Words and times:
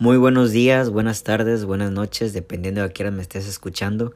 Muy 0.00 0.16
buenos 0.16 0.50
días, 0.50 0.88
buenas 0.88 1.24
tardes, 1.24 1.66
buenas 1.66 1.90
noches, 1.90 2.32
dependiendo 2.32 2.80
de 2.80 2.86
a 2.86 2.88
quién 2.88 3.14
me 3.14 3.20
estés 3.20 3.46
escuchando. 3.46 4.14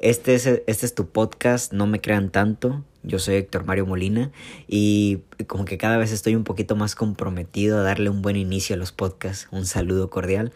Este 0.00 0.34
es, 0.34 0.46
este 0.46 0.86
es 0.86 0.94
tu 0.94 1.10
podcast, 1.10 1.74
no 1.74 1.86
me 1.86 2.00
crean 2.00 2.30
tanto. 2.30 2.82
Yo 3.02 3.18
soy 3.18 3.34
Héctor 3.34 3.66
Mario 3.66 3.84
Molina 3.84 4.32
y 4.66 5.18
como 5.46 5.66
que 5.66 5.76
cada 5.76 5.98
vez 5.98 6.10
estoy 6.10 6.36
un 6.36 6.44
poquito 6.44 6.74
más 6.74 6.94
comprometido 6.94 7.78
a 7.78 7.82
darle 7.82 8.08
un 8.08 8.22
buen 8.22 8.36
inicio 8.36 8.76
a 8.76 8.78
los 8.78 8.92
podcasts. 8.92 9.46
Un 9.50 9.66
saludo 9.66 10.08
cordial. 10.08 10.54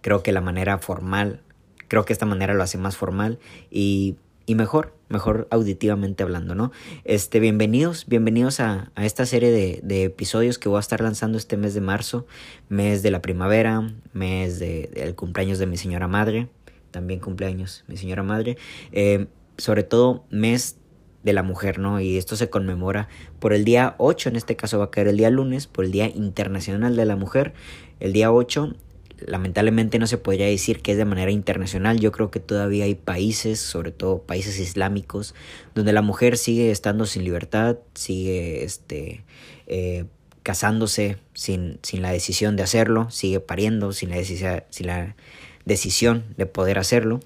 Creo 0.00 0.22
que 0.22 0.32
la 0.32 0.40
manera 0.40 0.78
formal, 0.78 1.42
creo 1.88 2.06
que 2.06 2.14
esta 2.14 2.24
manera 2.24 2.54
lo 2.54 2.62
hace 2.62 2.78
más 2.78 2.96
formal 2.96 3.38
y 3.70 4.16
y 4.46 4.54
mejor, 4.54 4.93
mejor 5.08 5.48
auditivamente 5.50 6.22
hablando, 6.22 6.54
¿no? 6.54 6.72
Este, 7.04 7.40
bienvenidos, 7.40 8.06
bienvenidos 8.06 8.60
a, 8.60 8.90
a 8.94 9.04
esta 9.04 9.26
serie 9.26 9.50
de, 9.50 9.80
de, 9.82 10.04
episodios 10.04 10.58
que 10.58 10.68
voy 10.68 10.78
a 10.78 10.80
estar 10.80 11.00
lanzando 11.00 11.38
este 11.38 11.56
mes 11.56 11.74
de 11.74 11.80
marzo, 11.80 12.26
mes 12.68 13.02
de 13.02 13.10
la 13.10 13.22
primavera, 13.22 13.92
mes 14.12 14.58
del 14.58 14.90
de, 14.92 15.14
cumpleaños 15.14 15.58
de 15.58 15.66
mi 15.66 15.76
señora 15.76 16.08
madre, 16.08 16.48
también 16.90 17.20
cumpleaños 17.20 17.84
mi 17.88 17.96
señora 17.96 18.22
madre, 18.22 18.56
eh, 18.92 19.26
sobre 19.58 19.82
todo 19.82 20.24
mes 20.30 20.78
de 21.24 21.32
la 21.32 21.42
mujer, 21.42 21.78
¿no? 21.78 22.00
Y 22.00 22.18
esto 22.18 22.36
se 22.36 22.50
conmemora 22.50 23.08
por 23.40 23.52
el 23.52 23.64
día 23.64 23.94
8, 23.98 24.28
en 24.28 24.36
este 24.36 24.56
caso 24.56 24.78
va 24.78 24.86
a 24.86 24.90
caer 24.90 25.08
el 25.08 25.16
día 25.16 25.30
lunes, 25.30 25.66
por 25.66 25.84
el 25.84 25.90
Día 25.90 26.08
Internacional 26.08 26.96
de 26.96 27.04
la 27.06 27.16
Mujer. 27.16 27.54
El 27.98 28.12
día 28.12 28.30
8 28.30 28.74
lamentablemente 29.18 29.98
no 29.98 30.06
se 30.06 30.18
podría 30.18 30.46
decir 30.46 30.80
que 30.80 30.92
es 30.92 30.98
de 30.98 31.04
manera 31.04 31.30
internacional. 31.30 32.00
Yo 32.00 32.12
creo 32.12 32.30
que 32.30 32.40
todavía 32.40 32.84
hay 32.84 32.94
países, 32.94 33.60
sobre 33.60 33.92
todo 33.92 34.22
países 34.22 34.58
islámicos, 34.58 35.34
donde 35.74 35.92
la 35.92 36.02
mujer 36.02 36.36
sigue 36.36 36.70
estando 36.70 37.06
sin 37.06 37.24
libertad, 37.24 37.78
sigue 37.94 38.64
este, 38.64 39.24
eh, 39.66 40.04
casándose 40.42 41.18
sin, 41.32 41.78
sin, 41.82 42.02
la 42.02 42.12
decisión 42.12 42.56
de 42.56 42.62
hacerlo, 42.62 43.10
sigue 43.10 43.40
pariendo 43.40 43.92
sin 43.92 44.10
la, 44.10 44.22
sin 44.24 44.86
la 44.86 45.16
decisión 45.64 46.24
de 46.36 46.46
poder 46.46 46.78
hacerlo. 46.78 47.20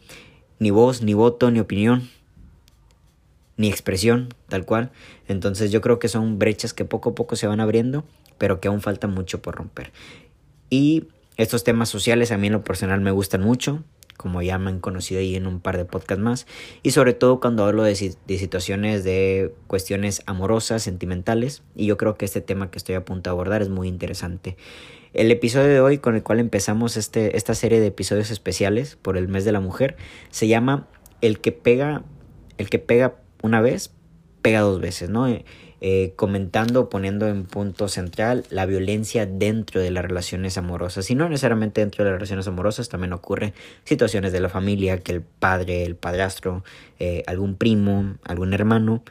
Ni 0.58 0.70
voz, 0.70 1.02
ni 1.02 1.14
voto, 1.14 1.50
ni 1.50 1.60
opinión, 1.60 2.08
ni 3.56 3.68
expresión, 3.68 4.34
tal 4.48 4.64
cual. 4.64 4.90
Entonces 5.26 5.70
yo 5.70 5.80
creo 5.80 5.98
que 5.98 6.08
son 6.08 6.38
brechas 6.38 6.74
que 6.74 6.84
poco 6.84 7.10
a 7.10 7.14
poco 7.14 7.36
se 7.36 7.46
van 7.46 7.60
abriendo, 7.60 8.04
pero 8.38 8.60
que 8.60 8.68
aún 8.68 8.80
falta 8.80 9.06
mucho 9.06 9.42
por 9.42 9.56
romper. 9.56 9.92
Y 10.70 11.08
estos 11.38 11.64
temas 11.64 11.88
sociales 11.88 12.32
a 12.32 12.36
mí 12.36 12.48
en 12.48 12.52
lo 12.52 12.64
personal 12.64 13.00
me 13.00 13.12
gustan 13.12 13.40
mucho, 13.40 13.84
como 14.16 14.42
ya 14.42 14.58
me 14.58 14.70
han 14.70 14.80
conocido 14.80 15.20
ahí 15.20 15.36
en 15.36 15.46
un 15.46 15.60
par 15.60 15.78
de 15.78 15.84
podcasts 15.84 16.22
más, 16.22 16.46
y 16.82 16.90
sobre 16.90 17.14
todo 17.14 17.40
cuando 17.40 17.64
hablo 17.64 17.84
de, 17.84 18.16
de, 18.26 18.38
situaciones 18.38 19.04
de 19.04 19.54
cuestiones 19.68 20.22
amorosas, 20.26 20.82
sentimentales, 20.82 21.62
y 21.76 21.86
yo 21.86 21.96
creo 21.96 22.16
que 22.16 22.24
este 22.24 22.40
tema 22.40 22.70
que 22.70 22.78
estoy 22.78 22.96
a 22.96 23.04
punto 23.04 23.30
de 23.30 23.32
abordar 23.32 23.62
es 23.62 23.68
muy 23.68 23.86
interesante. 23.86 24.56
El 25.14 25.30
episodio 25.30 25.68
de 25.68 25.80
hoy 25.80 25.98
con 25.98 26.16
el 26.16 26.22
cual 26.22 26.40
empezamos 26.40 26.96
este, 26.96 27.36
esta 27.36 27.54
serie 27.54 27.80
de 27.80 27.86
episodios 27.86 28.30
especiales 28.30 28.96
por 29.00 29.16
el 29.16 29.28
mes 29.28 29.44
de 29.44 29.52
la 29.52 29.60
mujer 29.60 29.96
se 30.30 30.48
llama 30.48 30.88
El 31.22 31.40
que 31.40 31.52
pega, 31.52 32.02
el 32.58 32.68
que 32.68 32.78
pega 32.78 33.14
una 33.42 33.60
vez, 33.60 33.92
pega 34.42 34.60
dos 34.60 34.80
veces, 34.80 35.08
¿no? 35.08 35.26
Eh, 35.80 36.12
comentando, 36.16 36.88
poniendo 36.88 37.28
en 37.28 37.44
punto 37.44 37.88
central 37.88 38.44
la 38.50 38.66
violencia 38.66 39.26
dentro 39.26 39.80
de 39.80 39.90
las 39.92 40.04
relaciones 40.04 40.58
amorosas. 40.58 41.08
Y 41.10 41.14
no 41.14 41.28
necesariamente 41.28 41.80
dentro 41.80 42.04
de 42.04 42.10
las 42.10 42.18
relaciones 42.18 42.48
amorosas, 42.48 42.88
también 42.88 43.12
ocurre 43.12 43.54
situaciones 43.84 44.32
de 44.32 44.40
la 44.40 44.48
familia, 44.48 44.98
que 44.98 45.12
el 45.12 45.22
padre, 45.22 45.84
el 45.84 45.94
padrastro, 45.94 46.64
eh, 46.98 47.22
algún 47.26 47.54
primo, 47.54 48.16
algún 48.24 48.54
hermano, 48.54 49.04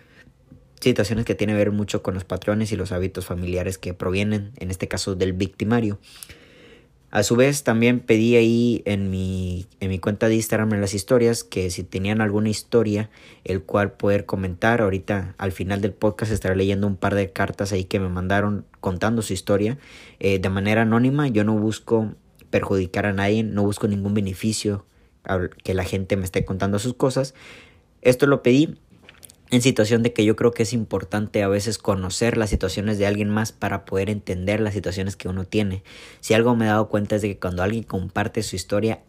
situaciones 0.82 1.26
que 1.26 1.36
tienen 1.36 1.56
que 1.56 1.60
ver 1.60 1.72
mucho 1.72 2.04
con 2.04 2.14
los 2.14 2.24
patrones 2.24 2.72
y 2.72 2.76
los 2.76 2.92
hábitos 2.92 3.26
familiares 3.26 3.78
que 3.78 3.94
provienen, 3.94 4.52
en 4.58 4.70
este 4.70 4.88
caso, 4.88 5.16
del 5.16 5.34
victimario. 5.34 6.00
A 7.18 7.24
su 7.24 7.36
vez, 7.36 7.64
también 7.64 8.00
pedí 8.00 8.36
ahí 8.36 8.84
en 8.86 9.10
mi, 9.10 9.66
en 9.80 9.90
mi 9.90 9.98
cuenta 9.98 10.28
de 10.28 10.36
Instagram 10.36 10.74
en 10.74 10.82
las 10.82 10.94
historias 10.94 11.44
que 11.44 11.72
si 11.72 11.82
tenían 11.84 12.22
alguna 12.22 12.50
historia 12.50 13.10
el 13.44 13.64
cual 13.64 13.94
poder 13.94 14.28
comentar. 14.28 14.82
Ahorita 14.82 15.34
al 15.40 15.52
final 15.52 15.82
del 15.82 15.94
podcast 15.94 16.32
estaré 16.32 16.56
leyendo 16.56 16.86
un 16.86 16.96
par 16.96 17.16
de 17.16 17.32
cartas 17.32 17.72
ahí 17.72 17.86
que 17.86 18.00
me 18.00 18.08
mandaron 18.08 18.68
contando 18.82 19.24
su 19.24 19.34
historia 19.34 19.80
eh, 20.20 20.38
de 20.38 20.50
manera 20.50 20.84
anónima. 20.84 21.28
Yo 21.28 21.44
no 21.44 21.58
busco 21.58 22.14
perjudicar 22.52 23.08
a 23.08 23.14
nadie, 23.14 23.42
no 23.42 23.64
busco 23.64 23.88
ningún 23.88 24.14
beneficio 24.14 24.86
que 25.64 25.74
la 25.74 25.86
gente 25.86 26.18
me 26.18 26.24
esté 26.24 26.46
contando 26.46 26.78
sus 26.78 26.94
cosas. 26.94 27.34
Esto 28.04 28.28
lo 28.28 28.44
pedí 28.44 28.78
en 29.50 29.62
situación 29.62 30.04
de 30.04 30.14
que 30.14 30.26
yo 30.26 30.36
creo 30.36 30.52
que 30.52 30.64
es 30.64 30.74
importante 30.74 31.44
a 31.44 31.48
veces 31.48 31.78
conocer 31.78 32.38
las 32.38 32.50
situaciones 32.50 32.98
de 32.98 33.08
alguien 33.08 33.30
más 33.30 33.52
para 33.52 33.86
poder 33.86 34.10
entender 34.10 34.60
las 34.60 34.74
situaciones 34.74 35.16
que 35.16 35.30
uno 35.30 35.46
tiene. 35.46 35.84
Si 36.20 36.34
algo 36.34 36.56
me 36.56 36.66
he 36.66 36.70
dado 36.70 36.90
cuenta 36.90 37.16
es 37.16 37.22
de 37.22 37.30
que 37.30 37.40
cuando 37.40 37.64
alguien 37.64 37.84
comparte 37.84 38.44
su 38.44 38.56
historia, 38.56 39.02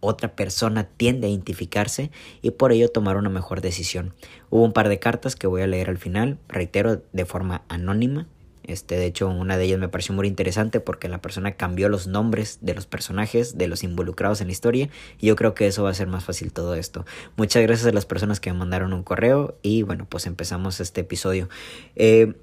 otra 0.00 0.34
persona 0.34 0.84
tiende 0.84 1.26
a 1.26 1.30
identificarse 1.30 2.10
y 2.42 2.52
por 2.52 2.72
ello 2.72 2.88
tomar 2.88 3.16
una 3.16 3.30
mejor 3.30 3.60
decisión. 3.60 4.14
Hubo 4.50 4.64
un 4.64 4.72
par 4.72 4.88
de 4.88 4.98
cartas 4.98 5.36
que 5.36 5.46
voy 5.46 5.62
a 5.62 5.66
leer 5.66 5.90
al 5.90 5.98
final, 5.98 6.38
reitero, 6.48 7.02
de 7.12 7.24
forma 7.24 7.62
anónima, 7.68 8.26
este, 8.68 8.96
de 8.96 9.06
hecho, 9.06 9.28
una 9.28 9.56
de 9.56 9.64
ellas 9.64 9.78
me 9.78 9.88
pareció 9.88 10.14
muy 10.14 10.28
interesante 10.28 10.78
porque 10.78 11.08
la 11.08 11.20
persona 11.20 11.52
cambió 11.52 11.88
los 11.88 12.06
nombres 12.06 12.58
de 12.60 12.74
los 12.74 12.86
personajes, 12.86 13.58
de 13.58 13.66
los 13.66 13.82
involucrados 13.82 14.40
en 14.40 14.48
la 14.48 14.52
historia, 14.52 14.88
y 15.18 15.26
yo 15.26 15.36
creo 15.36 15.54
que 15.54 15.66
eso 15.66 15.82
va 15.82 15.90
a 15.90 15.94
ser 15.94 16.06
más 16.06 16.24
fácil 16.24 16.52
todo 16.52 16.74
esto. 16.74 17.04
Muchas 17.36 17.62
gracias 17.62 17.88
a 17.88 17.92
las 17.92 18.06
personas 18.06 18.40
que 18.40 18.52
me 18.52 18.58
mandaron 18.58 18.92
un 18.92 19.02
correo 19.02 19.58
y 19.62 19.82
bueno, 19.82 20.06
pues 20.08 20.26
empezamos 20.26 20.80
este 20.80 21.00
episodio. 21.00 21.48
Eh, 21.96 22.34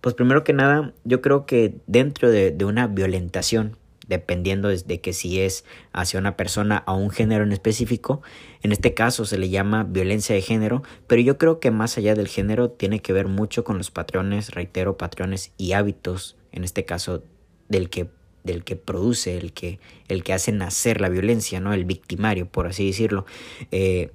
pues 0.00 0.14
primero 0.14 0.44
que 0.44 0.52
nada, 0.52 0.92
yo 1.04 1.20
creo 1.22 1.46
que 1.46 1.76
dentro 1.86 2.30
de, 2.30 2.50
de 2.50 2.64
una 2.64 2.86
violentación, 2.86 3.76
dependiendo 4.08 4.68
de 4.68 5.00
que 5.00 5.12
si 5.12 5.40
es 5.40 5.64
hacia 5.92 6.18
una 6.18 6.36
persona 6.36 6.82
o 6.86 6.94
un 6.94 7.10
género 7.10 7.44
en 7.44 7.52
específico. 7.52 8.22
En 8.62 8.72
este 8.72 8.94
caso 8.94 9.24
se 9.24 9.38
le 9.38 9.50
llama 9.50 9.84
violencia 9.84 10.34
de 10.34 10.42
género, 10.42 10.82
pero 11.06 11.22
yo 11.22 11.38
creo 11.38 11.60
que 11.60 11.70
más 11.70 11.96
allá 11.98 12.14
del 12.14 12.26
género 12.26 12.70
tiene 12.70 13.00
que 13.00 13.12
ver 13.12 13.28
mucho 13.28 13.64
con 13.64 13.78
los 13.78 13.90
patrones, 13.90 14.50
reitero, 14.50 14.96
patrones 14.96 15.52
y 15.58 15.72
hábitos, 15.72 16.36
en 16.52 16.64
este 16.64 16.84
caso 16.84 17.22
del 17.68 17.90
que 17.90 18.08
del 18.44 18.64
que 18.64 18.76
produce, 18.76 19.36
el 19.36 19.52
que, 19.52 19.78
el 20.08 20.22
que 20.22 20.32
hace 20.32 20.52
nacer 20.52 21.02
la 21.02 21.10
violencia, 21.10 21.60
¿no? 21.60 21.74
El 21.74 21.84
victimario, 21.84 22.46
por 22.46 22.66
así 22.66 22.86
decirlo. 22.86 23.26
Eh, 23.72 24.10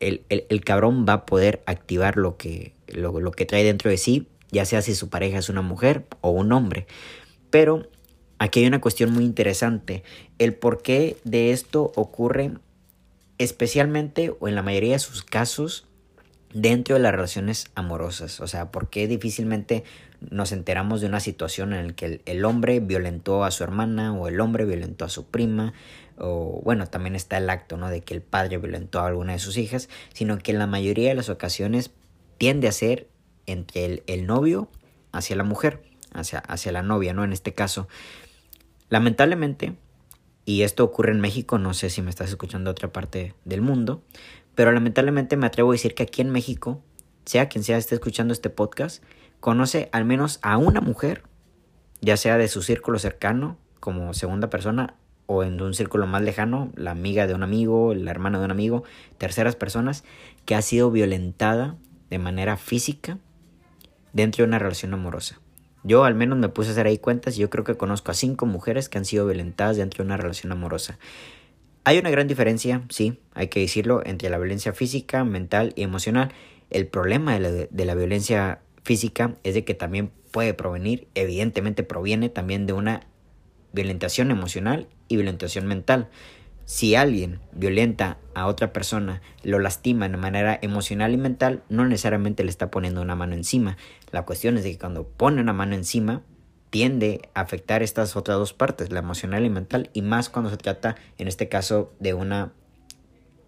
el, 0.00 0.22
el, 0.28 0.44
el, 0.50 0.62
cabrón 0.62 1.06
va 1.08 1.14
a 1.14 1.24
poder 1.24 1.62
activar 1.64 2.16
lo 2.16 2.36
que, 2.36 2.74
lo, 2.88 3.18
lo 3.20 3.30
que 3.30 3.46
trae 3.46 3.64
dentro 3.64 3.90
de 3.90 3.96
sí, 3.96 4.26
ya 4.50 4.66
sea 4.66 4.82
si 4.82 4.94
su 4.94 5.08
pareja 5.08 5.38
es 5.38 5.48
una 5.48 5.62
mujer 5.62 6.04
o 6.20 6.30
un 6.30 6.52
hombre. 6.52 6.86
Pero 7.48 7.88
Aquí 8.44 8.60
hay 8.60 8.66
una 8.66 8.82
cuestión 8.82 9.10
muy 9.10 9.24
interesante. 9.24 10.04
El 10.38 10.52
por 10.52 10.82
qué 10.82 11.16
de 11.24 11.52
esto 11.52 11.92
ocurre 11.96 12.50
especialmente 13.38 14.34
o 14.38 14.48
en 14.48 14.54
la 14.54 14.60
mayoría 14.60 14.92
de 14.92 14.98
sus 14.98 15.22
casos 15.22 15.86
dentro 16.52 16.94
de 16.94 17.00
las 17.00 17.12
relaciones 17.12 17.70
amorosas. 17.74 18.40
O 18.40 18.46
sea, 18.46 18.70
por 18.70 18.90
qué 18.90 19.08
difícilmente 19.08 19.82
nos 20.20 20.52
enteramos 20.52 21.00
de 21.00 21.06
una 21.06 21.20
situación 21.20 21.72
en 21.72 21.86
la 21.86 21.92
que 21.94 22.04
el, 22.04 22.22
el, 22.26 22.44
hombre 22.44 22.80
violentó 22.80 23.44
a 23.44 23.50
su 23.50 23.64
hermana 23.64 24.12
o 24.12 24.28
el 24.28 24.38
hombre 24.38 24.66
violentó 24.66 25.06
a 25.06 25.08
su 25.08 25.24
prima. 25.24 25.72
O 26.18 26.60
bueno, 26.62 26.86
también 26.86 27.16
está 27.16 27.38
el 27.38 27.48
acto, 27.48 27.78
¿no? 27.78 27.88
De 27.88 28.02
que 28.02 28.12
el 28.12 28.20
padre 28.20 28.58
violentó 28.58 29.00
a 29.00 29.06
alguna 29.06 29.32
de 29.32 29.38
sus 29.38 29.56
hijas. 29.56 29.88
Sino 30.12 30.36
que 30.36 30.52
en 30.52 30.58
la 30.58 30.66
mayoría 30.66 31.08
de 31.08 31.14
las 31.14 31.30
ocasiones 31.30 31.92
tiende 32.36 32.68
a 32.68 32.72
ser 32.72 33.08
entre 33.46 33.86
el, 33.86 34.02
el 34.06 34.26
novio 34.26 34.68
hacia 35.12 35.34
la 35.34 35.44
mujer. 35.44 35.80
Hacia, 36.12 36.38
hacia 36.40 36.70
la 36.70 36.82
novia, 36.82 37.12
¿no? 37.14 37.24
En 37.24 37.32
este 37.32 37.54
caso. 37.54 37.88
Lamentablemente, 38.88 39.76
y 40.44 40.62
esto 40.62 40.84
ocurre 40.84 41.12
en 41.12 41.20
México, 41.20 41.58
no 41.58 41.74
sé 41.74 41.90
si 41.90 42.02
me 42.02 42.10
estás 42.10 42.28
escuchando 42.28 42.68
de 42.68 42.72
otra 42.72 42.92
parte 42.92 43.34
del 43.44 43.62
mundo, 43.62 44.02
pero 44.54 44.72
lamentablemente 44.72 45.36
me 45.36 45.46
atrevo 45.46 45.70
a 45.70 45.74
decir 45.74 45.94
que 45.94 46.02
aquí 46.02 46.20
en 46.22 46.30
México, 46.30 46.82
sea 47.24 47.48
quien 47.48 47.64
sea 47.64 47.78
esté 47.78 47.94
escuchando 47.94 48.32
este 48.32 48.50
podcast, 48.50 49.02
conoce 49.40 49.88
al 49.92 50.04
menos 50.04 50.38
a 50.42 50.58
una 50.58 50.80
mujer, 50.80 51.22
ya 52.00 52.16
sea 52.16 52.38
de 52.38 52.48
su 52.48 52.62
círculo 52.62 52.98
cercano, 52.98 53.56
como 53.80 54.14
segunda 54.14 54.50
persona, 54.50 54.94
o 55.26 55.42
en 55.42 55.60
un 55.60 55.74
círculo 55.74 56.06
más 56.06 56.22
lejano, 56.22 56.70
la 56.76 56.90
amiga 56.90 57.26
de 57.26 57.34
un 57.34 57.42
amigo, 57.42 57.94
la 57.94 58.10
hermana 58.10 58.38
de 58.38 58.44
un 58.44 58.50
amigo, 58.50 58.84
terceras 59.16 59.56
personas, 59.56 60.04
que 60.44 60.54
ha 60.54 60.62
sido 60.62 60.90
violentada 60.90 61.76
de 62.10 62.18
manera 62.18 62.56
física 62.56 63.18
dentro 64.12 64.42
de 64.44 64.48
una 64.48 64.58
relación 64.58 64.92
amorosa. 64.92 65.40
Yo 65.84 66.04
al 66.04 66.14
menos 66.14 66.38
me 66.38 66.48
puse 66.48 66.70
a 66.70 66.72
hacer 66.72 66.86
ahí 66.86 66.98
cuentas 66.98 67.36
y 67.36 67.40
yo 67.40 67.50
creo 67.50 67.62
que 67.62 67.76
conozco 67.76 68.10
a 68.10 68.14
cinco 68.14 68.46
mujeres 68.46 68.88
que 68.88 68.98
han 68.98 69.04
sido 69.04 69.26
violentadas 69.26 69.76
dentro 69.76 70.02
de 70.02 70.06
una 70.06 70.16
relación 70.16 70.50
amorosa. 70.50 70.98
Hay 71.84 71.98
una 71.98 72.10
gran 72.10 72.26
diferencia, 72.26 72.82
sí, 72.88 73.20
hay 73.34 73.48
que 73.48 73.60
decirlo, 73.60 74.02
entre 74.06 74.30
la 74.30 74.38
violencia 74.38 74.72
física, 74.72 75.22
mental 75.24 75.74
y 75.76 75.82
emocional. 75.82 76.32
El 76.70 76.86
problema 76.86 77.34
de 77.34 77.40
la, 77.40 77.50
de 77.50 77.84
la 77.84 77.94
violencia 77.94 78.60
física 78.82 79.34
es 79.42 79.52
de 79.52 79.64
que 79.64 79.74
también 79.74 80.10
puede 80.30 80.54
provenir, 80.54 81.06
evidentemente 81.14 81.82
proviene 81.82 82.30
también 82.30 82.66
de 82.66 82.72
una 82.72 83.06
violentación 83.74 84.30
emocional 84.30 84.88
y 85.08 85.16
violentación 85.16 85.66
mental. 85.66 86.08
Si 86.66 86.94
alguien 86.94 87.40
violenta 87.52 88.16
a 88.34 88.46
otra 88.46 88.72
persona, 88.72 89.20
lo 89.42 89.58
lastima 89.58 90.08
de 90.08 90.16
manera 90.16 90.58
emocional 90.62 91.12
y 91.12 91.18
mental, 91.18 91.62
no 91.68 91.84
necesariamente 91.84 92.42
le 92.42 92.50
está 92.50 92.70
poniendo 92.70 93.02
una 93.02 93.14
mano 93.14 93.34
encima. 93.34 93.76
La 94.10 94.24
cuestión 94.24 94.56
es 94.56 94.64
que 94.64 94.78
cuando 94.78 95.06
pone 95.06 95.42
una 95.42 95.52
mano 95.52 95.74
encima, 95.74 96.22
tiende 96.70 97.28
a 97.34 97.42
afectar 97.42 97.82
estas 97.82 98.16
otras 98.16 98.38
dos 98.38 98.54
partes, 98.54 98.90
la 98.90 99.00
emocional 99.00 99.44
y 99.44 99.50
mental, 99.50 99.90
y 99.92 100.02
más 100.02 100.30
cuando 100.30 100.50
se 100.50 100.56
trata, 100.56 100.96
en 101.18 101.28
este 101.28 101.48
caso, 101.48 101.92
de 102.00 102.14
una, 102.14 102.52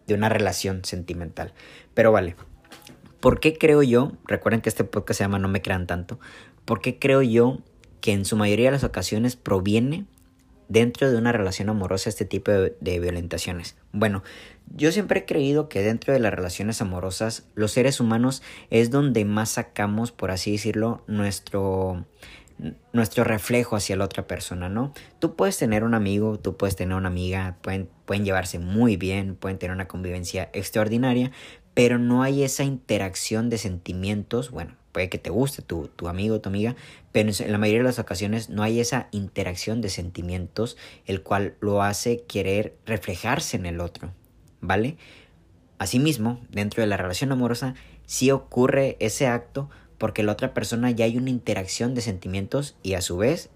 de 0.06 0.14
una 0.14 0.28
relación 0.28 0.84
sentimental. 0.84 1.54
Pero 1.94 2.12
vale, 2.12 2.36
¿por 3.20 3.40
qué 3.40 3.56
creo 3.56 3.82
yo, 3.82 4.12
recuerden 4.26 4.60
que 4.60 4.68
este 4.68 4.84
podcast 4.84 5.18
se 5.18 5.24
llama 5.24 5.38
No 5.38 5.48
me 5.48 5.62
crean 5.62 5.86
tanto, 5.86 6.20
¿por 6.66 6.82
qué 6.82 6.98
creo 6.98 7.22
yo 7.22 7.58
que 8.00 8.12
en 8.12 8.26
su 8.26 8.36
mayoría 8.36 8.66
de 8.66 8.72
las 8.72 8.84
ocasiones 8.84 9.36
proviene 9.36 10.04
dentro 10.68 11.10
de 11.10 11.16
una 11.16 11.32
relación 11.32 11.68
amorosa 11.68 12.08
este 12.08 12.24
tipo 12.24 12.50
de, 12.50 13.00
violentaciones? 13.00 13.76
Bueno, 13.92 14.22
yo 14.74 14.92
siempre 14.92 15.20
he 15.20 15.24
creído 15.24 15.68
que 15.68 15.82
dentro 15.82 16.12
de 16.12 16.20
las 16.20 16.32
relaciones 16.32 16.80
amorosas 16.80 17.46
los 17.54 17.72
seres 17.72 18.00
humanos 18.00 18.42
es 18.70 18.90
donde 18.90 19.24
más 19.24 19.50
sacamos, 19.50 20.12
por 20.12 20.30
así 20.30 20.52
decirlo, 20.52 21.02
nuestro 21.06 22.04
nuestro 22.92 23.22
reflejo 23.22 23.76
hacia 23.76 23.96
la 23.96 24.06
otra 24.06 24.26
persona, 24.26 24.70
¿no? 24.70 24.92
Tú 25.18 25.36
puedes 25.36 25.58
tener 25.58 25.84
un 25.84 25.92
amigo, 25.92 26.38
tú 26.38 26.56
puedes 26.56 26.74
tener 26.74 26.96
una 26.96 27.08
amiga, 27.08 27.58
pueden, 27.60 27.90
pueden 28.06 28.24
llevarse 28.24 28.58
muy 28.58 28.96
bien, 28.96 29.36
pueden 29.36 29.58
tener 29.58 29.74
una 29.74 29.88
convivencia 29.88 30.48
extraordinaria, 30.54 31.32
pero 31.74 31.98
no 31.98 32.22
hay 32.22 32.42
esa 32.42 32.64
interacción 32.64 33.50
de 33.50 33.58
sentimientos, 33.58 34.50
bueno, 34.50 34.74
puede 34.96 35.10
que 35.10 35.18
te 35.18 35.28
guste 35.28 35.60
tu, 35.60 35.88
tu 35.88 36.08
amigo, 36.08 36.40
tu 36.40 36.48
amiga, 36.48 36.74
pero 37.12 37.28
en 37.28 37.52
la 37.52 37.58
mayoría 37.58 37.80
de 37.80 37.88
las 37.88 37.98
ocasiones 37.98 38.48
no 38.48 38.62
hay 38.62 38.80
esa 38.80 39.08
interacción 39.10 39.82
de 39.82 39.90
sentimientos, 39.90 40.78
el 41.04 41.22
cual 41.22 41.54
lo 41.60 41.82
hace 41.82 42.22
querer 42.22 42.78
reflejarse 42.86 43.58
en 43.58 43.66
el 43.66 43.82
otro, 43.82 44.14
¿vale? 44.62 44.96
Asimismo, 45.76 46.40
dentro 46.48 46.80
de 46.80 46.86
la 46.86 46.96
relación 46.96 47.30
amorosa, 47.30 47.74
sí 48.06 48.30
ocurre 48.30 48.96
ese 48.98 49.26
acto, 49.26 49.68
porque 49.98 50.22
la 50.22 50.32
otra 50.32 50.54
persona 50.54 50.90
ya 50.90 51.04
hay 51.04 51.18
una 51.18 51.28
interacción 51.28 51.94
de 51.94 52.00
sentimientos 52.00 52.74
y 52.82 52.94
a 52.94 53.02
su 53.02 53.18
vez 53.18 53.50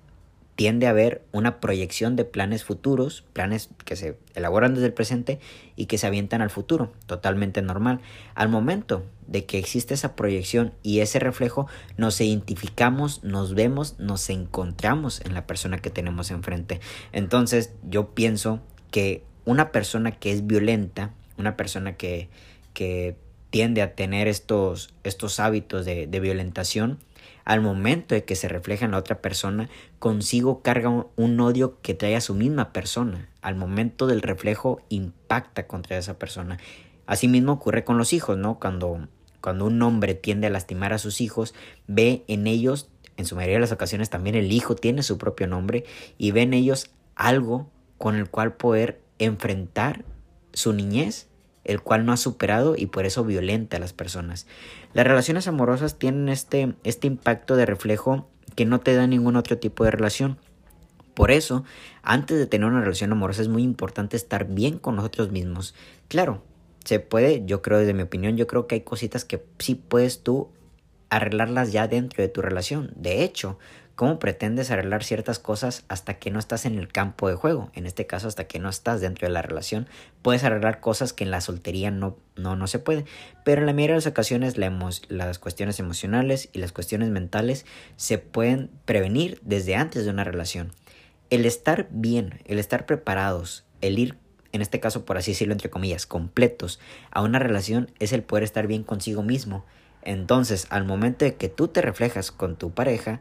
tiende 0.61 0.87
a 0.87 0.91
haber 0.91 1.23
una 1.33 1.59
proyección 1.59 2.17
de 2.17 2.27
planes 2.27 2.65
futuros, 2.65 3.25
planes 3.33 3.71
que 3.87 3.97
se 3.97 4.19
elaboran 4.35 4.75
desde 4.75 4.89
el 4.89 4.93
presente 4.93 5.41
y 5.75 5.87
que 5.87 5.97
se 5.97 6.07
avientan 6.07 6.43
al 6.43 6.51
futuro, 6.51 6.93
totalmente 7.07 7.63
normal. 7.63 8.03
Al 8.35 8.51
momento 8.51 9.03
de 9.27 9.47
que 9.47 9.57
existe 9.57 9.95
esa 9.95 10.15
proyección 10.17 10.75
y 10.83 11.01
ese 11.01 11.19
reflejo, 11.19 11.67
nos 11.97 12.21
identificamos, 12.21 13.25
nos 13.25 13.55
vemos, 13.55 13.99
nos 13.99 14.29
encontramos 14.29 15.23
en 15.23 15.33
la 15.33 15.47
persona 15.47 15.79
que 15.79 15.89
tenemos 15.89 16.31
enfrente. 16.31 16.79
Entonces 17.13 17.73
yo 17.89 18.11
pienso 18.11 18.61
que 18.91 19.25
una 19.47 19.73
persona 19.73 20.11
que 20.11 20.31
es 20.31 20.47
violenta, 20.47 21.15
una 21.39 21.57
persona 21.57 21.97
que, 21.97 22.29
que 22.75 23.17
tiende 23.49 23.81
a 23.81 23.95
tener 23.95 24.29
estos, 24.29 24.93
estos 25.05 25.41
hábitos 25.41 25.87
de, 25.87 26.07
de, 26.07 26.21
violentación, 26.21 26.99
al 27.45 27.61
momento 27.61 28.15
de 28.15 28.25
que 28.25 28.37
se 28.37 28.49
refleja 28.49 28.85
en 28.85 28.91
la 28.93 28.99
otra 28.99 29.21
persona, 29.21 29.69
consigo 29.99 30.63
carga 30.63 31.07
un, 31.17 31.41
odio 31.41 31.81
que 31.83 31.95
trae 31.95 32.17
a 32.17 32.21
su 32.21 32.35
misma 32.35 32.73
persona. 32.73 33.29
Al 33.41 33.55
momento 33.55 34.07
del 34.07 34.23
reflejo 34.23 34.81
impacta 34.89 35.67
contra 35.67 35.97
esa 35.97 36.19
persona. 36.19 36.59
Asimismo 37.07 37.53
ocurre 37.53 37.85
con 37.85 37.99
los 37.99 38.13
hijos, 38.13 38.37
¿no? 38.37 38.59
Cuando, 38.59 39.09
cuando 39.41 39.65
un 39.65 39.81
hombre 39.83 40.15
tiende 40.15 40.47
a 40.47 40.51
lastimar 40.51 40.93
a 40.93 40.99
sus 40.99 41.21
hijos, 41.21 41.55
ve 41.87 42.25
en 42.29 42.47
ellos, 42.47 42.91
en 43.17 43.25
su 43.25 43.35
mayoría 43.35 43.57
de 43.57 43.63
las 43.63 43.73
ocasiones 43.73 44.11
también 44.11 44.37
el 44.37 44.53
hijo 44.53 44.77
tiene 44.77 45.03
su 45.03 45.19
propio 45.19 45.47
nombre, 45.47 45.85
y 46.19 46.31
ve 46.33 46.43
en 46.43 46.55
ellos 46.55 46.91
algo 47.15 47.71
con 47.99 48.17
el 48.17 48.29
cual 48.29 48.55
poder 48.55 49.01
enfrentar 49.19 50.05
su 50.53 50.73
niñez 50.73 51.30
el 51.65 51.81
cual 51.81 52.05
no 52.05 52.13
ha 52.13 52.17
superado 52.17 52.75
y 52.77 52.87
por 52.87 53.07
eso 53.07 53.25
violenta 53.25 53.77
a 53.77 53.81
las 53.81 53.93
personas. 53.93 54.47
Las 54.93 55.07
relaciones 55.07 55.47
amorosas 55.49 55.99
tienen 55.99 56.29
este, 56.29 56.75
este 56.85 57.07
impacto 57.07 57.57
de 57.57 57.67
reflejo 57.67 58.29
que 58.57 58.65
no 58.65 58.81
te 58.81 58.95
da 58.95 59.07
ningún 59.07 59.37
otro 59.37 59.59
tipo 59.59 59.85
de 59.85 59.91
relación. 59.91 60.39
Por 61.15 61.31
eso, 61.31 61.65
antes 62.03 62.39
de 62.39 62.47
tener 62.47 62.69
una 62.69 62.81
relación 62.81 63.13
amorosa 63.13 63.43
es 63.43 63.49
muy 63.49 63.63
importante 63.63 64.17
estar 64.17 64.47
bien 64.47 64.79
con 64.79 64.97
nosotros 64.97 65.31
mismos. 65.31 65.75
Claro, 66.09 66.43
se 66.85 67.01
puede, 67.01 67.45
yo 67.45 67.63
creo 67.63 67.79
desde 67.79 67.95
mi 67.95 68.03
opinión, 68.03 68.37
yo 68.37 68.47
creo 68.47 68.67
que 68.67 68.77
hay 68.77 68.81
cositas 68.83 69.25
que 69.25 69.45
sí 69.59 69.75
puedes 69.75 70.23
tú 70.23 70.49
arreglarlas 71.11 71.73
ya 71.73 71.89
dentro 71.89 72.23
de 72.23 72.29
tu 72.29 72.41
relación. 72.41 72.93
De 72.97 73.23
hecho, 73.23 73.59
¿Cómo 74.01 74.19
pretendes 74.19 74.71
arreglar 74.71 75.05
ciertas 75.05 75.39
cosas 75.39 75.85
hasta 75.89 76.15
que 76.15 76.31
no 76.31 76.39
estás 76.39 76.65
en 76.65 76.79
el 76.79 76.89
campo 76.89 77.29
de 77.29 77.35
juego? 77.35 77.71
En 77.75 77.85
este 77.85 78.07
caso, 78.07 78.29
hasta 78.29 78.45
que 78.45 78.59
no 78.59 78.71
estás 78.71 79.03
dentro 79.03 79.29
de 79.29 79.35
la 79.35 79.43
relación. 79.43 79.89
Puedes 80.23 80.43
arreglar 80.43 80.81
cosas 80.81 81.13
que 81.13 81.23
en 81.23 81.31
la 81.31 81.43
soltería 81.43 81.91
no, 81.91 82.17
no, 82.35 82.57
no 82.57 82.67
se 82.67 82.79
puede. 82.79 83.05
Pero 83.45 83.61
en 83.61 83.67
la 83.67 83.75
mayoría 83.75 83.97
de 83.97 83.99
las 83.99 84.07
ocasiones 84.07 84.57
las 84.57 85.39
cuestiones 85.39 85.81
emocionales 85.81 86.49
y 86.55 86.61
las 86.61 86.73
cuestiones 86.73 87.11
mentales 87.11 87.67
se 87.97 88.17
pueden 88.17 88.71
prevenir 88.87 89.39
desde 89.43 89.75
antes 89.75 90.07
de 90.07 90.11
una 90.11 90.25
relación. 90.25 90.73
El 91.29 91.45
estar 91.45 91.87
bien, 91.91 92.41
el 92.47 92.59
estar 92.59 92.87
preparados, 92.87 93.67
el 93.83 93.99
ir 93.99 94.17
en 94.53 94.63
este 94.63 94.81
caso 94.81 95.05
por 95.05 95.19
así 95.19 95.33
decirlo 95.33 95.53
entre 95.53 95.69
comillas, 95.69 96.07
completos 96.07 96.81
a 97.11 97.21
una 97.21 97.39
relación 97.39 97.91
es 97.99 98.15
el 98.15 98.23
poder 98.23 98.45
estar 98.45 98.67
bien 98.67 98.83
consigo 98.83 99.23
mismo. 99.23 99.67
Entonces, 100.01 100.69
al 100.71 100.87
momento 100.87 101.27
de 101.27 101.35
que 101.35 101.51
tú 101.51 101.69
te 101.69 101.83
reflejas 101.83 102.31
con 102.33 102.57
tu 102.57 102.71
pareja, 102.71 103.21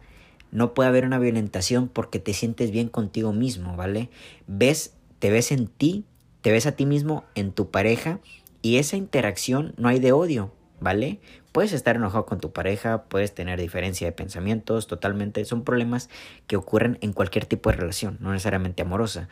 no 0.51 0.74
puede 0.74 0.90
haber 0.90 1.06
una 1.06 1.19
violentación 1.19 1.88
porque 1.88 2.19
te 2.19 2.34
sientes 2.34 2.72
bien 2.72 2.90
contigo 2.90 3.34
mismo, 3.34 3.75
¿vale? 3.75 4.10
Ves, 4.48 4.96
te 5.19 5.30
ves 5.30 5.51
en 5.51 5.68
ti, 5.68 6.06
te 6.42 6.51
ves 6.51 6.66
a 6.66 6.74
ti 6.74 6.86
mismo, 6.86 7.24
en 7.36 7.51
tu 7.51 7.69
pareja, 7.69 8.19
y 8.62 8.78
esa 8.78 8.98
interacción 8.98 9.74
no 9.78 9.88
hay 9.88 10.00
de 10.00 10.12
odio, 10.12 10.54
¿vale? 10.80 11.19
Puedes 11.51 11.74
estar 11.74 11.96
enojado 11.96 12.25
con 12.25 12.40
tu 12.40 12.51
pareja, 12.51 13.04
puedes 13.04 13.34
tener 13.34 13.60
diferencia 13.60 14.07
de 14.07 14.12
pensamientos, 14.12 14.88
totalmente, 14.88 15.44
son 15.46 15.63
problemas 15.63 16.10
que 16.48 16.56
ocurren 16.56 16.98
en 17.02 17.13
cualquier 17.13 17.45
tipo 17.45 17.69
de 17.69 17.78
relación, 17.78 18.18
no 18.19 18.31
necesariamente 18.31 18.81
amorosa. 18.81 19.30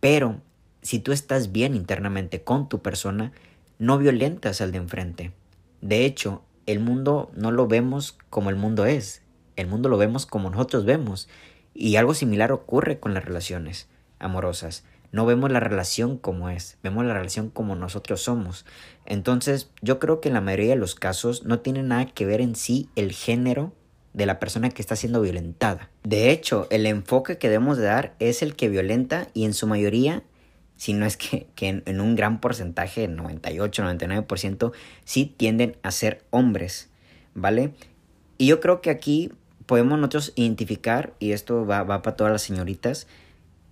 Pero 0.00 0.40
si 0.82 0.98
tú 0.98 1.12
estás 1.12 1.52
bien 1.52 1.74
internamente 1.74 2.42
con 2.42 2.68
tu 2.68 2.82
persona, 2.82 3.32
no 3.78 3.98
violentas 3.98 4.60
al 4.60 4.72
de 4.72 4.78
enfrente. 4.78 5.32
De 5.80 6.04
hecho, 6.04 6.42
el 6.66 6.80
mundo 6.80 7.30
no 7.34 7.50
lo 7.50 7.66
vemos 7.66 8.18
como 8.30 8.50
el 8.50 8.56
mundo 8.56 8.86
es, 8.86 9.21
el 9.56 9.66
mundo 9.66 9.88
lo 9.88 9.98
vemos 9.98 10.26
como 10.26 10.50
nosotros 10.50 10.84
vemos. 10.84 11.28
Y 11.74 11.96
algo 11.96 12.14
similar 12.14 12.52
ocurre 12.52 13.00
con 13.00 13.14
las 13.14 13.24
relaciones 13.24 13.88
amorosas. 14.18 14.84
No 15.12 15.26
vemos 15.26 15.52
la 15.52 15.60
relación 15.60 16.16
como 16.16 16.48
es, 16.48 16.78
vemos 16.82 17.04
la 17.04 17.12
relación 17.12 17.50
como 17.50 17.76
nosotros 17.76 18.22
somos. 18.22 18.64
Entonces, 19.04 19.70
yo 19.82 19.98
creo 19.98 20.22
que 20.22 20.28
en 20.28 20.34
la 20.34 20.40
mayoría 20.40 20.70
de 20.70 20.76
los 20.76 20.94
casos 20.94 21.44
no 21.44 21.60
tiene 21.60 21.82
nada 21.82 22.06
que 22.06 22.24
ver 22.24 22.40
en 22.40 22.54
sí 22.54 22.88
el 22.96 23.12
género 23.12 23.74
de 24.14 24.24
la 24.24 24.38
persona 24.38 24.70
que 24.70 24.80
está 24.80 24.96
siendo 24.96 25.20
violentada. 25.20 25.90
De 26.02 26.30
hecho, 26.30 26.66
el 26.70 26.86
enfoque 26.86 27.36
que 27.36 27.50
debemos 27.50 27.76
de 27.76 27.84
dar 27.84 28.14
es 28.20 28.42
el 28.42 28.56
que 28.56 28.70
violenta 28.70 29.28
y 29.34 29.44
en 29.44 29.52
su 29.52 29.66
mayoría, 29.66 30.22
si 30.76 30.94
no 30.94 31.04
es 31.04 31.18
que, 31.18 31.46
que 31.54 31.68
en, 31.68 31.82
en, 31.84 32.00
un 32.00 32.14
gran 32.14 32.40
porcentaje, 32.40 33.06
98, 33.06 33.82
99%, 33.82 34.72
sí 35.04 35.26
tienden 35.36 35.76
a 35.82 35.90
ser 35.90 36.24
hombres, 36.30 36.88
¿vale? 37.34 37.74
Y 38.38 38.46
yo 38.46 38.60
creo 38.60 38.80
que 38.80 38.90
aquí 38.90 39.30
podemos 39.66 39.98
nosotros 39.98 40.32
identificar, 40.36 41.14
y 41.18 41.32
esto 41.32 41.66
va, 41.66 41.82
va 41.82 42.02
para 42.02 42.16
todas 42.16 42.32
las 42.32 42.42
señoritas, 42.42 43.06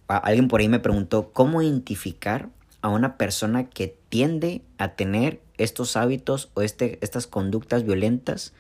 alguien 0.09 0.49
por 0.49 0.61
ahí 0.61 0.69
me 0.69 0.81
preguntó, 0.81 1.31
¿cómo 1.33 1.63
identificar 1.63 2.49
a 2.83 2.89
una 2.89 3.17
persona 3.17 3.69
que 3.69 3.97
tiende 4.09 4.63
a 4.79 4.95
tener 4.95 5.41
estos 5.59 5.97
hábitos 5.97 6.51
o 6.55 6.63
este, 6.63 6.99
estas 7.03 7.27
conductas 7.27 7.85
violentas 7.85 8.55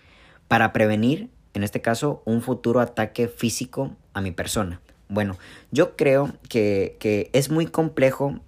para 0.48 0.72
prevenir, 0.72 1.30
en 1.54 1.64
este 1.64 1.80
caso, 1.80 2.22
un 2.24 2.42
futuro 2.42 2.80
ataque 2.80 3.28
físico 3.28 3.96
a 4.12 4.20
mi 4.20 4.30
persona? 4.30 4.80
Bueno, 5.08 5.38
yo 5.72 5.96
creo 5.96 6.32
que, 6.48 6.96
que 7.00 7.30
es 7.32 7.50
muy 7.50 7.66
complejo, 7.66 8.40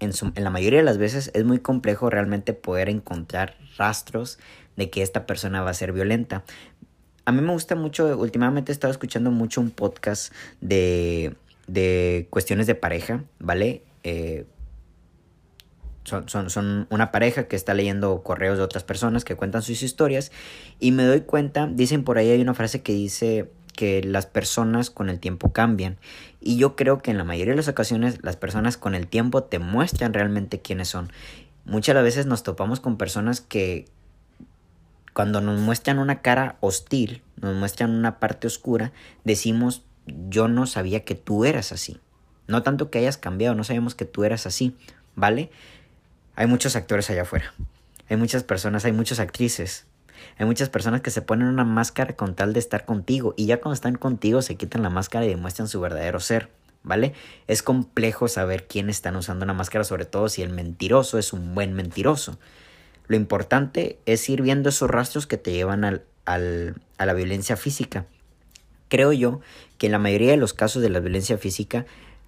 en, 0.00 0.12
su, 0.12 0.32
en 0.34 0.44
la 0.44 0.50
mayoría 0.50 0.80
de 0.80 0.84
las 0.84 0.98
veces 0.98 1.30
es 1.32 1.44
muy 1.44 1.60
complejo 1.60 2.10
realmente 2.10 2.52
poder 2.52 2.88
encontrar 2.88 3.56
rastros 3.78 4.38
de 4.76 4.90
que 4.90 5.02
esta 5.02 5.26
persona 5.26 5.62
va 5.62 5.70
a 5.70 5.74
ser 5.74 5.92
violenta 5.92 6.44
a 7.24 7.32
mí 7.32 7.40
me 7.40 7.52
gusta 7.52 7.74
mucho, 7.74 8.18
últimamente 8.18 8.72
he 8.72 8.74
estado 8.74 8.90
escuchando 8.90 9.30
mucho 9.30 9.60
un 9.60 9.70
podcast 9.70 10.32
de, 10.60 11.34
de 11.66 12.26
cuestiones 12.30 12.66
de 12.66 12.74
pareja, 12.74 13.24
¿vale? 13.38 13.82
Eh, 14.02 14.46
son, 16.04 16.28
son, 16.28 16.50
son, 16.50 16.88
una 16.90 17.12
pareja 17.12 17.44
que 17.44 17.54
está 17.54 17.74
leyendo 17.74 18.22
correos 18.24 18.58
de 18.58 18.64
otras 18.64 18.82
personas 18.82 19.24
que 19.24 19.36
cuentan 19.36 19.62
sus 19.62 19.82
historias 19.82 20.32
y 20.80 20.90
me 20.90 21.04
doy 21.04 21.20
cuenta, 21.20 21.68
dicen 21.68 22.02
por 22.02 22.18
ahí 22.18 22.30
hay 22.30 22.40
una 22.40 22.54
frase 22.54 22.82
que 22.82 22.92
dice 22.92 23.48
que 23.76 24.02
las 24.02 24.26
personas 24.26 24.90
con 24.90 25.08
el 25.08 25.20
tiempo 25.20 25.52
cambian 25.52 25.98
y 26.40 26.56
yo 26.56 26.74
creo 26.74 26.98
que 26.98 27.12
en 27.12 27.18
la 27.18 27.24
mayoría 27.24 27.52
de 27.52 27.58
las 27.58 27.68
ocasiones 27.68 28.18
las 28.22 28.36
personas 28.36 28.76
con 28.76 28.96
el 28.96 29.06
tiempo 29.06 29.44
te 29.44 29.60
muestran 29.60 30.12
realmente 30.12 30.60
quiénes 30.60 30.88
son. 30.88 31.12
Muchas 31.64 31.94
veces 32.02 32.26
nos 32.26 32.42
topamos 32.42 32.80
con 32.80 32.98
personas 32.98 33.40
que, 33.40 33.86
cuando 35.12 35.40
nos 35.40 35.60
muestran 35.60 35.98
una 35.98 36.20
cara 36.20 36.56
hostil, 36.60 37.22
nos 37.40 37.54
muestran 37.54 37.90
una 37.90 38.18
parte 38.18 38.46
oscura, 38.46 38.92
decimos, 39.24 39.84
yo 40.06 40.48
no 40.48 40.66
sabía 40.66 41.04
que 41.04 41.14
tú 41.14 41.44
eras 41.44 41.72
así. 41.72 42.00
No 42.46 42.62
tanto 42.62 42.90
que 42.90 42.98
hayas 42.98 43.18
cambiado, 43.18 43.54
no 43.54 43.64
sabemos 43.64 43.94
que 43.94 44.04
tú 44.04 44.24
eras 44.24 44.46
así, 44.46 44.76
¿vale? 45.14 45.50
Hay 46.34 46.46
muchos 46.46 46.76
actores 46.76 47.10
allá 47.10 47.22
afuera. 47.22 47.52
Hay 48.08 48.16
muchas 48.16 48.42
personas, 48.42 48.84
hay 48.84 48.92
muchas 48.92 49.20
actrices. 49.20 49.86
Hay 50.38 50.46
muchas 50.46 50.68
personas 50.68 51.00
que 51.00 51.10
se 51.10 51.22
ponen 51.22 51.48
una 51.48 51.64
máscara 51.64 52.14
con 52.14 52.34
tal 52.34 52.52
de 52.52 52.60
estar 52.60 52.84
contigo 52.84 53.34
y 53.36 53.46
ya 53.46 53.60
cuando 53.60 53.74
están 53.74 53.96
contigo 53.96 54.42
se 54.42 54.56
quitan 54.56 54.82
la 54.82 54.90
máscara 54.90 55.24
y 55.24 55.28
demuestran 55.28 55.68
su 55.68 55.80
verdadero 55.80 56.20
ser. 56.20 56.50
¿Vale? 56.84 57.14
Es 57.46 57.62
complejo 57.62 58.26
saber 58.26 58.66
quién 58.66 58.90
están 58.90 59.14
usando 59.14 59.44
una 59.44 59.54
máscara, 59.54 59.84
sobre 59.84 60.04
todo 60.04 60.28
si 60.28 60.42
el 60.42 60.50
mentiroso 60.50 61.16
es 61.16 61.32
un 61.32 61.54
buen 61.54 61.74
mentiroso. 61.74 62.38
Lo 63.08 63.16
importante 63.16 63.98
es 64.06 64.28
ir 64.28 64.42
viendo 64.42 64.68
esos 64.68 64.90
rastros 64.90 65.26
que 65.26 65.36
te 65.36 65.52
llevan 65.52 65.84
al, 65.84 66.02
al, 66.24 66.76
a 66.98 67.06
la 67.06 67.14
violencia 67.14 67.56
física. 67.56 68.06
Creo 68.88 69.12
yo 69.12 69.40
que 69.78 69.86
en 69.86 69.92
la 69.92 69.98
mayoría 69.98 70.30
de 70.30 70.36
los 70.36 70.52
casos 70.52 70.82
de 70.82 70.90
la 70.90 71.00
violencia 71.00 71.38
física 71.38 71.86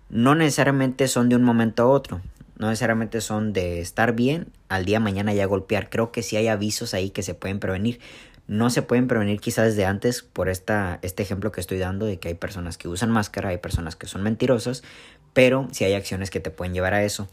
no 0.08 0.34
necesariamente 0.34 1.08
son 1.08 1.28
de 1.28 1.36
un 1.36 1.42
momento 1.42 1.82
a 1.82 1.86
otro, 1.86 2.20
no 2.58 2.68
necesariamente 2.68 3.20
son 3.20 3.52
de 3.52 3.80
estar 3.80 4.14
bien 4.14 4.46
al 4.68 4.84
día 4.84 5.00
mañana 5.00 5.34
ya 5.34 5.46
golpear. 5.46 5.90
Creo 5.90 6.12
que 6.12 6.22
sí 6.22 6.36
hay 6.36 6.48
avisos 6.48 6.94
ahí 6.94 7.10
que 7.10 7.22
se 7.22 7.34
pueden 7.34 7.58
prevenir. 7.58 8.00
No 8.46 8.70
se 8.70 8.82
pueden 8.82 9.08
prevenir 9.08 9.40
quizás 9.40 9.66
desde 9.66 9.86
antes 9.86 10.22
por 10.22 10.48
esta, 10.48 10.98
este 11.02 11.22
ejemplo 11.22 11.50
que 11.50 11.60
estoy 11.60 11.78
dando 11.78 12.06
de 12.06 12.18
que 12.18 12.28
hay 12.28 12.34
personas 12.34 12.76
que 12.76 12.88
usan 12.88 13.10
máscara, 13.10 13.48
hay 13.48 13.58
personas 13.58 13.96
que 13.96 14.06
son 14.06 14.22
mentirosas, 14.22 14.82
pero 15.32 15.66
sí 15.72 15.84
hay 15.84 15.94
acciones 15.94 16.30
que 16.30 16.40
te 16.40 16.50
pueden 16.50 16.74
llevar 16.74 16.94
a 16.94 17.02
eso. 17.02 17.26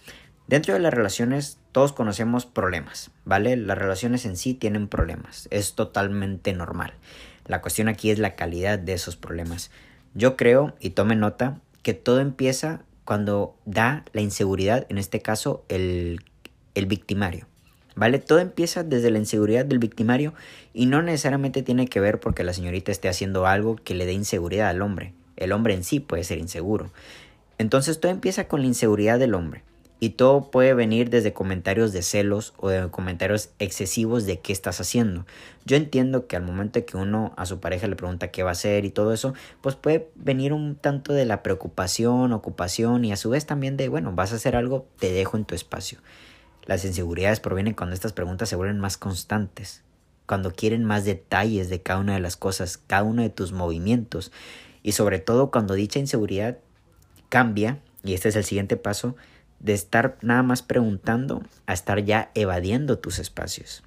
Dentro 0.52 0.74
de 0.74 0.82
las 0.82 0.94
relaciones 0.94 1.60
todos 1.72 1.94
conocemos 1.94 2.46
problemas, 2.46 3.10
¿vale? 3.24 3.56
Las 3.56 3.78
relaciones 3.78 4.26
en 4.26 4.36
sí 4.36 4.54
tienen 4.54 4.90
problemas, 4.90 5.48
es 5.50 5.76
totalmente 5.76 6.52
normal. 6.52 6.94
La 7.46 7.62
cuestión 7.62 7.88
aquí 7.88 8.12
es 8.12 8.20
la 8.20 8.36
calidad 8.36 8.78
de 8.78 8.92
esos 8.92 9.16
problemas. 9.16 9.72
Yo 10.14 10.36
creo, 10.36 10.76
y 10.82 10.90
tome 10.90 11.16
nota, 11.16 11.62
que 11.84 11.94
todo 11.94 12.20
empieza 12.20 12.82
cuando 13.06 13.56
da 13.64 14.04
la 14.12 14.20
inseguridad, 14.20 14.88
en 14.90 14.98
este 14.98 15.22
caso 15.22 15.64
el, 15.70 16.20
el 16.76 16.86
victimario. 16.86 17.48
¿Vale? 17.96 18.20
Todo 18.20 18.40
empieza 18.40 18.84
desde 18.84 19.10
la 19.10 19.20
inseguridad 19.20 19.64
del 19.64 19.80
victimario 19.80 20.34
y 20.74 20.86
no 20.86 21.02
necesariamente 21.02 21.64
tiene 21.64 21.88
que 21.88 22.02
ver 22.02 22.20
porque 22.20 22.44
la 22.44 22.52
señorita 22.52 22.92
esté 22.92 23.08
haciendo 23.08 23.48
algo 23.48 23.78
que 23.78 23.96
le 23.96 24.06
dé 24.06 24.12
inseguridad 24.12 24.68
al 24.68 24.82
hombre. 24.82 25.14
El 25.38 25.54
hombre 25.54 25.76
en 25.76 25.86
sí 25.86 26.02
puede 26.02 26.26
ser 26.26 26.40
inseguro. 26.40 26.92
Entonces 27.58 28.02
todo 28.02 28.12
empieza 28.12 28.50
con 28.50 28.60
la 28.60 28.68
inseguridad 28.68 29.18
del 29.18 29.34
hombre. 29.34 29.64
Y 30.04 30.10
todo 30.10 30.50
puede 30.50 30.74
venir 30.74 31.12
desde 31.12 31.32
comentarios 31.32 31.94
de 31.94 32.02
celos 32.02 32.56
o 32.58 32.70
de 32.70 32.90
comentarios 32.90 33.52
excesivos 33.60 34.26
de 34.26 34.40
qué 34.40 34.52
estás 34.52 34.82
haciendo. 34.82 35.28
Yo 35.64 35.78
entiendo 35.78 36.26
que 36.26 36.36
al 36.36 36.42
momento 36.42 36.84
que 36.84 36.98
uno 36.98 37.34
a 37.38 37.46
su 37.46 37.60
pareja 37.60 37.86
le 37.86 37.96
pregunta 37.96 38.32
qué 38.32 38.42
va 38.42 38.50
a 38.50 38.54
hacer 38.54 38.84
y 38.84 38.90
todo 38.90 39.14
eso, 39.14 39.36
pues 39.62 39.76
puede 39.76 40.10
venir 40.16 40.54
un 40.54 40.76
tanto 40.76 41.14
de 41.14 41.26
la 41.26 41.44
preocupación, 41.44 42.34
ocupación 42.34 43.06
y 43.06 43.12
a 43.12 43.16
su 43.16 43.30
vez 43.30 43.46
también 43.46 43.78
de, 43.78 43.90
bueno, 43.90 44.12
vas 44.12 44.34
a 44.34 44.38
hacer 44.38 44.56
algo, 44.56 44.88
te 44.98 45.12
dejo 45.12 45.38
en 45.38 45.46
tu 45.46 45.54
espacio. 45.54 46.00
Las 46.66 46.84
inseguridades 46.84 47.40
provienen 47.40 47.76
cuando 47.76 47.94
estas 47.94 48.12
preguntas 48.12 48.50
se 48.50 48.56
vuelven 48.56 48.80
más 48.80 48.98
constantes, 48.98 49.84
cuando 50.26 50.52
quieren 50.52 50.84
más 50.84 51.06
detalles 51.06 51.70
de 51.70 51.84
cada 51.84 52.00
una 52.00 52.16
de 52.16 52.22
las 52.22 52.38
cosas, 52.38 52.80
cada 52.80 53.04
uno 53.04 53.22
de 53.22 53.30
tus 53.30 53.52
movimientos 53.52 54.32
y 54.82 54.94
sobre 54.94 55.20
todo 55.20 55.52
cuando 55.52 55.76
dicha 55.76 56.00
inseguridad 56.00 56.58
cambia, 57.30 57.78
y 58.04 58.16
este 58.16 58.30
es 58.30 58.36
el 58.36 58.46
siguiente 58.46 58.78
paso, 58.78 59.16
de 59.62 59.74
estar 59.74 60.18
nada 60.22 60.44
más 60.44 60.62
preguntando 60.62 61.44
a 61.66 61.74
estar 61.74 62.04
ya 62.04 62.32
evadiendo 62.36 62.98
tus 62.98 63.20
espacios. 63.20 63.84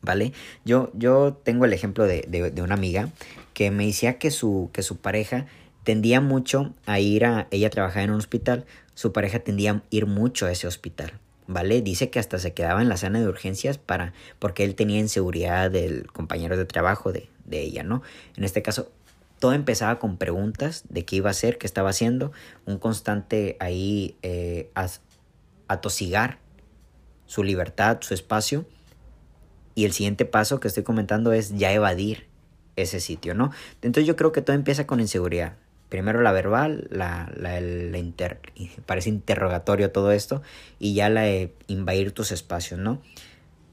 ¿Vale? 0.00 0.32
Yo, 0.64 0.90
yo 0.94 1.40
tengo 1.44 1.64
el 1.64 1.72
ejemplo 1.72 2.04
de, 2.04 2.22
de, 2.28 2.62
una 2.62 2.74
amiga 2.74 3.10
que 3.54 3.70
me 3.70 3.86
decía 3.86 4.18
que 4.18 4.32
su, 4.32 4.70
que 4.72 4.82
su 4.82 4.96
pareja 4.96 5.46
tendía 5.84 6.20
mucho 6.20 6.74
a 6.86 6.98
ir 6.98 7.24
a, 7.24 7.46
ella 7.52 7.70
trabajaba 7.70 8.02
en 8.02 8.10
un 8.10 8.16
hospital, 8.16 8.64
su 8.94 9.12
pareja 9.12 9.38
tendía 9.38 9.72
a 9.72 9.82
ir 9.90 10.06
mucho 10.06 10.46
a 10.46 10.50
ese 10.50 10.66
hospital. 10.66 11.12
¿Vale? 11.46 11.82
Dice 11.82 12.08
que 12.08 12.18
hasta 12.18 12.38
se 12.38 12.52
quedaba 12.52 12.82
en 12.82 12.88
la 12.88 12.96
sala 12.96 13.20
de 13.20 13.28
urgencias 13.28 13.76
para, 13.76 14.12
porque 14.38 14.64
él 14.64 14.74
tenía 14.74 15.00
inseguridad 15.00 15.70
del 15.70 16.06
compañero 16.06 16.56
de 16.56 16.64
trabajo 16.64 17.12
de, 17.12 17.28
de 17.44 17.60
ella, 17.60 17.82
¿no? 17.82 18.02
En 18.36 18.44
este 18.44 18.62
caso, 18.62 18.90
todo 19.42 19.54
empezaba 19.54 19.98
con 19.98 20.18
preguntas 20.18 20.84
de 20.88 21.04
qué 21.04 21.16
iba 21.16 21.28
a 21.28 21.32
hacer, 21.32 21.58
qué 21.58 21.66
estaba 21.66 21.90
haciendo, 21.90 22.30
un 22.64 22.78
constante 22.78 23.56
ahí 23.58 24.16
eh, 24.22 24.70
atosigar 25.66 26.38
su 27.26 27.42
libertad, 27.42 27.98
su 28.02 28.14
espacio. 28.14 28.66
Y 29.74 29.84
el 29.84 29.90
siguiente 29.90 30.26
paso 30.26 30.60
que 30.60 30.68
estoy 30.68 30.84
comentando 30.84 31.32
es 31.32 31.56
ya 31.56 31.72
evadir 31.72 32.28
ese 32.76 33.00
sitio, 33.00 33.34
¿no? 33.34 33.50
Entonces 33.82 34.06
yo 34.06 34.14
creo 34.14 34.30
que 34.30 34.42
todo 34.42 34.54
empieza 34.54 34.86
con 34.86 35.00
inseguridad. 35.00 35.56
Primero 35.88 36.22
la 36.22 36.30
verbal, 36.30 36.86
la, 36.92 37.28
la, 37.34 37.60
parece 38.86 39.08
interrogatorio 39.08 39.90
todo 39.90 40.12
esto, 40.12 40.40
y 40.78 40.94
ya 40.94 41.08
la 41.08 41.22
de 41.22 41.52
invadir 41.66 42.12
tus 42.12 42.30
espacios, 42.30 42.78
¿no? 42.78 43.02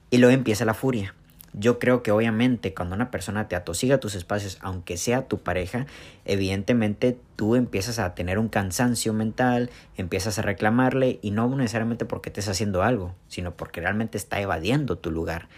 Y 0.09 0.17
luego 0.17 0.33
empieza 0.33 0.65
la 0.65 0.73
furia. 0.73 1.13
Yo 1.59 1.77
creo 1.77 2.03
que 2.03 2.11
obviamente 2.11 2.73
cuando 2.73 2.95
una 2.95 3.11
persona 3.11 3.49
te 3.49 3.57
atosiga 3.57 3.99
tus 3.99 4.15
espacios, 4.15 4.57
aunque 4.61 4.95
sea 4.95 5.27
tu 5.27 5.39
pareja, 5.39 5.87
evidentemente 6.23 7.19
tú 7.35 7.57
empiezas 7.57 7.99
a 7.99 8.15
tener 8.15 8.39
un 8.39 8.47
cansancio 8.47 9.11
mental, 9.11 9.69
empiezas 9.97 10.39
a 10.39 10.41
reclamarle 10.41 11.19
y 11.21 11.31
no 11.31 11.53
necesariamente 11.53 12.05
porque 12.05 12.29
estés 12.29 12.47
haciendo 12.47 12.81
algo, 12.81 13.13
sino 13.27 13.57
porque 13.57 13.81
realmente 13.81 14.17
está 14.17 14.39
evadiendo 14.39 14.97
tu 14.97 15.11
lugar. 15.11 15.49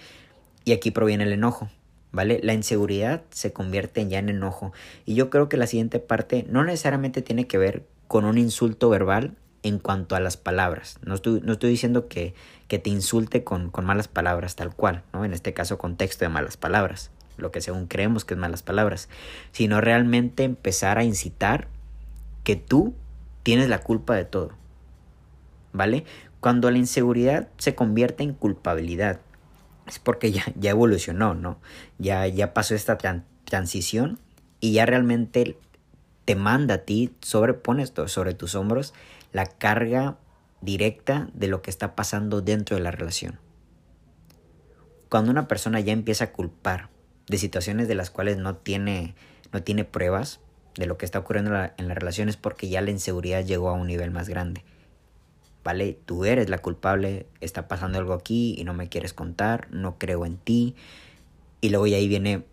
Y 0.65 0.71
aquí 0.71 0.89
proviene 0.89 1.25
el 1.25 1.33
enojo, 1.33 1.69
¿vale? 2.11 2.39
La 2.41 2.53
inseguridad 2.53 3.21
se 3.29 3.53
convierte 3.53 4.07
ya 4.07 4.17
en 4.17 4.29
enojo. 4.29 4.73
Y 5.05 5.13
yo 5.13 5.29
creo 5.29 5.49
que 5.49 5.57
la 5.57 5.67
siguiente 5.67 5.99
parte 5.99 6.47
no 6.49 6.63
necesariamente 6.63 7.21
tiene 7.21 7.45
que 7.45 7.59
ver 7.59 7.85
con 8.07 8.25
un 8.25 8.39
insulto 8.39 8.89
verbal 8.89 9.35
en 9.61 9.77
cuanto 9.77 10.15
a 10.15 10.19
las 10.19 10.37
palabras. 10.37 10.97
No 11.05 11.13
estoy, 11.13 11.41
no 11.41 11.53
estoy 11.53 11.69
diciendo 11.69 12.07
que, 12.07 12.33
que 12.71 12.79
te 12.79 12.89
insulte 12.89 13.43
con, 13.43 13.69
con, 13.69 13.83
malas 13.83 14.07
palabras 14.07 14.55
tal 14.55 14.73
cual, 14.73 15.03
¿no? 15.11 15.25
En 15.25 15.33
este 15.33 15.53
caso 15.53 15.77
contexto 15.77 16.23
de 16.23 16.29
malas 16.29 16.55
palabras, 16.55 17.11
lo 17.35 17.51
que 17.51 17.59
según 17.59 17.85
creemos 17.85 18.23
que 18.23 18.33
es 18.33 18.39
malas 18.39 18.63
palabras, 18.63 19.09
sino 19.51 19.81
realmente 19.81 20.45
empezar 20.45 20.97
a 20.97 21.03
incitar 21.03 21.67
que 22.45 22.55
tú 22.55 22.93
tienes 23.43 23.67
la 23.67 23.79
culpa 23.79 24.15
de 24.15 24.23
todo. 24.23 24.51
¿Vale? 25.73 26.05
Cuando 26.39 26.71
la 26.71 26.77
inseguridad 26.77 27.49
se 27.57 27.75
convierte 27.75 28.23
en 28.23 28.31
culpabilidad, 28.31 29.19
es 29.85 29.99
porque 29.99 30.31
ya, 30.31 30.45
ya 30.55 30.69
evolucionó, 30.69 31.33
¿no? 31.33 31.57
Ya, 31.97 32.25
ya 32.27 32.53
pasó 32.53 32.73
esta 32.73 32.97
transición 33.43 34.17
y 34.61 34.71
ya 34.71 34.85
realmente 34.85 35.57
te 36.23 36.35
manda 36.37 36.75
a 36.75 36.77
ti, 36.77 37.13
sobrepones 37.19 37.91
sobre 38.05 38.33
tus 38.33 38.55
hombros 38.55 38.93
la 39.33 39.45
carga 39.45 40.15
directa 40.61 41.29
de 41.33 41.47
lo 41.47 41.61
que 41.61 41.69
está 41.69 41.95
pasando 41.95 42.41
dentro 42.41 42.75
de 42.75 42.83
la 42.83 42.91
relación. 42.91 43.39
Cuando 45.09 45.31
una 45.31 45.47
persona 45.47 45.79
ya 45.79 45.93
empieza 45.93 46.25
a 46.25 46.31
culpar 46.31 46.89
de 47.27 47.37
situaciones 47.37 47.87
de 47.87 47.95
las 47.95 48.09
cuales 48.09 48.37
no 48.37 48.55
tiene, 48.55 49.15
no 49.51 49.61
tiene 49.63 49.83
pruebas 49.83 50.39
de 50.75 50.85
lo 50.85 50.97
que 50.97 51.05
está 51.05 51.19
ocurriendo 51.19 51.51
en 51.77 51.87
la 51.87 51.93
relación 51.93 52.29
es 52.29 52.37
porque 52.37 52.69
ya 52.69 52.81
la 52.81 52.91
inseguridad 52.91 53.43
llegó 53.43 53.69
a 53.69 53.73
un 53.73 53.87
nivel 53.87 54.11
más 54.11 54.29
grande. 54.29 54.63
¿Vale? 55.63 55.99
Tú 56.05 56.25
eres 56.25 56.49
la 56.49 56.57
culpable, 56.57 57.27
está 57.39 57.67
pasando 57.67 57.99
algo 57.99 58.13
aquí 58.13 58.55
y 58.57 58.63
no 58.63 58.73
me 58.73 58.89
quieres 58.89 59.13
contar, 59.13 59.67
no 59.69 59.97
creo 59.99 60.25
en 60.25 60.37
ti. 60.37 60.75
Y 61.59 61.69
luego 61.69 61.87
y 61.87 61.93
ahí 61.93 62.07
viene 62.07 62.45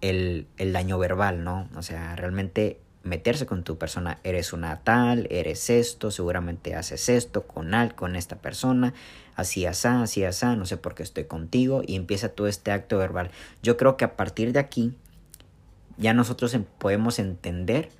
el, 0.00 0.46
el 0.56 0.72
daño 0.72 0.98
verbal, 0.98 1.44
¿no? 1.44 1.68
O 1.76 1.82
sea, 1.82 2.16
realmente 2.16 2.80
meterse 3.08 3.46
con 3.46 3.64
tu 3.64 3.78
persona, 3.78 4.18
eres 4.22 4.52
una 4.52 4.80
tal, 4.80 5.26
eres 5.30 5.70
esto, 5.70 6.10
seguramente 6.10 6.74
haces 6.74 7.08
esto 7.08 7.46
con 7.46 7.74
al, 7.74 7.94
con 7.94 8.16
esta 8.16 8.36
persona, 8.36 8.94
así 9.34 9.66
asá, 9.66 10.02
así 10.02 10.24
asá, 10.24 10.54
no 10.56 10.66
sé 10.66 10.76
por 10.76 10.94
qué 10.94 11.02
estoy 11.02 11.24
contigo 11.24 11.82
y 11.86 11.96
empieza 11.96 12.28
todo 12.28 12.46
este 12.46 12.70
acto 12.70 12.98
verbal. 12.98 13.30
Yo 13.62 13.76
creo 13.76 13.96
que 13.96 14.04
a 14.04 14.16
partir 14.16 14.52
de 14.52 14.60
aquí 14.60 14.94
ya 15.96 16.14
nosotros 16.14 16.54
em, 16.54 16.64
podemos 16.78 17.18
entender 17.18 17.90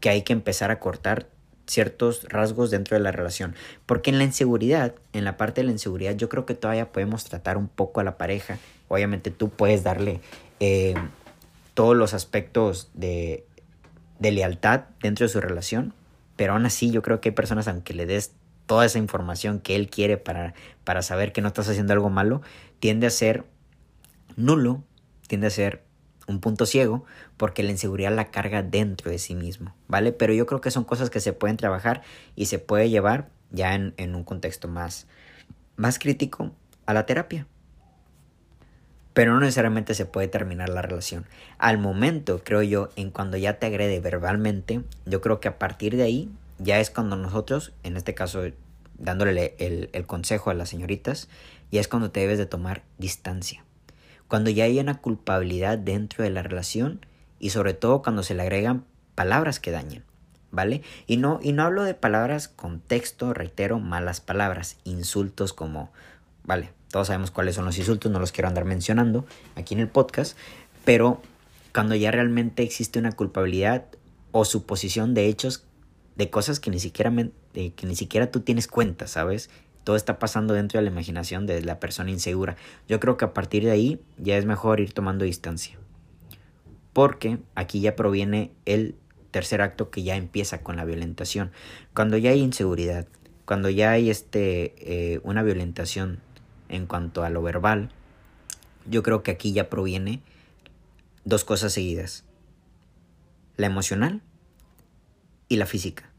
que 0.00 0.10
hay 0.10 0.22
que 0.22 0.32
empezar 0.34 0.70
a 0.70 0.78
cortar 0.78 1.28
ciertos 1.66 2.24
rasgos 2.28 2.70
dentro 2.70 2.96
de 2.96 3.02
la 3.02 3.10
relación. 3.10 3.54
Porque 3.86 4.10
en 4.10 4.18
la 4.18 4.24
inseguridad, 4.24 4.94
en 5.12 5.24
la 5.24 5.36
parte 5.36 5.62
de 5.62 5.66
la 5.66 5.72
inseguridad, 5.72 6.14
yo 6.14 6.28
creo 6.28 6.44
que 6.44 6.54
todavía 6.54 6.92
podemos 6.92 7.24
tratar 7.24 7.56
un 7.56 7.68
poco 7.68 8.00
a 8.00 8.04
la 8.04 8.18
pareja. 8.18 8.58
Obviamente 8.88 9.30
tú 9.30 9.48
puedes 9.48 9.82
darle 9.82 10.20
eh, 10.60 10.94
todos 11.72 11.96
los 11.96 12.12
aspectos 12.12 12.90
de 12.92 13.46
de 14.18 14.32
lealtad 14.32 14.84
dentro 15.00 15.24
de 15.24 15.28
su 15.28 15.40
relación, 15.40 15.92
pero 16.36 16.52
aún 16.52 16.66
así 16.66 16.90
yo 16.90 17.02
creo 17.02 17.20
que 17.20 17.30
hay 17.30 17.34
personas, 17.34 17.68
aunque 17.68 17.94
le 17.94 18.06
des 18.06 18.32
toda 18.66 18.86
esa 18.86 18.98
información 18.98 19.60
que 19.60 19.76
él 19.76 19.88
quiere 19.88 20.16
para, 20.16 20.54
para 20.84 21.02
saber 21.02 21.32
que 21.32 21.42
no 21.42 21.48
estás 21.48 21.68
haciendo 21.68 21.92
algo 21.92 22.10
malo, 22.10 22.42
tiende 22.80 23.06
a 23.06 23.10
ser 23.10 23.44
nulo, 24.36 24.82
tiende 25.26 25.48
a 25.48 25.50
ser 25.50 25.82
un 26.26 26.40
punto 26.40 26.64
ciego, 26.64 27.04
porque 27.36 27.62
la 27.62 27.70
inseguridad 27.70 28.14
la 28.14 28.30
carga 28.30 28.62
dentro 28.62 29.10
de 29.10 29.18
sí 29.18 29.34
mismo, 29.34 29.74
¿vale? 29.88 30.12
Pero 30.12 30.32
yo 30.32 30.46
creo 30.46 30.60
que 30.60 30.70
son 30.70 30.84
cosas 30.84 31.10
que 31.10 31.20
se 31.20 31.34
pueden 31.34 31.56
trabajar 31.56 32.02
y 32.34 32.46
se 32.46 32.58
puede 32.58 32.88
llevar 32.88 33.28
ya 33.50 33.74
en, 33.74 33.94
en 33.98 34.14
un 34.14 34.24
contexto 34.24 34.68
más, 34.68 35.06
más 35.76 35.98
crítico 35.98 36.52
a 36.86 36.94
la 36.94 37.04
terapia 37.04 37.46
pero 39.14 39.32
no 39.32 39.40
necesariamente 39.40 39.94
se 39.94 40.06
puede 40.06 40.28
terminar 40.28 40.68
la 40.68 40.82
relación. 40.82 41.24
Al 41.58 41.78
momento, 41.78 42.42
creo 42.44 42.62
yo, 42.62 42.90
en 42.96 43.10
cuando 43.10 43.36
ya 43.36 43.58
te 43.58 43.66
agrede 43.66 44.00
verbalmente, 44.00 44.82
yo 45.06 45.20
creo 45.20 45.40
que 45.40 45.48
a 45.48 45.58
partir 45.58 45.96
de 45.96 46.02
ahí 46.02 46.30
ya 46.58 46.80
es 46.80 46.90
cuando 46.90 47.16
nosotros, 47.16 47.72
en 47.84 47.96
este 47.96 48.14
caso 48.14 48.42
dándole 48.98 49.54
el, 49.58 50.06
consejo 50.06 50.50
a 50.50 50.54
las 50.54 50.68
señoritas, 50.68 51.28
ya 51.70 51.80
es 51.80 51.88
cuando 51.88 52.10
te 52.10 52.20
debes 52.20 52.38
de 52.38 52.46
tomar 52.46 52.82
distancia. 52.98 53.64
cuando 54.26 54.50
ya 54.50 54.64
hay 54.64 54.80
una 54.80 55.00
culpabilidad 55.00 55.78
dentro 55.78 56.24
de 56.24 56.30
la 56.30 56.42
relación 56.42 57.06
y 57.38 57.50
sobre 57.50 57.74
todo 57.74 58.02
cuando 58.02 58.22
se 58.22 58.34
le 58.34 58.42
agregan 58.42 58.84
palabras 59.14 59.60
que 59.60 59.70
dañan, 59.70 60.02
¿vale? 60.50 60.82
Y 61.06 61.18
no, 61.18 61.38
y 61.42 61.52
no 61.52 61.62
hablo 61.62 61.84
de 61.84 61.94
palabras 61.94 62.48
con 62.48 62.80
texto, 62.80 63.32
reitero, 63.34 63.78
malas 63.78 64.20
palabras, 64.20 64.78
insultos 64.82 65.52
como, 65.52 65.92
vale, 66.42 66.72
todos 66.94 67.08
sabemos 67.08 67.32
cuáles 67.32 67.56
son 67.56 67.64
los 67.64 67.76
insultos, 67.76 68.12
no 68.12 68.20
los 68.20 68.30
quiero 68.30 68.46
andar 68.46 68.64
mencionando 68.64 69.26
aquí 69.56 69.74
en 69.74 69.80
el 69.80 69.88
podcast, 69.88 70.38
pero 70.84 71.20
cuando 71.72 71.96
ya 71.96 72.12
realmente 72.12 72.62
existe 72.62 73.00
una 73.00 73.10
culpabilidad 73.10 73.86
o 74.30 74.44
suposición 74.44 75.12
de 75.12 75.26
hechos 75.26 75.64
de 76.14 76.30
cosas 76.30 76.60
que 76.60 76.70
ni 76.70 76.78
siquiera, 76.78 77.12
que 77.52 77.74
ni 77.82 77.96
siquiera 77.96 78.30
tú 78.30 78.42
tienes 78.42 78.68
cuenta, 78.68 79.08
¿sabes? 79.08 79.50
Todo 79.82 79.96
está 79.96 80.20
pasando 80.20 80.54
dentro 80.54 80.78
de 80.78 80.84
la 80.84 80.92
imaginación 80.92 81.46
de 81.46 81.62
la 81.62 81.80
persona 81.80 82.12
insegura. 82.12 82.54
Yo 82.88 83.00
creo 83.00 83.16
que 83.16 83.24
a 83.24 83.34
partir 83.34 83.64
de 83.64 83.72
ahí 83.72 84.00
ya 84.16 84.38
es 84.38 84.44
mejor 84.44 84.78
ir 84.78 84.92
tomando 84.92 85.24
distancia. 85.24 85.76
Porque 86.92 87.38
aquí 87.56 87.80
ya 87.80 87.96
proviene 87.96 88.52
el 88.66 88.94
tercer 89.32 89.62
acto 89.62 89.90
que 89.90 90.04
ya 90.04 90.14
empieza 90.14 90.62
con 90.62 90.76
la 90.76 90.84
violentación. 90.84 91.50
Cuando 91.92 92.18
ya 92.18 92.30
hay 92.30 92.38
inseguridad, 92.38 93.08
cuando 93.46 93.68
ya 93.68 93.90
hay 93.90 94.10
este, 94.10 94.76
eh, 94.78 95.18
una 95.24 95.42
violentación 95.42 96.20
en 96.68 96.86
cuanto 96.86 97.24
a 97.24 97.30
lo 97.30 97.42
verbal, 97.42 97.90
yo 98.86 99.02
creo 99.02 99.22
que 99.22 99.30
aquí 99.30 99.52
ya 99.52 99.70
proviene 99.70 100.20
dos 101.24 101.44
cosas 101.44 101.72
seguidas. 101.72 102.24
La 103.56 103.66
emocional 103.66 104.22
y 105.48 105.56
la 105.56 105.66
física. 105.66 106.10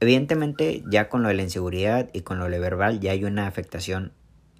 Evidentemente 0.00 0.82
ya 0.90 1.08
con 1.08 1.22
lo 1.22 1.28
de 1.28 1.34
la 1.34 1.42
inseguridad 1.42 2.10
y 2.12 2.22
con 2.22 2.38
lo 2.38 2.48
de 2.48 2.58
verbal 2.58 3.00
ya 3.00 3.12
hay 3.12 3.24
una 3.24 3.46
afectación 3.46 4.12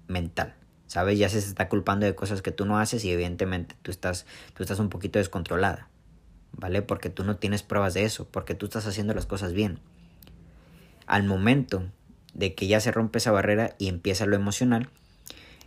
mental. 0.07 0.55
¿Sabes? 0.87 1.17
Ya 1.17 1.27
se 1.27 1.39
está 1.39 1.69
culpando 1.69 2.05
de 2.05 2.13
cosas 2.13 2.41
que 2.41 2.51
tú 2.51 2.65
no 2.65 2.77
haces 2.77 3.03
y 3.03 3.11
evidentemente 3.11 3.75
tú 3.81 3.89
estás, 3.89 4.27
tú 4.53 4.61
estás 4.61 4.79
un 4.79 4.89
poquito 4.89 5.17
descontrolada. 5.17 5.89
¿Vale? 6.51 6.83
Porque 6.83 7.09
tú 7.09 7.23
no 7.23 7.37
tienes 7.37 7.63
pruebas 7.63 7.95
de 7.95 8.03
eso, 8.03 8.27
porque 8.29 8.53
tú 8.53 8.67
estás 8.67 8.85
haciendo 8.85 9.15
las 9.15 9.25
cosas 9.25 9.53
bien. 9.53 9.79
Al 11.07 11.23
momento 11.23 11.83
de 12.35 12.53
que 12.53 12.67
ya 12.67 12.79
se 12.79 12.91
rompe 12.91 13.17
esa 13.17 13.31
barrera 13.31 13.75
y 13.79 13.87
empieza 13.87 14.27
lo 14.27 14.35
emocional, 14.35 14.89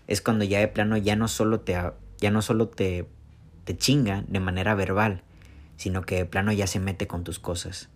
es 0.07 0.21
cuando 0.21 0.45
ya 0.45 0.61
de 0.61 0.69
plano 0.69 0.97
ya 0.97 1.17
no 1.17 1.29
solo 1.29 1.61
te, 1.61 1.77
ya 2.19 2.31
no 2.31 2.43
solo 2.43 2.69
te 2.69 3.07
te 3.67 3.77
chinga 3.77 4.25
de 4.29 4.39
manera 4.39 4.77
verbal, 4.77 5.23
sino 5.77 6.03
que 6.03 6.15
de 6.15 6.25
plano 6.25 6.53
ya 6.53 6.69
se 6.69 6.79
mete 6.79 7.09
con 7.09 7.25
tus 7.25 7.41
cosas, 7.41 7.89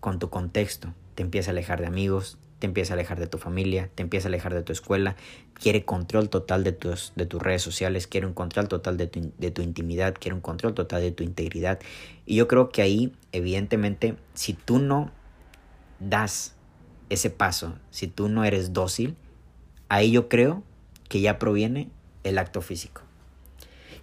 con 0.00 0.18
tu 0.18 0.28
contexto, 0.28 0.92
te 1.14 1.22
empieza 1.22 1.50
a 1.50 1.52
alejar 1.52 1.80
de 1.80 1.86
amigos, 1.86 2.38
te 2.58 2.66
empieza 2.66 2.92
a 2.92 2.94
alejar 2.94 3.18
de 3.18 3.26
tu 3.26 3.38
familia, 3.38 3.88
te 3.94 4.02
empieza 4.02 4.28
a 4.28 4.30
alejar 4.30 4.52
de 4.52 4.62
tu 4.62 4.72
escuela, 4.72 5.16
quiere 5.54 5.86
control 5.86 6.28
total 6.28 6.62
de 6.62 6.72
tus, 6.72 7.14
de 7.16 7.24
tus 7.24 7.40
redes 7.40 7.62
sociales, 7.62 8.06
quiere 8.06 8.26
un 8.26 8.34
control 8.34 8.68
total 8.68 8.98
de 8.98 9.06
tu, 9.06 9.32
de 9.38 9.50
tu 9.50 9.62
intimidad, 9.62 10.14
quiere 10.20 10.34
un 10.34 10.42
control 10.42 10.74
total 10.74 11.00
de 11.00 11.10
tu 11.10 11.24
integridad. 11.24 11.80
Y 12.26 12.36
yo 12.36 12.48
creo 12.48 12.68
que 12.68 12.82
ahí, 12.82 13.14
evidentemente, 13.32 14.16
si 14.34 14.52
tú 14.52 14.78
no 14.78 15.10
das 16.00 16.54
ese 17.08 17.30
paso, 17.30 17.78
si 17.90 18.08
tú 18.08 18.28
no 18.28 18.44
eres 18.44 18.74
dócil, 18.74 19.16
ahí 19.88 20.10
yo 20.10 20.28
creo 20.28 20.62
que 21.08 21.20
ya 21.20 21.38
proviene 21.38 21.90
el 22.24 22.38
acto 22.38 22.60
físico. 22.60 23.02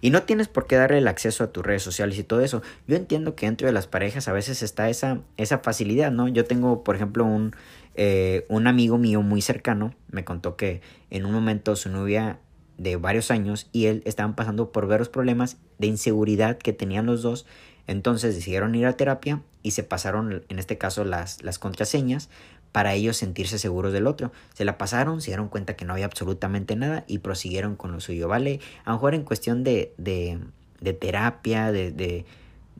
Y 0.00 0.10
no 0.10 0.24
tienes 0.24 0.48
por 0.48 0.66
qué 0.66 0.76
darle 0.76 0.98
el 0.98 1.08
acceso 1.08 1.44
a 1.44 1.46
tus 1.50 1.64
redes 1.64 1.82
sociales 1.82 2.18
y 2.18 2.24
todo 2.24 2.40
eso. 2.40 2.60
Yo 2.86 2.96
entiendo 2.96 3.34
que 3.34 3.46
dentro 3.46 3.66
de 3.66 3.72
las 3.72 3.86
parejas 3.86 4.28
a 4.28 4.32
veces 4.32 4.62
está 4.62 4.90
esa, 4.90 5.20
esa 5.38 5.60
facilidad, 5.60 6.12
¿no? 6.12 6.28
Yo 6.28 6.44
tengo, 6.44 6.84
por 6.84 6.94
ejemplo, 6.94 7.24
un, 7.24 7.56
eh, 7.94 8.44
un 8.50 8.66
amigo 8.66 8.98
mío 8.98 9.22
muy 9.22 9.40
cercano, 9.40 9.94
me 10.10 10.24
contó 10.24 10.56
que 10.56 10.82
en 11.08 11.24
un 11.24 11.32
momento 11.32 11.74
su 11.74 11.88
novia 11.88 12.38
de 12.76 12.96
varios 12.96 13.30
años 13.30 13.68
y 13.72 13.86
él 13.86 14.02
estaban 14.04 14.34
pasando 14.34 14.72
por 14.72 14.86
varios 14.88 15.08
problemas 15.08 15.56
de 15.78 15.86
inseguridad 15.86 16.58
que 16.58 16.72
tenían 16.72 17.06
los 17.06 17.22
dos. 17.22 17.46
Entonces 17.86 18.34
decidieron 18.34 18.74
ir 18.74 18.86
a 18.86 18.96
terapia 18.96 19.42
y 19.62 19.70
se 19.70 19.84
pasaron, 19.84 20.44
en 20.48 20.58
este 20.58 20.76
caso, 20.76 21.04
las, 21.04 21.42
las 21.42 21.58
contraseñas 21.58 22.28
para 22.74 22.92
ellos 22.94 23.16
sentirse 23.16 23.56
seguros 23.60 23.92
del 23.92 24.08
otro. 24.08 24.32
Se 24.52 24.64
la 24.64 24.78
pasaron, 24.78 25.20
se 25.20 25.30
dieron 25.30 25.46
cuenta 25.48 25.76
que 25.76 25.84
no 25.84 25.92
había 25.92 26.06
absolutamente 26.06 26.74
nada 26.74 27.04
y 27.06 27.18
prosiguieron 27.18 27.76
con 27.76 27.92
lo 27.92 28.00
suyo, 28.00 28.26
¿vale? 28.26 28.58
A 28.84 28.90
lo 28.90 28.96
mejor 28.96 29.14
en 29.14 29.22
cuestión 29.22 29.62
de, 29.62 29.94
de, 29.96 30.92
terapia, 30.92 31.70
de, 31.70 31.92
de, 31.92 32.24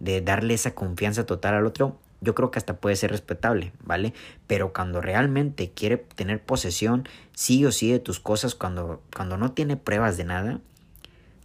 de 0.00 0.20
darle 0.20 0.54
esa 0.54 0.74
confianza 0.74 1.26
total 1.26 1.54
al 1.54 1.64
otro, 1.64 1.96
yo 2.20 2.34
creo 2.34 2.50
que 2.50 2.58
hasta 2.58 2.78
puede 2.78 2.96
ser 2.96 3.12
respetable, 3.12 3.70
¿vale? 3.84 4.14
Pero 4.48 4.72
cuando 4.72 5.00
realmente 5.00 5.70
quiere 5.70 5.98
tener 5.98 6.42
posesión, 6.42 7.08
sí 7.32 7.64
o 7.64 7.70
sí 7.70 7.92
de 7.92 8.00
tus 8.00 8.18
cosas, 8.18 8.56
cuando, 8.56 9.00
cuando 9.14 9.36
no 9.36 9.52
tiene 9.52 9.76
pruebas 9.76 10.16
de 10.16 10.24
nada, 10.24 10.60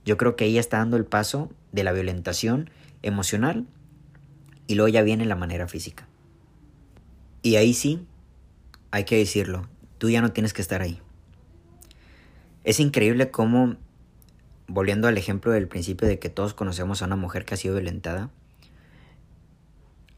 yo 0.05 0.17
creo 0.17 0.35
que 0.35 0.45
ella 0.45 0.59
está 0.59 0.79
dando 0.79 0.97
el 0.97 1.05
paso 1.05 1.51
de 1.71 1.83
la 1.83 1.91
violentación 1.91 2.71
emocional 3.03 3.67
y 4.65 4.73
luego 4.73 4.87
ya 4.87 5.03
viene 5.03 5.25
la 5.25 5.35
manera 5.35 5.67
física. 5.67 6.07
Y 7.43 7.57
ahí 7.57 7.75
sí, 7.75 8.07
hay 8.91 9.03
que 9.03 9.17
decirlo, 9.17 9.67
tú 9.97 10.09
ya 10.09 10.21
no 10.21 10.31
tienes 10.31 10.53
que 10.53 10.61
estar 10.61 10.81
ahí. 10.81 11.01
Es 12.63 12.79
increíble 12.79 13.31
cómo, 13.31 13.77
volviendo 14.67 15.07
al 15.07 15.17
ejemplo 15.17 15.51
del 15.51 15.67
principio 15.67 16.07
de 16.07 16.19
que 16.19 16.29
todos 16.29 16.53
conocemos 16.53 17.01
a 17.01 17.05
una 17.05 17.15
mujer 17.15 17.45
que 17.45 17.53
ha 17.53 17.57
sido 17.57 17.75
violentada, 17.75 18.29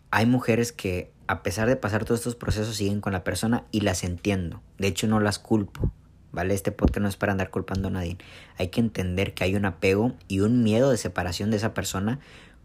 hay 0.09 0.25
mujeres 0.25 0.71
que 0.71 1.11
a 1.27 1.43
pesar 1.43 1.69
de 1.69 1.77
pasar 1.77 2.03
todos 2.03 2.19
estos 2.19 2.35
procesos 2.35 2.75
siguen 2.75 2.99
con 2.99 3.13
la 3.13 3.23
persona 3.23 3.63
y 3.71 3.81
las 3.81 4.03
entiendo. 4.03 4.61
De 4.77 4.87
hecho 4.87 5.07
no 5.07 5.21
las 5.21 5.39
culpo, 5.39 5.93
¿vale? 6.33 6.53
Este 6.53 6.73
podcast 6.73 7.01
no 7.01 7.07
es 7.07 7.15
para 7.15 7.31
andar 7.31 7.49
culpando 7.49 7.87
a 7.87 7.91
nadie. 7.91 8.17
Hay 8.57 8.67
que 8.67 8.81
entender 8.81 9.33
que 9.33 9.45
hay 9.45 9.55
un 9.55 9.65
apego 9.65 10.13
y 10.27 10.41
un 10.41 10.63
miedo 10.63 10.91
de 10.91 10.97
separación 10.97 11.49
de 11.49 11.57
esa 11.57 11.73
persona 11.73 12.19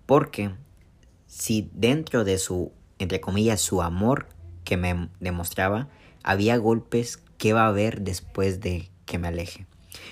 porque 0.07 0.51
si 1.29 1.71
dentro 1.75 2.25
de 2.25 2.38
su, 2.38 2.73
entre 2.99 3.21
comillas, 3.21 3.61
su 3.61 3.83
amor 3.83 4.27
que 4.66 4.76
me 4.76 5.09
demostraba, 5.20 5.88
había 6.22 6.59
golpes 6.59 7.22
que 7.38 7.55
va 7.55 7.62
a 7.62 7.68
haber 7.68 8.02
después 8.02 8.61
de 8.61 8.90
que 9.07 9.16
me 9.16 9.29
aleje. 9.29 9.64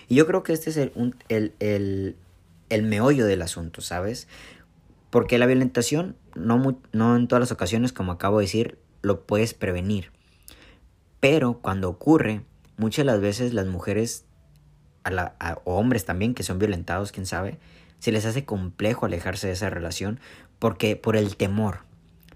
Y 0.09 0.14
yo 0.14 0.27
creo 0.27 0.43
que 0.43 0.55
este 0.55 0.71
es 0.71 0.77
el, 0.79 0.93
el, 1.29 2.17
el, 2.71 2.83
meollo 2.85 3.27
del 3.27 3.43
asunto, 3.43 3.83
¿sabes? 3.83 4.29
Porque 5.11 5.38
la 5.38 5.47
violentación, 5.47 6.17
no, 6.35 6.81
no 6.93 7.17
en 7.17 7.29
todas 7.29 7.40
las 7.40 7.53
ocasiones, 7.53 7.93
como 7.93 8.12
acabo 8.12 8.38
de 8.38 8.45
decir, 8.45 8.79
lo 9.03 9.27
puedes 9.27 9.55
prevenir. 9.55 10.12
Pero 11.21 11.59
cuando 11.61 11.90
ocurre, 11.90 12.43
muchas 12.77 13.05
de 13.05 13.12
las 13.12 13.21
veces 13.21 13.55
las 13.55 13.67
mujeres, 13.67 14.25
a 15.03 15.11
la, 15.11 15.37
o 15.64 15.75
hombres 15.77 16.05
también 16.05 16.35
que 16.35 16.45
son 16.45 16.61
violentados, 16.61 17.11
quién 17.11 17.27
sabe, 17.27 17.59
se 17.99 18.12
les 18.12 18.25
hace 18.25 18.45
complejo 18.45 19.05
alejarse 19.05 19.49
de 19.49 19.55
esa 19.55 19.69
relación 19.69 20.21
porque 20.61 20.95
por 20.95 21.17
el 21.17 21.37
temor. 21.37 21.81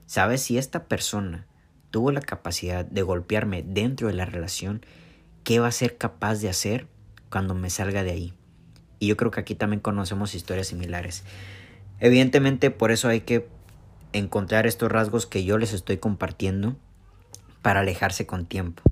¿Sabes? 0.07 0.41
Si 0.41 0.57
esta 0.57 0.85
persona 0.85 1.48
tuvo 1.91 2.13
la 2.13 2.21
capacidad 2.21 2.85
de 2.85 3.03
golpearme 3.03 3.63
dentro 3.63 4.09
de 4.09 4.15
la 4.15 4.25
relación, 4.25 4.85
¿qué 5.45 5.61
va 5.61 5.69
a 5.69 5.73
ser 5.73 5.97
capaz 5.97 6.37
de 6.37 6.49
hacer 6.49 6.87
cuando 7.31 7.55
me 7.55 7.71
salga 7.71 8.03
de 8.03 8.11
ahí? 8.11 8.35
Y 8.99 9.07
yo 9.07 9.17
creo 9.17 9.31
que 9.31 9.41
aquí 9.41 9.55
también 9.55 9.81
conocemos 9.81 10.35
historias 10.35 10.69
similares. 10.69 11.25
Evidentemente 12.01 12.71
por 12.71 12.91
eso 12.91 13.09
hay 13.09 13.21
que 13.21 13.49
encontrar 14.13 14.67
estos 14.67 14.91
rasgos 14.91 15.27
que 15.27 15.45
yo 15.45 15.59
les 15.59 15.73
estoy 15.73 15.99
compartiendo 15.99 16.77
para 17.63 17.81
alejarse 17.81 18.27
con 18.27 18.47
tiempo. 18.47 18.83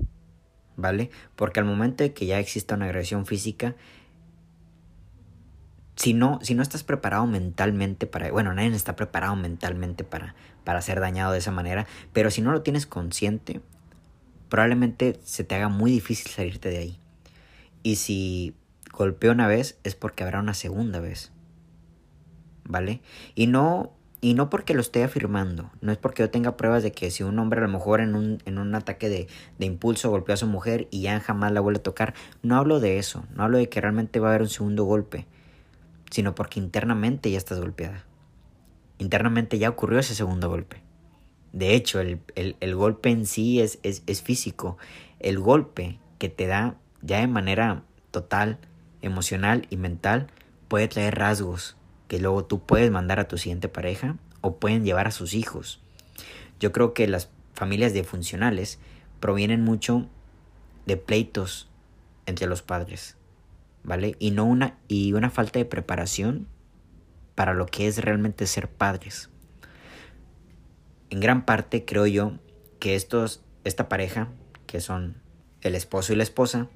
¿Vale? 0.76 1.10
Porque 1.36 1.60
al 1.60 1.66
momento 1.66 2.04
de 2.04 2.12
que 2.12 2.26
ya 2.26 2.38
exista 2.38 2.74
una 2.74 2.84
agresión 2.84 3.24
física, 3.24 3.74
si 5.96 6.12
no, 6.12 6.38
si 6.42 6.54
no 6.54 6.62
estás 6.62 6.84
preparado 6.84 7.26
mentalmente 7.26 8.06
para, 8.06 8.30
bueno, 8.30 8.52
nadie 8.52 8.74
está 8.74 8.96
preparado 8.96 9.34
mentalmente 9.34 10.04
para, 10.04 10.34
para 10.62 10.82
ser 10.82 11.00
dañado 11.00 11.32
de 11.32 11.38
esa 11.38 11.50
manera, 11.50 11.86
pero 12.12 12.30
si 12.30 12.42
no 12.42 12.52
lo 12.52 12.62
tienes 12.62 12.86
consciente, 12.86 13.62
probablemente 14.50 15.18
se 15.24 15.42
te 15.42 15.54
haga 15.54 15.68
muy 15.68 15.90
difícil 15.90 16.30
salirte 16.30 16.68
de 16.68 16.78
ahí. 16.78 17.00
Y 17.82 17.96
si 17.96 18.54
golpeó 18.92 19.32
una 19.32 19.48
vez, 19.48 19.78
es 19.84 19.94
porque 19.94 20.22
habrá 20.22 20.40
una 20.40 20.54
segunda 20.54 21.00
vez. 21.00 21.32
¿Vale? 22.64 23.00
Y 23.34 23.46
no, 23.46 23.92
y 24.20 24.34
no 24.34 24.50
porque 24.50 24.74
lo 24.74 24.80
esté 24.80 25.02
afirmando, 25.04 25.70
no 25.80 25.92
es 25.92 25.98
porque 25.98 26.24
yo 26.24 26.30
tenga 26.30 26.56
pruebas 26.56 26.82
de 26.82 26.90
que 26.90 27.10
si 27.12 27.22
un 27.22 27.38
hombre 27.38 27.60
a 27.60 27.62
lo 27.62 27.68
mejor 27.68 28.00
en 28.00 28.16
un, 28.16 28.42
en 28.44 28.58
un 28.58 28.74
ataque 28.74 29.08
de, 29.08 29.28
de 29.58 29.66
impulso 29.66 30.10
golpeó 30.10 30.34
a 30.34 30.36
su 30.36 30.48
mujer 30.48 30.88
y 30.90 31.02
ya 31.02 31.20
jamás 31.20 31.52
la 31.52 31.60
vuelve 31.60 31.78
a 31.78 31.82
tocar, 31.84 32.12
no 32.42 32.56
hablo 32.56 32.80
de 32.80 32.98
eso, 32.98 33.24
no 33.34 33.44
hablo 33.44 33.58
de 33.58 33.68
que 33.68 33.80
realmente 33.80 34.18
va 34.18 34.28
a 34.28 34.30
haber 34.30 34.42
un 34.42 34.48
segundo 34.48 34.82
golpe 34.82 35.26
sino 36.10 36.34
porque 36.34 36.60
internamente 36.60 37.30
ya 37.30 37.38
estás 37.38 37.60
golpeada. 37.60 38.04
Internamente 38.98 39.58
ya 39.58 39.68
ocurrió 39.68 39.98
ese 39.98 40.14
segundo 40.14 40.48
golpe. 40.48 40.82
De 41.52 41.74
hecho, 41.74 42.00
el, 42.00 42.74
golpe 42.74 43.10
en 43.10 43.26
sí 43.26 43.60
es, 43.60 43.78
es, 43.82 44.02
es 44.06 44.22
físico. 44.22 44.78
El 45.20 45.38
golpe 45.38 45.98
que 46.18 46.28
te 46.28 46.46
da 46.46 46.76
ya 47.02 47.20
de 47.20 47.26
manera 47.26 47.82
total, 48.10 48.58
emocional 49.02 49.66
y 49.70 49.76
mental 49.76 50.28
puede 50.68 50.88
traer 50.88 51.16
rasgos 51.18 51.76
que 52.08 52.18
luego 52.18 52.44
tú 52.44 52.60
puedes 52.60 52.90
mandar 52.90 53.20
a 53.20 53.28
tu 53.28 53.38
siguiente 53.38 53.68
pareja 53.68 54.16
o 54.40 54.56
pueden 54.56 54.84
llevar 54.84 55.08
a 55.08 55.12
sus 55.12 55.34
hijos. 55.34 55.80
Yo 56.60 56.72
creo 56.72 56.94
que 56.94 57.06
las 57.08 57.28
familias 57.54 57.92
disfuncionales 57.92 58.78
provienen 59.20 59.64
mucho 59.64 60.06
de 60.86 60.96
pleitos 60.96 61.68
entre 62.26 62.46
los 62.46 62.62
padres. 62.62 63.15
¿Vale? 63.86 64.16
Y 64.18 64.32
no 64.32 64.44
una 64.44 64.76
y 64.88 65.12
una 65.12 65.30
falta 65.30 65.58
de 65.58 65.64
preparación 65.64 66.48
para 67.34 67.54
lo 67.54 67.66
que 67.66 67.86
es 67.86 67.98
realmente 67.98 68.46
ser 68.46 68.68
padres. 68.68 69.30
En 71.08 71.20
gran 71.20 71.46
parte 71.46 71.84
creo 71.84 72.06
yo 72.06 72.32
que 72.80 72.96
estos 72.96 73.42
esta 73.64 73.88
pareja 73.88 74.28
que 74.66 74.80
son 74.80 75.16
el 75.62 75.74
esposo 75.74 76.12
y 76.12 76.16
la 76.16 76.24
esposa 76.24 76.68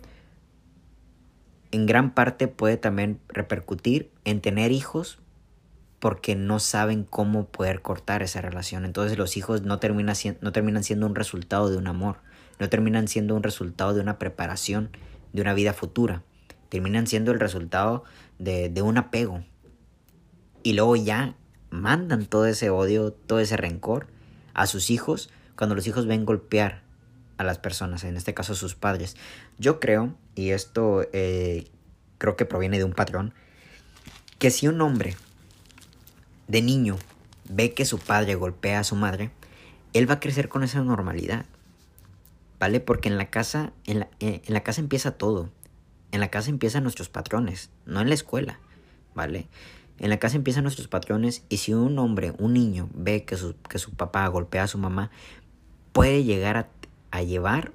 en 1.73 1.87
gran 1.87 2.15
parte 2.15 2.49
puede 2.49 2.77
también 2.77 3.21
repercutir 3.29 4.11
en 4.25 4.41
tener 4.41 4.73
hijos 4.73 5.19
porque 5.99 6.35
no 6.35 6.59
saben 6.59 7.05
cómo 7.05 7.47
poder 7.47 7.83
cortar 7.83 8.23
esa 8.23 8.41
relación. 8.41 8.85
Entonces 8.85 9.19
los 9.19 9.37
hijos 9.37 9.63
no, 9.63 9.75
no 9.75 10.53
terminan 10.53 10.85
siendo 10.85 11.07
un 11.07 11.15
resultado 11.15 11.71
de 11.71 11.77
un 11.77 11.87
amor, 11.87 12.19
no 12.59 12.69
terminan 12.69 13.07
siendo 13.07 13.37
un 13.37 13.43
resultado 13.43 13.95
de 13.95 14.01
una 14.01 14.19
preparación, 14.19 14.91
de 15.33 15.43
una 15.43 15.55
vida 15.55 15.75
futura. 15.75 16.23
Terminan 16.71 17.07
siendo 17.07 17.33
el 17.33 17.41
resultado 17.41 18.05
de, 18.39 18.73
un 18.83 18.97
apego. 18.97 19.45
Y 20.63 20.73
luego 20.73 20.97
ya 20.97 21.35
mandan 21.69 22.25
todo 22.25 22.47
ese 22.47 22.71
odio, 22.71 23.13
todo 23.13 23.41
ese 23.41 23.59
rencor 23.59 24.07
a 24.55 24.67
sus 24.67 24.91
hijos 24.91 25.31
cuando 25.57 25.75
los 25.75 25.87
hijos 25.87 26.07
ven 26.07 26.25
golpear 26.25 26.83
a 27.37 27.45
las 27.45 27.59
personas, 27.59 28.05
en 28.05 28.17
este 28.17 28.33
caso 28.33 28.55
a 28.55 28.57
sus 28.57 28.75
padres. 28.75 29.17
Yo 29.59 29.79
creo, 29.81 30.15
y 30.35 30.51
esto 30.51 31.07
eh, 31.13 31.69
creo 32.19 32.37
que 32.37 32.47
proviene 32.47 32.79
de 32.79 32.85
un 32.85 32.93
patrón, 32.93 33.35
que 34.39 34.51
si 34.51 34.69
un 34.69 34.81
hombre 34.81 35.17
de 36.49 36.63
niño 36.63 36.97
ve 37.49 37.75
que 37.75 37.85
su 37.85 37.99
padre 37.99 38.35
golpea 38.37 38.81
a 38.81 38.85
su 38.85 38.97
madre, 38.97 39.31
él 39.93 40.09
va 40.09 40.15
a 40.15 40.21
crecer 40.21 40.49
con 40.49 40.63
esa 40.63 40.83
normalidad. 40.83 41.47
¿Vale? 42.59 42.81
Porque 42.81 43.09
en 43.09 43.17
la 43.17 43.31
casa, 43.31 43.73
en 43.87 44.01
la, 44.01 44.09
eh, 44.21 44.43
en 44.45 44.55
la 44.55 44.63
casa 44.63 44.81
empieza 44.81 45.13
todo. 45.13 45.51
En 46.13 46.21
la 46.21 46.29
casa 46.29 46.51
empiezan 46.51 46.83
nuestros 46.83 47.09
patrones, 47.09 47.71
no 47.87 48.01
en 48.01 48.09
la 48.09 48.15
escuela. 48.15 48.59
¿Vale? 49.15 49.49
En 49.99 50.09
la 50.09 50.19
casa 50.19 50.37
empiezan 50.37 50.63
nuestros 50.63 50.89
patrones 50.89 51.45
y 51.49 51.59
si 51.59 51.75
un 51.75 51.99
hombre, 51.99 52.33
un 52.39 52.55
niño, 52.55 52.89
ve 52.95 53.25
que 53.25 53.37
su, 53.37 53.55
que 53.69 53.79
su 53.79 53.93
papá 53.93 54.27
golpea 54.29 54.63
a 54.63 54.69
su 54.69 54.79
mamá, 54.79 55.11
puede 55.93 56.25
llegar 56.25 56.71
a 57.11 57.23
llevar 57.23 57.73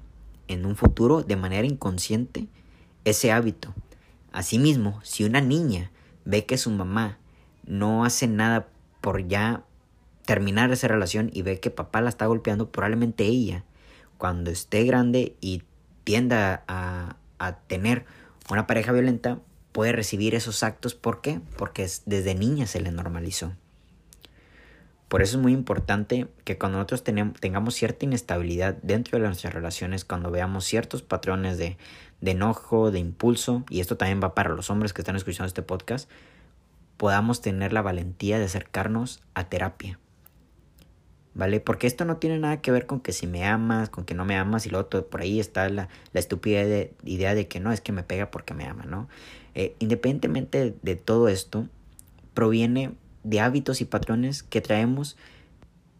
en 0.48 0.66
un 0.66 0.74
futuro 0.74 1.22
de 1.22 1.36
manera 1.36 1.66
inconsciente 1.66 2.48
ese 3.04 3.30
hábito. 3.30 3.74
Asimismo, 4.32 5.00
si 5.04 5.24
una 5.24 5.40
niña 5.40 5.92
ve 6.24 6.46
que 6.46 6.58
su 6.58 6.70
mamá 6.70 7.18
no 7.64 8.04
hace 8.04 8.26
nada 8.26 8.68
por 9.00 9.28
ya 9.28 9.62
terminar 10.24 10.72
esa 10.72 10.88
relación 10.88 11.30
y 11.32 11.42
ve 11.42 11.60
que 11.60 11.70
papá 11.70 12.00
la 12.00 12.08
está 12.08 12.26
golpeando, 12.26 12.70
probablemente 12.70 13.24
ella, 13.24 13.64
cuando 14.18 14.50
esté 14.50 14.82
grande 14.84 15.36
y 15.40 15.62
tienda 16.02 16.64
a 16.66 17.16
tener 17.68 18.04
una 18.50 18.66
pareja 18.66 18.92
violenta, 18.92 19.38
puede 19.72 19.92
recibir 19.92 20.34
esos 20.34 20.62
actos. 20.62 20.94
¿Por 20.94 21.20
qué? 21.20 21.40
Porque 21.56 21.88
desde 22.06 22.34
niña 22.34 22.66
se 22.66 22.80
le 22.80 22.90
normalizó. 22.90 23.52
Por 25.08 25.22
eso 25.22 25.36
es 25.36 25.42
muy 25.42 25.52
importante 25.52 26.26
que 26.44 26.58
cuando 26.58 26.78
nosotros 26.78 27.04
tengamos 27.04 27.74
cierta 27.74 28.04
inestabilidad 28.04 28.74
dentro 28.82 29.18
de 29.18 29.26
nuestras 29.26 29.54
relaciones, 29.54 30.04
cuando 30.04 30.32
veamos 30.32 30.64
ciertos 30.64 31.02
patrones 31.02 31.58
de, 31.58 31.76
de 32.20 32.30
enojo, 32.32 32.90
de 32.90 32.98
impulso, 32.98 33.64
y 33.70 33.80
esto 33.80 33.96
también 33.96 34.20
va 34.22 34.34
para 34.34 34.50
los 34.50 34.68
hombres 34.68 34.92
que 34.92 35.02
están 35.02 35.14
escuchando 35.14 35.46
este 35.46 35.62
podcast, 35.62 36.10
podamos 36.96 37.40
tener 37.40 37.72
la 37.72 37.82
valentía 37.82 38.38
de 38.38 38.46
acercarnos 38.46 39.22
a 39.34 39.44
terapia. 39.48 39.98
¿Vale? 41.36 41.60
Porque 41.60 41.86
esto 41.86 42.06
no 42.06 42.16
tiene 42.16 42.38
nada 42.38 42.62
que 42.62 42.70
ver 42.70 42.86
con 42.86 43.00
que 43.00 43.12
si 43.12 43.26
me 43.26 43.44
amas, 43.44 43.90
con 43.90 44.06
que 44.06 44.14
no 44.14 44.24
me 44.24 44.38
amas 44.38 44.64
y 44.64 44.70
lo 44.70 44.78
otro, 44.78 45.06
por 45.06 45.20
ahí 45.20 45.38
está 45.38 45.68
la, 45.68 45.90
la 46.14 46.20
estúpida 46.20 46.62
idea 47.04 47.34
de 47.34 47.46
que 47.46 47.60
no, 47.60 47.72
es 47.72 47.82
que 47.82 47.92
me 47.92 48.02
pega 48.02 48.30
porque 48.30 48.54
me 48.54 48.64
ama, 48.64 48.84
¿no? 48.84 49.06
Eh, 49.54 49.76
independientemente 49.78 50.74
de 50.80 50.96
todo 50.96 51.28
esto, 51.28 51.68
proviene 52.32 52.94
de 53.22 53.40
hábitos 53.40 53.82
y 53.82 53.84
patrones 53.84 54.42
que 54.42 54.62
traemos 54.62 55.18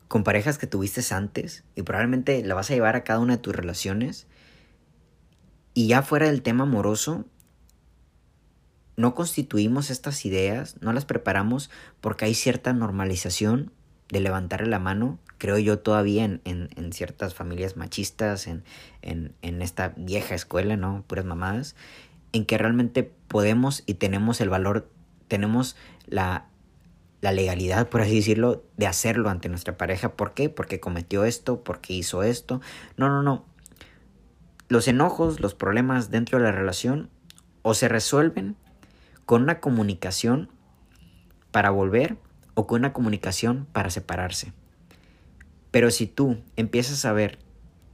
con 0.08 0.24
parejas 0.24 0.56
que 0.56 0.66
tuviste 0.66 1.02
antes 1.14 1.64
y 1.74 1.82
probablemente 1.82 2.42
la 2.42 2.54
vas 2.54 2.70
a 2.70 2.74
llevar 2.74 2.96
a 2.96 3.04
cada 3.04 3.18
una 3.18 3.36
de 3.36 3.42
tus 3.42 3.54
relaciones. 3.54 4.26
Y 5.74 5.88
ya 5.88 6.00
fuera 6.00 6.28
del 6.28 6.40
tema 6.40 6.64
amoroso, 6.64 7.26
no 8.96 9.14
constituimos 9.14 9.90
estas 9.90 10.24
ideas, 10.24 10.76
no 10.80 10.94
las 10.94 11.04
preparamos 11.04 11.70
porque 12.00 12.24
hay 12.24 12.34
cierta 12.34 12.72
normalización 12.72 13.70
de 14.08 14.20
levantarle 14.20 14.68
la 14.68 14.78
mano, 14.78 15.18
creo 15.38 15.58
yo 15.58 15.78
todavía 15.78 16.24
en, 16.24 16.40
en, 16.44 16.92
ciertas 16.92 17.34
familias 17.34 17.76
machistas, 17.76 18.46
en, 18.46 18.64
en, 19.02 19.34
en 19.42 19.62
esta 19.62 19.94
vieja 19.96 20.34
escuela, 20.34 20.76
¿no? 20.76 21.04
Puras 21.06 21.24
mamadas, 21.24 21.76
en 22.32 22.46
que 22.46 22.58
realmente 22.58 23.02
podemos 23.28 23.82
y 23.86 23.94
tenemos 23.94 24.40
el 24.40 24.48
valor, 24.48 24.90
tenemos 25.28 25.76
la, 26.06 26.46
la 27.20 27.32
legalidad, 27.32 27.88
por 27.88 28.02
así 28.02 28.16
decirlo, 28.16 28.64
de 28.76 28.86
hacerlo 28.86 29.30
ante 29.30 29.48
nuestra 29.48 29.76
pareja. 29.76 30.16
¿Por 30.16 30.34
qué? 30.34 30.48
Porque 30.48 30.80
cometió 30.80 31.24
esto, 31.24 31.62
porque 31.62 31.92
hizo 31.92 32.22
esto. 32.22 32.60
No, 32.96 33.08
no, 33.08 33.22
no. 33.22 33.44
Los 34.68 34.88
enojos, 34.88 35.40
los 35.40 35.54
problemas 35.54 36.10
dentro 36.10 36.38
de 36.38 36.44
la 36.44 36.52
relación 36.52 37.10
o 37.62 37.74
se 37.74 37.88
resuelven 37.88 38.56
con 39.24 39.42
una 39.42 39.60
comunicación 39.60 40.50
para 41.50 41.70
volver 41.70 42.16
o 42.54 42.66
con 42.66 42.80
una 42.80 42.92
comunicación 42.92 43.66
para 43.72 43.90
separarse. 43.90 44.52
Pero 45.76 45.90
si 45.90 46.06
tú 46.06 46.38
empiezas 46.56 47.04
a 47.04 47.12
ver 47.12 47.38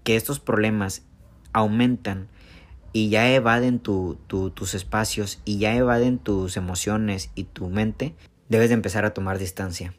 que 0.05 0.14
estos 0.14 0.38
problemas 0.38 1.03
aumentan 1.53 2.29
y 2.92 3.09
ya 3.09 3.29
evaden 3.35 3.81
tus 3.81 4.75
espacios 4.75 5.40
y 5.45 5.59
ya 5.59 5.75
evaden 5.75 6.21
tus 6.21 6.57
emociones 6.57 7.33
y 7.35 7.42
tu 7.42 7.68
mente, 7.71 8.14
debes 8.49 8.68
de 8.68 8.75
empezar 8.75 9.05
a 9.05 9.14
tomar 9.14 9.40
distancia, 9.40 9.95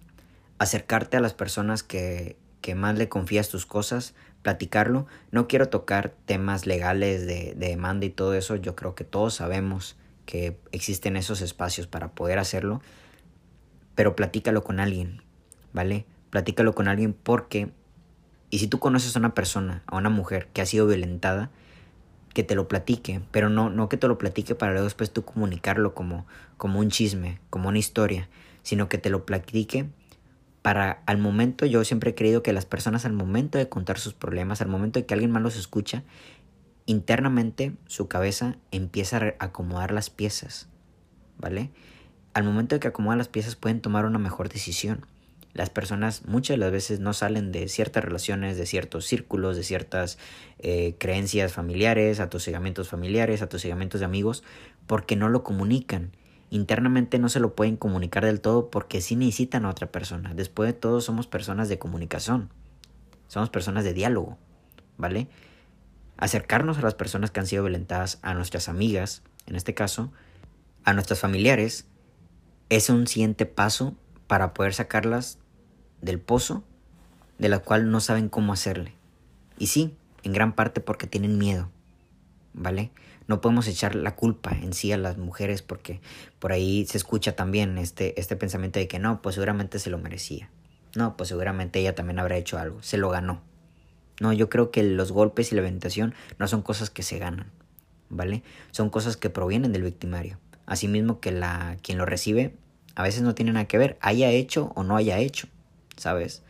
acercarte 0.59 1.17
a 1.17 1.19
las 1.19 1.33
personas 1.33 1.83
que, 1.83 2.37
que 2.61 2.73
más 2.73 2.97
le 2.97 3.09
confías 3.09 3.49
tus 3.49 3.65
cosas, 3.65 4.13
platicarlo. 4.43 5.05
No 5.31 5.49
quiero 5.49 5.67
tocar 5.67 6.13
temas 6.25 6.65
legales 6.65 7.27
de, 7.27 7.53
de 7.53 7.67
demanda 7.67 8.05
y 8.05 8.11
todo 8.11 8.33
eso, 8.33 8.55
yo 8.55 8.77
creo 8.77 8.95
que 8.95 9.03
todos 9.03 9.33
sabemos 9.33 9.97
que 10.25 10.57
existen 10.71 11.17
esos 11.17 11.41
espacios 11.41 11.87
para 11.87 12.11
poder 12.11 12.39
hacerlo, 12.39 12.81
pero 13.93 14.15
platícalo 14.15 14.63
con 14.63 14.79
alguien, 14.79 15.21
¿vale? 15.73 16.05
Platícalo 16.33 16.73
con 16.73 16.87
alguien 16.87 17.13
porque, 17.13 17.69
y 18.49 18.57
si 18.57 18.67
tú 18.67 18.79
conoces 18.79 19.15
a 19.15 19.19
una 19.19 19.35
persona, 19.35 19.83
a 19.85 19.97
una 19.97 20.09
mujer 20.09 20.47
que 20.51 20.63
ha 20.63 20.65
sido 20.65 20.87
violentada, 20.87 21.51
que 22.33 22.41
te 22.41 22.55
lo 22.55 22.67
platique, 22.67 23.21
pero 23.29 23.49
no, 23.49 23.69
no 23.69 23.87
que 23.87 23.97
te 23.97 24.07
lo 24.07 24.17
platique 24.17 24.55
para 24.55 24.71
luego 24.71 24.85
después 24.85 25.13
tú 25.13 25.25
comunicarlo 25.25 25.93
como, 25.93 26.25
como 26.57 26.79
un 26.79 26.89
chisme, 26.89 27.39
como 27.51 27.69
una 27.69 27.77
historia, 27.77 28.29
sino 28.63 28.89
que 28.89 28.97
te 28.97 29.11
lo 29.11 29.27
platique 29.27 29.85
para 30.63 31.03
al 31.05 31.19
momento, 31.19 31.67
yo 31.67 31.83
siempre 31.83 32.09
he 32.09 32.15
creído 32.15 32.41
que 32.41 32.51
las 32.51 32.65
personas 32.65 33.05
al 33.05 33.13
momento 33.13 33.59
de 33.59 33.69
contar 33.69 33.99
sus 33.99 34.15
problemas, 34.15 34.59
al 34.59 34.69
momento 34.69 34.99
de 34.99 35.05
que 35.05 35.13
alguien 35.13 35.29
más 35.29 35.43
los 35.43 35.55
escucha, 35.55 36.01
internamente 36.87 37.73
su 37.85 38.07
cabeza 38.07 38.55
empieza 38.71 39.17
a 39.17 39.45
acomodar 39.45 39.91
las 39.91 40.09
piezas, 40.09 40.67
¿vale? 41.37 41.69
Al 42.33 42.43
momento 42.43 42.73
de 42.73 42.79
que 42.79 42.87
acomodan 42.87 43.19
las 43.19 43.27
piezas 43.27 43.55
pueden 43.55 43.81
tomar 43.81 44.05
una 44.05 44.17
mejor 44.17 44.49
decisión. 44.49 45.05
Las 45.53 45.69
personas 45.69 46.25
muchas 46.25 46.55
de 46.55 46.57
las 46.57 46.71
veces 46.71 46.99
no 46.99 47.13
salen 47.13 47.51
de 47.51 47.67
ciertas 47.67 48.03
relaciones, 48.03 48.57
de 48.57 48.65
ciertos 48.65 49.05
círculos, 49.05 49.55
de 49.55 49.63
ciertas 49.63 50.17
eh, 50.57 50.95
creencias 50.97 51.53
familiares, 51.53 52.19
atosigamientos 52.19 52.89
familiares, 52.89 53.43
atosigamientos 53.43 53.99
de 53.99 54.05
amigos, 54.05 54.43
porque 54.87 55.15
no 55.15 55.29
lo 55.29 55.43
comunican. 55.43 56.11
Internamente 56.49 57.19
no 57.19 57.29
se 57.29 57.39
lo 57.39 57.55
pueden 57.55 57.77
comunicar 57.77 58.25
del 58.25 58.41
todo 58.41 58.69
porque 58.71 59.01
sí 59.01 59.15
necesitan 59.15 59.65
a 59.65 59.69
otra 59.69 59.91
persona. 59.91 60.33
Después 60.33 60.67
de 60.67 60.73
todo 60.73 61.01
somos 61.01 61.27
personas 61.27 61.69
de 61.69 61.77
comunicación. 61.77 62.49
Somos 63.27 63.49
personas 63.49 63.83
de 63.83 63.93
diálogo, 63.93 64.37
¿vale? 64.97 65.27
Acercarnos 66.17 66.79
a 66.79 66.81
las 66.81 66.95
personas 66.95 67.31
que 67.31 67.39
han 67.39 67.47
sido 67.47 67.63
violentadas, 67.63 68.19
a 68.21 68.33
nuestras 68.33 68.69
amigas, 68.69 69.23
en 69.45 69.55
este 69.55 69.73
caso, 69.73 70.11
a 70.83 70.93
nuestros 70.93 71.19
familiares, 71.19 71.85
es 72.69 72.89
un 72.89 73.07
siguiente 73.07 73.45
paso 73.45 73.95
para 74.27 74.53
poder 74.53 74.73
sacarlas 74.73 75.39
del 76.03 76.19
pozo 76.19 76.63
de 77.39 77.49
la 77.49 77.59
cual 77.59 77.89
no 77.89 77.99
saben 77.99 78.29
cómo 78.29 78.53
hacerle. 78.53 78.93
Y 79.57 79.67
sí, 79.67 79.95
en 80.23 80.33
gran 80.33 80.53
parte 80.53 80.81
porque 80.81 81.07
tienen 81.07 81.37
miedo, 81.37 81.69
¿vale? 82.53 82.91
No 83.27 83.41
podemos 83.41 83.67
echar 83.67 83.95
la 83.95 84.15
culpa 84.15 84.51
en 84.51 84.73
sí 84.73 84.91
a 84.91 84.97
las 84.97 85.17
mujeres 85.17 85.61
porque 85.61 86.01
por 86.39 86.51
ahí 86.51 86.85
se 86.85 86.97
escucha 86.97 87.35
también 87.35 87.77
este, 87.77 88.19
este 88.19 88.35
pensamiento 88.35 88.79
de 88.79 88.87
que 88.87 88.99
no, 88.99 89.21
pues 89.21 89.35
seguramente 89.35 89.79
se 89.79 89.89
lo 89.89 89.97
merecía. 89.97 90.49
No, 90.95 91.17
pues 91.17 91.29
seguramente 91.29 91.79
ella 91.79 91.95
también 91.95 92.19
habrá 92.19 92.37
hecho 92.37 92.59
algo, 92.59 92.83
se 92.83 92.97
lo 92.97 93.09
ganó. 93.09 93.41
No, 94.19 94.31
yo 94.33 94.49
creo 94.49 94.69
que 94.69 94.83
los 94.83 95.11
golpes 95.11 95.51
y 95.51 95.55
la 95.55 95.61
ventación 95.61 96.13
no 96.37 96.47
son 96.47 96.61
cosas 96.61 96.89
que 96.89 97.01
se 97.01 97.17
ganan, 97.17 97.47
¿vale? 98.09 98.43
Son 98.71 98.89
cosas 98.89 99.17
que 99.17 99.29
provienen 99.29 99.71
del 99.71 99.83
victimario. 99.83 100.37
Asimismo 100.65 101.19
que 101.19 101.31
la, 101.31 101.77
quien 101.81 101.97
lo 101.97 102.05
recibe 102.05 102.55
a 102.95 103.03
veces 103.03 103.23
no 103.23 103.33
tiene 103.33 103.53
nada 103.53 103.65
que 103.65 103.77
ver, 103.77 103.97
haya 104.01 104.29
hecho 104.29 104.71
o 104.75 104.83
no 104.83 104.95
haya 104.95 105.17
hecho. 105.17 105.47
¿Sabes? 105.97 106.43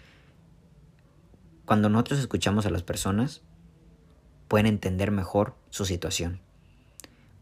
Cuando 1.65 1.89
nosotros 1.89 2.19
escuchamos 2.19 2.65
a 2.65 2.69
las 2.69 2.83
personas, 2.83 3.41
pueden 4.47 4.67
entender 4.67 5.11
mejor 5.11 5.55
su 5.69 5.85
situación. 5.85 6.41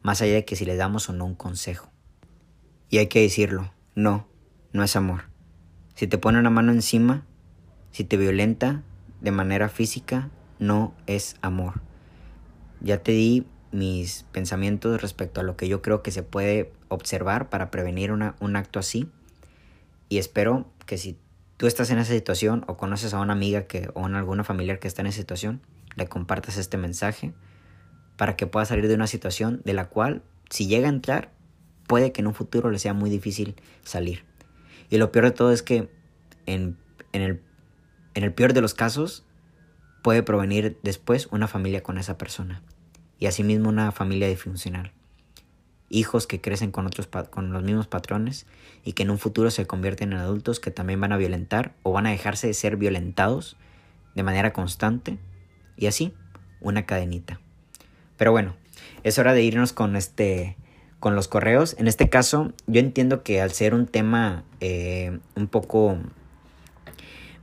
más 0.02 0.22
allá 0.22 0.34
de 0.34 0.46
que 0.46 0.56
si 0.56 0.66
les 0.66 0.78
damos 0.78 1.10
o 1.10 1.14
no 1.14 1.26
un 1.26 1.36
consejo. 1.36 1.90
Y 2.90 2.98
hay 2.98 3.08
que 3.08 3.22
decirlo, 3.22 3.72
no, 3.96 4.28
no 4.74 4.84
es 4.84 4.96
amor. 4.96 5.26
Si 5.96 6.08
te 6.08 6.18
pone 6.18 6.40
una 6.40 6.50
mano 6.50 6.72
encima, 6.72 7.26
si 7.92 8.04
te 8.04 8.18
violenta 8.18 8.82
de 9.22 9.32
manera 9.32 9.70
física, 9.70 10.30
no 10.60 10.94
es 11.06 11.36
amor. 11.42 11.82
Ya 12.80 13.04
te 13.04 13.12
di 13.12 13.46
mis 13.72 14.24
pensamientos 14.32 15.02
respecto 15.02 15.40
a 15.40 15.44
lo 15.44 15.56
que 15.56 15.68
yo 15.68 15.82
creo 15.82 16.02
que 16.02 16.12
se 16.12 16.24
puede 16.24 16.74
observar 16.90 17.50
para 17.50 17.72
prevenir 17.72 18.12
un 18.12 18.56
acto 18.56 18.80
así. 18.80 19.10
Y 20.10 20.18
espero 20.18 20.68
que 20.86 20.98
si 20.98 21.18
tú 21.62 21.68
estás 21.68 21.92
en 21.92 22.00
esa 22.00 22.12
situación 22.12 22.64
o 22.66 22.76
conoces 22.76 23.14
a 23.14 23.20
una 23.20 23.34
amiga 23.34 23.68
que, 23.68 23.92
o 23.94 24.08
a 24.08 24.18
alguna 24.18 24.44
familiar 24.44 24.80
que 24.80 24.88
está 24.88 25.04
en 25.04 25.06
esa 25.06 25.20
situación, 25.20 25.62
le 25.96 26.08
compartas 26.08 26.58
este 26.58 26.76
mensaje 26.76 27.34
para 28.18 28.36
que 28.36 28.48
pueda 28.48 28.66
salir 28.66 28.88
de 28.88 28.96
una 28.96 29.06
situación 29.06 29.62
de 29.64 29.76
la 29.76 29.88
cual, 29.88 30.24
si 30.50 30.66
llega 30.66 30.88
a 30.88 30.90
entrar, 30.90 31.32
puede 31.86 32.12
que 32.14 32.22
en 32.22 32.26
un 32.26 32.34
futuro 32.34 32.72
le 32.72 32.80
sea 32.80 32.96
muy 32.96 33.12
difícil 33.12 33.54
salir. 33.84 34.26
Y 34.90 34.98
lo 34.98 35.12
peor 35.12 35.26
de 35.26 35.32
todo 35.34 35.52
es 35.52 35.62
que 35.62 35.88
en, 36.48 36.80
el, 37.12 37.44
en 38.16 38.24
el 38.24 38.34
peor 38.34 38.54
de 38.54 38.62
los 38.62 38.74
casos 38.74 39.24
puede 40.02 40.24
provenir 40.24 40.80
después 40.82 41.28
una 41.28 41.48
familia 41.48 41.84
con 41.84 42.00
esa 42.00 42.18
persona 42.18 42.64
y 43.20 43.28
asimismo 43.28 43.70
una 43.70 43.92
familia 43.92 44.28
disfuncional. 44.28 44.94
Hijos 45.94 46.26
que 46.26 46.42
crecen 46.42 46.72
con, 46.72 46.88
otros, 46.88 47.08
con 47.30 47.52
los 47.54 47.64
mismos 47.64 47.88
patrones 47.88 48.48
y 48.84 48.94
que 48.94 49.04
en 49.04 49.12
un 49.12 49.20
futuro 49.20 49.52
se 49.52 49.68
convierten 49.68 50.14
en 50.14 50.20
adultos 50.20 50.60
que 50.60 50.72
también 50.72 51.02
van 51.02 51.12
a 51.12 51.18
violentar 51.18 51.74
o 51.84 51.92
van 51.92 52.08
a 52.08 52.12
dejarse 52.12 52.48
de 52.48 52.54
ser 52.54 52.78
violentados 52.78 53.58
de 54.16 54.24
manera 54.24 54.54
constante 54.54 55.18
y 55.76 55.88
así 55.88 56.14
una 56.62 56.86
cadenita. 56.86 57.40
Pero 58.18 58.32
bueno, 58.32 58.56
es 59.04 59.20
hora 59.20 59.34
de 59.34 59.44
irnos 59.44 59.74
con 59.74 59.96
este 59.96 60.58
con 61.02 61.16
los 61.16 61.28
correos. 61.28 61.76
En 61.80 61.88
este 61.88 62.10
caso, 62.10 62.54
yo 62.68 62.80
entiendo 62.80 63.24
que 63.24 63.42
al 63.42 63.52
ser 63.52 63.74
un 63.74 63.88
tema 63.88 64.44
eh, 64.60 65.20
un 65.36 65.48
poco 65.48 65.98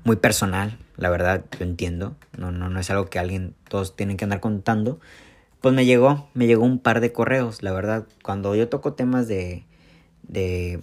muy 0.05 0.17
personal, 0.17 0.79
la 0.97 1.11
verdad, 1.11 1.45
yo 1.59 1.65
entiendo. 1.65 2.17
No, 2.37 2.53
no, 2.53 2.71
no 2.71 2.81
es 2.81 2.89
algo 2.91 3.11
que 3.11 3.19
alguien, 3.19 3.55
todos 3.69 3.97
tienen 3.97 4.17
que 4.17 4.25
andar 4.25 4.41
contando. 4.41 5.01
Pues 5.61 5.75
me 5.75 5.85
llegó, 5.85 6.29
me 6.35 6.47
llegó 6.47 6.65
un 6.65 6.79
par 6.79 7.01
de 7.01 7.13
correos, 7.13 7.63
la 7.63 7.73
verdad. 7.73 8.07
Cuando 8.23 8.55
yo 8.55 8.69
toco 8.69 8.95
temas 8.95 9.27
de, 9.27 9.67
de, 10.23 10.83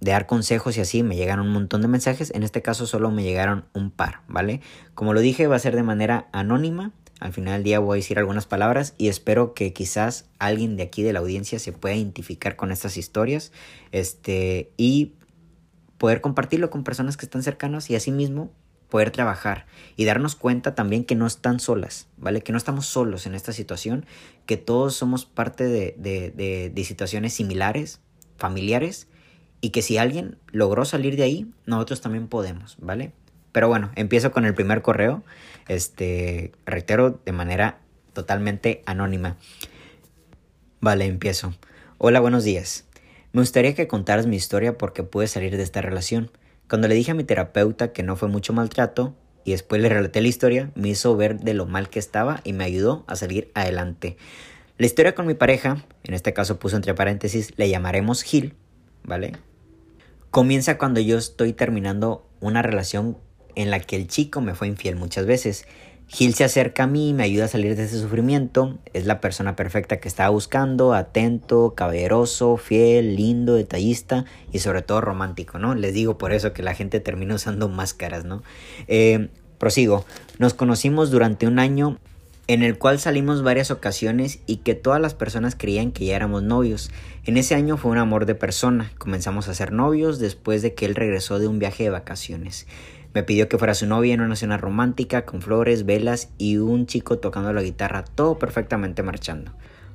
de 0.00 0.10
dar 0.10 0.26
consejos 0.26 0.76
y 0.76 0.80
así, 0.82 1.02
me 1.02 1.16
llegan 1.16 1.40
un 1.40 1.48
montón 1.48 1.80
de 1.80 1.88
mensajes. 1.88 2.30
En 2.34 2.42
este 2.42 2.60
caso 2.60 2.86
solo 2.86 3.10
me 3.10 3.22
llegaron 3.22 3.64
un 3.72 3.90
par, 3.90 4.20
¿vale? 4.28 4.60
Como 4.94 5.14
lo 5.14 5.20
dije, 5.20 5.46
va 5.46 5.56
a 5.56 5.60
ser 5.60 5.74
de 5.76 5.82
manera 5.82 6.28
anónima. 6.32 6.92
Al 7.20 7.32
final 7.32 7.54
del 7.54 7.62
día 7.62 7.78
voy 7.78 7.96
a 7.96 8.02
decir 8.02 8.18
algunas 8.18 8.44
palabras 8.44 8.94
y 8.98 9.08
espero 9.08 9.54
que 9.54 9.72
quizás 9.72 10.26
alguien 10.38 10.76
de 10.76 10.82
aquí 10.82 11.02
de 11.02 11.14
la 11.14 11.20
audiencia 11.20 11.58
se 11.58 11.72
pueda 11.72 11.94
identificar 11.94 12.56
con 12.56 12.70
estas 12.72 12.98
historias. 12.98 13.52
Este, 13.92 14.72
y 14.76 15.14
poder 15.96 16.20
compartirlo 16.20 16.68
con 16.68 16.84
personas 16.84 17.16
que 17.16 17.24
están 17.24 17.42
cercanas 17.42 17.88
y 17.88 17.96
asimismo 17.96 18.50
poder 18.88 19.10
trabajar 19.10 19.66
y 19.96 20.04
darnos 20.04 20.36
cuenta 20.36 20.74
también 20.74 21.04
que 21.04 21.14
no 21.14 21.26
están 21.26 21.60
solas, 21.60 22.06
¿vale? 22.16 22.42
Que 22.42 22.52
no 22.52 22.58
estamos 22.58 22.86
solos 22.86 23.26
en 23.26 23.34
esta 23.34 23.52
situación, 23.52 24.06
que 24.46 24.56
todos 24.56 24.94
somos 24.94 25.24
parte 25.24 25.64
de, 25.64 25.94
de, 25.98 26.70
de, 26.70 26.84
situaciones 26.84 27.34
similares, 27.34 28.00
familiares, 28.36 29.08
y 29.60 29.70
que 29.70 29.82
si 29.82 29.98
alguien 29.98 30.38
logró 30.52 30.84
salir 30.84 31.16
de 31.16 31.24
ahí, 31.24 31.50
nosotros 31.64 32.00
también 32.00 32.28
podemos, 32.28 32.76
¿vale? 32.78 33.12
Pero 33.52 33.68
bueno, 33.68 33.90
empiezo 33.96 34.32
con 34.32 34.44
el 34.44 34.54
primer 34.54 34.82
correo, 34.82 35.24
este, 35.66 36.52
reitero, 36.66 37.18
de 37.24 37.32
manera 37.32 37.78
totalmente 38.12 38.82
anónima. 38.86 39.36
Vale, 40.80 41.06
empiezo. 41.06 41.54
Hola, 41.98 42.20
buenos 42.20 42.44
días. 42.44 42.84
Me 43.32 43.40
gustaría 43.40 43.74
que 43.74 43.88
contaras 43.88 44.26
mi 44.26 44.36
historia 44.36 44.78
porque 44.78 45.02
pude 45.02 45.26
salir 45.26 45.56
de 45.56 45.62
esta 45.62 45.80
relación. 45.80 46.30
Cuando 46.68 46.88
le 46.88 46.94
dije 46.94 47.12
a 47.12 47.14
mi 47.14 47.22
terapeuta 47.22 47.92
que 47.92 48.02
no 48.02 48.16
fue 48.16 48.28
mucho 48.28 48.52
maltrato 48.52 49.14
y 49.44 49.52
después 49.52 49.80
le 49.80 49.88
relaté 49.88 50.20
la 50.20 50.28
historia, 50.28 50.72
me 50.74 50.88
hizo 50.88 51.16
ver 51.16 51.38
de 51.38 51.54
lo 51.54 51.66
mal 51.66 51.88
que 51.88 52.00
estaba 52.00 52.40
y 52.42 52.52
me 52.52 52.64
ayudó 52.64 53.04
a 53.06 53.14
salir 53.14 53.50
adelante. 53.54 54.16
La 54.76 54.86
historia 54.86 55.14
con 55.14 55.26
mi 55.26 55.34
pareja, 55.34 55.84
en 56.02 56.14
este 56.14 56.32
caso 56.32 56.58
puso 56.58 56.76
entre 56.76 56.94
paréntesis, 56.94 57.52
le 57.56 57.68
llamaremos 57.70 58.22
Gil, 58.22 58.54
¿vale? 59.04 59.32
Comienza 60.30 60.76
cuando 60.76 61.00
yo 61.00 61.16
estoy 61.16 61.52
terminando 61.52 62.28
una 62.40 62.62
relación 62.62 63.16
en 63.54 63.70
la 63.70 63.78
que 63.78 63.96
el 63.96 64.08
chico 64.08 64.40
me 64.40 64.54
fue 64.54 64.66
infiel 64.66 64.96
muchas 64.96 65.24
veces 65.24 65.66
Gil 66.08 66.34
se 66.34 66.44
acerca 66.44 66.84
a 66.84 66.86
mí, 66.86 67.12
me 67.12 67.24
ayuda 67.24 67.46
a 67.46 67.48
salir 67.48 67.74
de 67.74 67.84
ese 67.84 67.98
sufrimiento. 67.98 68.78
Es 68.94 69.06
la 69.06 69.20
persona 69.20 69.56
perfecta 69.56 69.98
que 69.98 70.06
estaba 70.06 70.28
buscando, 70.30 70.94
atento, 70.94 71.74
caballeroso, 71.74 72.56
fiel, 72.56 73.16
lindo, 73.16 73.54
detallista 73.54 74.24
y 74.52 74.60
sobre 74.60 74.82
todo 74.82 75.00
romántico, 75.00 75.58
¿no? 75.58 75.74
Les 75.74 75.94
digo 75.94 76.16
por 76.16 76.32
eso 76.32 76.52
que 76.52 76.62
la 76.62 76.74
gente 76.74 77.00
termina 77.00 77.34
usando 77.34 77.68
máscaras, 77.68 78.24
¿no? 78.24 78.42
Eh, 78.86 79.30
prosigo. 79.58 80.04
Nos 80.38 80.54
conocimos 80.54 81.10
durante 81.10 81.48
un 81.48 81.58
año 81.58 81.98
en 82.48 82.62
el 82.62 82.78
cual 82.78 83.00
salimos 83.00 83.42
varias 83.42 83.72
ocasiones 83.72 84.38
y 84.46 84.58
que 84.58 84.76
todas 84.76 85.00
las 85.00 85.14
personas 85.14 85.56
creían 85.56 85.90
que 85.90 86.04
ya 86.06 86.14
éramos 86.14 86.44
novios. 86.44 86.90
En 87.24 87.36
ese 87.36 87.56
año 87.56 87.76
fue 87.76 87.90
un 87.90 87.98
amor 87.98 88.26
de 88.26 88.36
persona. 88.36 88.92
Comenzamos 88.98 89.48
a 89.48 89.54
ser 89.54 89.72
novios 89.72 90.20
después 90.20 90.62
de 90.62 90.74
que 90.74 90.86
él 90.86 90.94
regresó 90.94 91.40
de 91.40 91.48
un 91.48 91.58
viaje 91.58 91.82
de 91.82 91.90
vacaciones. 91.90 92.68
Me 93.16 93.22
pidió 93.22 93.48
que 93.48 93.56
fuera 93.56 93.72
su 93.72 93.86
novia 93.86 94.12
en 94.12 94.20
una 94.20 94.36
cena 94.36 94.58
romántica 94.58 95.24
con 95.24 95.40
flores, 95.40 95.86
velas 95.86 96.28
y 96.36 96.58
un 96.58 96.84
chico 96.84 97.18
tocando 97.18 97.50
la 97.54 97.62
guitarra, 97.62 98.04
todo 98.04 98.38
perfectamente 98.38 99.02
marchando. 99.02 99.52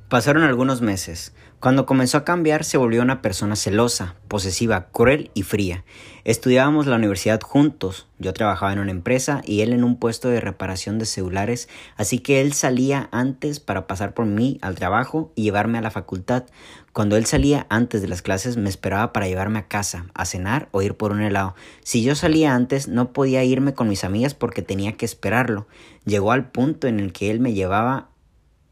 Pasaron 0.08 0.42
algunos 0.42 0.80
meses. 0.82 1.32
Cuando 1.62 1.86
comenzó 1.86 2.18
a 2.18 2.24
cambiar 2.24 2.64
se 2.64 2.76
volvió 2.76 3.02
una 3.02 3.22
persona 3.22 3.54
celosa, 3.54 4.16
posesiva, 4.26 4.88
cruel 4.90 5.30
y 5.32 5.44
fría. 5.44 5.84
Estudiábamos 6.24 6.88
la 6.88 6.96
universidad 6.96 7.40
juntos. 7.40 8.08
Yo 8.18 8.32
trabajaba 8.32 8.72
en 8.72 8.80
una 8.80 8.90
empresa 8.90 9.42
y 9.44 9.60
él 9.60 9.72
en 9.72 9.84
un 9.84 9.96
puesto 9.96 10.28
de 10.28 10.40
reparación 10.40 10.98
de 10.98 11.06
celulares, 11.06 11.68
así 11.96 12.18
que 12.18 12.40
él 12.40 12.52
salía 12.52 13.08
antes 13.12 13.60
para 13.60 13.86
pasar 13.86 14.12
por 14.12 14.26
mí 14.26 14.58
al 14.60 14.74
trabajo 14.74 15.30
y 15.36 15.44
llevarme 15.44 15.78
a 15.78 15.82
la 15.82 15.92
facultad. 15.92 16.46
Cuando 16.92 17.16
él 17.16 17.26
salía 17.26 17.68
antes 17.68 18.02
de 18.02 18.08
las 18.08 18.22
clases 18.22 18.56
me 18.56 18.68
esperaba 18.68 19.12
para 19.12 19.28
llevarme 19.28 19.60
a 19.60 19.68
casa, 19.68 20.06
a 20.14 20.24
cenar 20.24 20.68
o 20.72 20.82
ir 20.82 20.96
por 20.96 21.12
un 21.12 21.22
helado. 21.22 21.54
Si 21.84 22.02
yo 22.02 22.16
salía 22.16 22.56
antes 22.56 22.88
no 22.88 23.12
podía 23.12 23.44
irme 23.44 23.72
con 23.72 23.88
mis 23.88 24.02
amigas 24.02 24.34
porque 24.34 24.62
tenía 24.62 24.94
que 24.94 25.04
esperarlo. 25.04 25.68
Llegó 26.04 26.32
al 26.32 26.50
punto 26.50 26.88
en 26.88 26.98
el 26.98 27.12
que 27.12 27.30
él 27.30 27.38
me 27.38 27.52
llevaba 27.52 28.08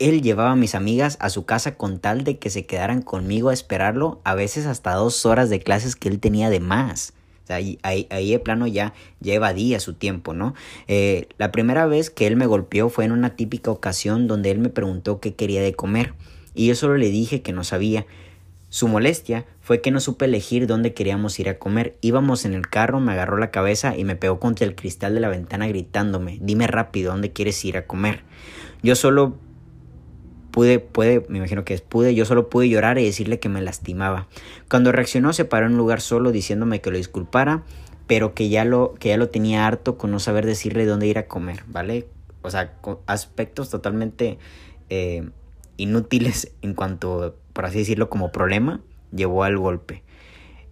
él 0.00 0.22
llevaba 0.22 0.52
a 0.52 0.56
mis 0.56 0.74
amigas 0.74 1.16
a 1.20 1.30
su 1.30 1.44
casa 1.44 1.76
con 1.76 2.00
tal 2.00 2.24
de 2.24 2.38
que 2.38 2.50
se 2.50 2.66
quedaran 2.66 3.02
conmigo 3.02 3.50
a 3.50 3.52
esperarlo, 3.52 4.20
a 4.24 4.34
veces 4.34 4.66
hasta 4.66 4.94
dos 4.94 5.24
horas 5.26 5.50
de 5.50 5.60
clases 5.60 5.94
que 5.94 6.08
él 6.08 6.18
tenía 6.18 6.50
de 6.50 6.58
más. 6.58 7.12
O 7.44 7.46
sea, 7.46 7.56
ahí, 7.56 7.78
ahí, 7.82 8.30
de 8.30 8.38
plano 8.38 8.66
ya, 8.66 8.94
lleva 9.20 9.52
su 9.78 9.94
tiempo, 9.94 10.34
¿no? 10.34 10.54
Eh, 10.88 11.28
la 11.36 11.52
primera 11.52 11.86
vez 11.86 12.08
que 12.10 12.26
él 12.26 12.36
me 12.36 12.46
golpeó 12.46 12.88
fue 12.88 13.04
en 13.04 13.12
una 13.12 13.36
típica 13.36 13.70
ocasión 13.70 14.26
donde 14.26 14.50
él 14.50 14.58
me 14.58 14.70
preguntó 14.70 15.20
qué 15.20 15.34
quería 15.34 15.60
de 15.60 15.74
comer 15.74 16.14
y 16.54 16.66
yo 16.66 16.74
solo 16.74 16.96
le 16.96 17.10
dije 17.10 17.42
que 17.42 17.52
no 17.52 17.64
sabía. 17.64 18.06
Su 18.68 18.86
molestia 18.86 19.46
fue 19.60 19.80
que 19.80 19.90
no 19.90 19.98
supe 19.98 20.26
elegir 20.26 20.66
dónde 20.66 20.94
queríamos 20.94 21.38
ir 21.40 21.48
a 21.48 21.58
comer. 21.58 21.96
Íbamos 22.02 22.44
en 22.44 22.54
el 22.54 22.68
carro, 22.68 23.00
me 23.00 23.12
agarró 23.12 23.36
la 23.36 23.50
cabeza 23.50 23.96
y 23.96 24.04
me 24.04 24.14
pegó 24.14 24.38
contra 24.38 24.64
el 24.64 24.76
cristal 24.76 25.14
de 25.14 25.20
la 25.20 25.28
ventana 25.28 25.66
gritándome, 25.66 26.38
dime 26.40 26.68
rápido 26.68 27.10
dónde 27.10 27.32
quieres 27.32 27.64
ir 27.64 27.76
a 27.76 27.86
comer. 27.86 28.22
Yo 28.82 28.94
solo 28.94 29.36
pude, 30.50 30.78
puede, 30.78 31.24
me 31.28 31.38
imagino 31.38 31.64
que 31.64 31.76
pude, 31.78 32.14
yo 32.14 32.24
solo 32.24 32.48
pude 32.48 32.68
llorar 32.68 32.98
y 32.98 33.04
decirle 33.04 33.38
que 33.38 33.48
me 33.48 33.62
lastimaba. 33.62 34.28
Cuando 34.68 34.92
reaccionó 34.92 35.32
se 35.32 35.44
paró 35.44 35.66
en 35.66 35.72
un 35.72 35.78
lugar 35.78 36.00
solo 36.00 36.32
diciéndome 36.32 36.80
que 36.80 36.90
lo 36.90 36.96
disculpara, 36.96 37.62
pero 38.06 38.34
que 38.34 38.48
ya 38.48 38.64
lo, 38.64 38.94
que 38.98 39.10
ya 39.10 39.16
lo 39.16 39.28
tenía 39.28 39.66
harto 39.66 39.96
con 39.96 40.10
no 40.10 40.18
saber 40.18 40.46
decirle 40.46 40.86
dónde 40.86 41.06
ir 41.06 41.18
a 41.18 41.26
comer, 41.26 41.64
¿vale? 41.68 42.08
O 42.42 42.50
sea, 42.50 42.74
aspectos 43.06 43.70
totalmente 43.70 44.38
eh, 44.88 45.28
inútiles 45.76 46.52
en 46.62 46.74
cuanto, 46.74 47.36
por 47.52 47.66
así 47.66 47.78
decirlo, 47.78 48.10
como 48.10 48.32
problema, 48.32 48.80
llevó 49.12 49.44
al 49.44 49.58
golpe. 49.58 50.02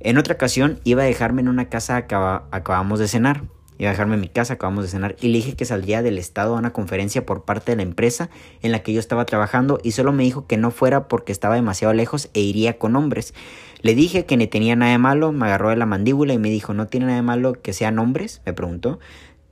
En 0.00 0.18
otra 0.18 0.34
ocasión 0.34 0.80
iba 0.84 1.02
a 1.02 1.06
dejarme 1.06 1.40
en 1.40 1.48
una 1.48 1.68
casa 1.68 1.96
acabamos 1.96 2.98
de 2.98 3.08
cenar. 3.08 3.44
Iba 3.78 3.90
a 3.90 3.92
dejarme 3.92 4.16
en 4.16 4.20
mi 4.20 4.28
casa, 4.28 4.54
acabamos 4.54 4.84
de 4.84 4.90
cenar, 4.90 5.14
y 5.20 5.28
le 5.28 5.38
dije 5.38 5.54
que 5.54 5.64
saldría 5.64 6.02
del 6.02 6.18
estado 6.18 6.56
a 6.56 6.58
una 6.58 6.72
conferencia 6.72 7.24
por 7.24 7.44
parte 7.44 7.72
de 7.72 7.76
la 7.76 7.82
empresa 7.82 8.28
en 8.60 8.72
la 8.72 8.80
que 8.80 8.92
yo 8.92 8.98
estaba 8.98 9.24
trabajando 9.24 9.78
y 9.82 9.92
solo 9.92 10.12
me 10.12 10.24
dijo 10.24 10.46
que 10.46 10.56
no 10.56 10.70
fuera 10.70 11.06
porque 11.06 11.30
estaba 11.30 11.54
demasiado 11.54 11.94
lejos 11.94 12.28
e 12.34 12.40
iría 12.40 12.78
con 12.78 12.96
hombres. 12.96 13.34
Le 13.80 13.94
dije 13.94 14.26
que 14.26 14.36
no 14.36 14.48
tenía 14.48 14.74
nada 14.74 14.92
de 14.92 14.98
malo, 14.98 15.30
me 15.30 15.46
agarró 15.46 15.70
de 15.70 15.76
la 15.76 15.86
mandíbula 15.86 16.34
y 16.34 16.38
me 16.38 16.50
dijo, 16.50 16.74
¿no 16.74 16.88
tiene 16.88 17.06
nada 17.06 17.16
de 17.16 17.22
malo 17.22 17.52
que 17.52 17.72
sean 17.72 17.98
hombres? 18.00 18.42
Me 18.44 18.52
preguntó. 18.52 18.98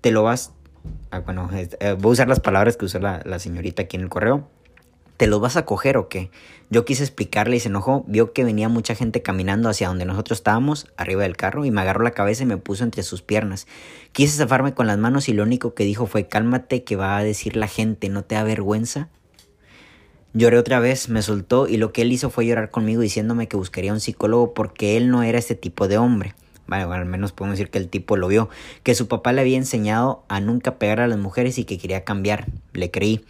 ¿Te 0.00 0.10
lo 0.10 0.24
vas? 0.24 0.52
Ah, 1.10 1.20
bueno, 1.20 1.48
eh, 1.52 1.96
voy 1.98 2.10
a 2.10 2.12
usar 2.12 2.28
las 2.28 2.40
palabras 2.40 2.76
que 2.76 2.84
usó 2.84 2.98
la, 2.98 3.22
la 3.24 3.38
señorita 3.38 3.82
aquí 3.82 3.96
en 3.96 4.02
el 4.02 4.08
correo. 4.08 4.48
¿Te 5.16 5.26
lo 5.26 5.40
vas 5.40 5.56
a 5.56 5.64
coger 5.64 5.96
o 5.96 6.08
qué? 6.08 6.30
Yo 6.68 6.84
quise 6.84 7.04
explicarle 7.04 7.56
y 7.56 7.60
se 7.60 7.68
enojó, 7.68 8.04
vio 8.08 8.32
que 8.32 8.44
venía 8.44 8.68
mucha 8.68 8.94
gente 8.94 9.22
caminando 9.22 9.68
hacia 9.68 9.88
donde 9.88 10.04
nosotros 10.04 10.40
estábamos, 10.40 10.88
arriba 10.96 11.22
del 11.22 11.36
carro, 11.36 11.64
y 11.64 11.70
me 11.70 11.80
agarró 11.80 12.02
la 12.02 12.10
cabeza 12.10 12.42
y 12.42 12.46
me 12.46 12.56
puso 12.56 12.82
entre 12.82 13.02
sus 13.02 13.22
piernas. 13.22 13.66
Quise 14.12 14.36
zafarme 14.36 14.74
con 14.74 14.86
las 14.86 14.98
manos 14.98 15.28
y 15.28 15.32
lo 15.32 15.44
único 15.44 15.74
que 15.74 15.84
dijo 15.84 16.06
fue, 16.06 16.26
cálmate 16.26 16.82
que 16.82 16.96
va 16.96 17.16
a 17.16 17.22
decir 17.24 17.56
la 17.56 17.68
gente, 17.68 18.08
¿no 18.08 18.24
te 18.24 18.34
da 18.34 18.42
vergüenza? 18.42 19.08
Lloré 20.34 20.58
otra 20.58 20.80
vez, 20.80 21.08
me 21.08 21.22
soltó 21.22 21.66
y 21.66 21.78
lo 21.78 21.92
que 21.92 22.02
él 22.02 22.12
hizo 22.12 22.28
fue 22.28 22.44
llorar 22.44 22.70
conmigo 22.70 23.00
diciéndome 23.00 23.48
que 23.48 23.56
buscaría 23.56 23.92
un 23.92 24.00
psicólogo 24.00 24.52
porque 24.52 24.98
él 24.98 25.08
no 25.10 25.22
era 25.22 25.38
ese 25.38 25.54
tipo 25.54 25.88
de 25.88 25.96
hombre. 25.96 26.34
Bueno, 26.66 26.92
al 26.92 27.06
menos 27.06 27.32
podemos 27.32 27.58
decir 27.58 27.70
que 27.70 27.78
el 27.78 27.88
tipo 27.88 28.16
lo 28.16 28.28
vio, 28.28 28.48
que 28.82 28.94
su 28.94 29.06
papá 29.08 29.32
le 29.32 29.40
había 29.40 29.56
enseñado 29.56 30.24
a 30.28 30.40
nunca 30.40 30.78
pegar 30.78 31.00
a 31.00 31.06
las 31.06 31.18
mujeres 31.18 31.58
y 31.58 31.64
que 31.64 31.78
quería 31.78 32.04
cambiar. 32.04 32.48
Le 32.72 32.90
creí. 32.90 33.24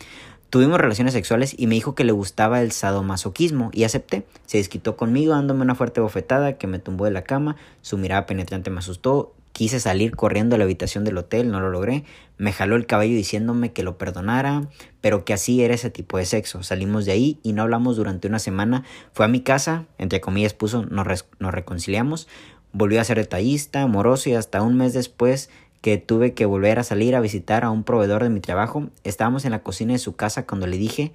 Tuvimos 0.57 0.81
relaciones 0.81 1.12
sexuales 1.12 1.55
y 1.59 1.66
me 1.66 1.75
dijo 1.75 1.95
que 1.95 2.03
le 2.03 2.12
gustaba 2.12 2.62
el 2.62 2.73
sadomasoquismo 2.73 3.69
y 3.75 3.85
acepté. 3.85 4.25
Se 4.47 4.57
desquitó 4.57 4.97
conmigo 4.97 5.35
dándome 5.35 5.61
una 5.61 5.75
fuerte 5.75 6.01
bofetada 6.01 6.57
que 6.57 6.66
me 6.66 6.79
tumbó 6.79 7.05
de 7.05 7.11
la 7.11 7.25
cama, 7.25 7.57
su 7.83 7.99
mirada 7.99 8.25
penetrante 8.25 8.71
me 8.71 8.79
asustó, 8.79 9.35
quise 9.53 9.81
salir 9.81 10.16
corriendo 10.16 10.55
a 10.55 10.59
la 10.59 10.64
habitación 10.64 11.05
del 11.05 11.19
hotel, 11.19 11.51
no 11.51 11.61
lo 11.61 11.69
logré, 11.69 12.05
me 12.38 12.55
jaló 12.55 12.77
el 12.77 12.87
cabello 12.87 13.14
diciéndome 13.14 13.75
que 13.75 13.83
lo 13.83 13.99
perdonara, 13.99 14.66
pero 15.03 15.27
que 15.27 15.35
así 15.35 15.62
era 15.62 15.75
ese 15.75 15.90
tipo 15.90 16.16
de 16.16 16.25
sexo. 16.25 16.62
Salimos 16.62 17.05
de 17.05 17.12
ahí 17.12 17.38
y 17.42 17.53
no 17.53 17.61
hablamos 17.61 17.99
durante 17.99 18.27
una 18.27 18.38
semana. 18.38 18.83
Fue 19.12 19.27
a 19.27 19.29
mi 19.29 19.42
casa, 19.42 19.85
entre 19.99 20.23
comillas 20.23 20.55
puso, 20.55 20.87
nos, 20.87 21.27
nos 21.38 21.53
reconciliamos, 21.53 22.29
volvió 22.73 22.99
a 22.99 23.05
ser 23.05 23.19
detallista, 23.19 23.83
amoroso 23.83 24.31
y 24.31 24.35
hasta 24.35 24.62
un 24.62 24.79
mes 24.79 24.95
después 24.95 25.51
que 25.87 25.99
tuve 25.99 26.35
que 26.35 26.46
volver 26.46 26.81
a 26.81 26.83
salir 26.83 27.14
a 27.14 27.20
visitar 27.20 27.62
a 27.62 27.70
un 27.70 27.85
proveedor 27.85 28.25
de 28.25 28.29
mi 28.29 28.40
trabajo, 28.40 28.88
estábamos 29.05 29.44
en 29.44 29.53
la 29.53 29.62
cocina 29.62 29.92
de 29.92 30.01
su 30.01 30.16
casa 30.16 30.44
cuando 30.44 30.66
le 30.66 30.79
dije 30.79 31.12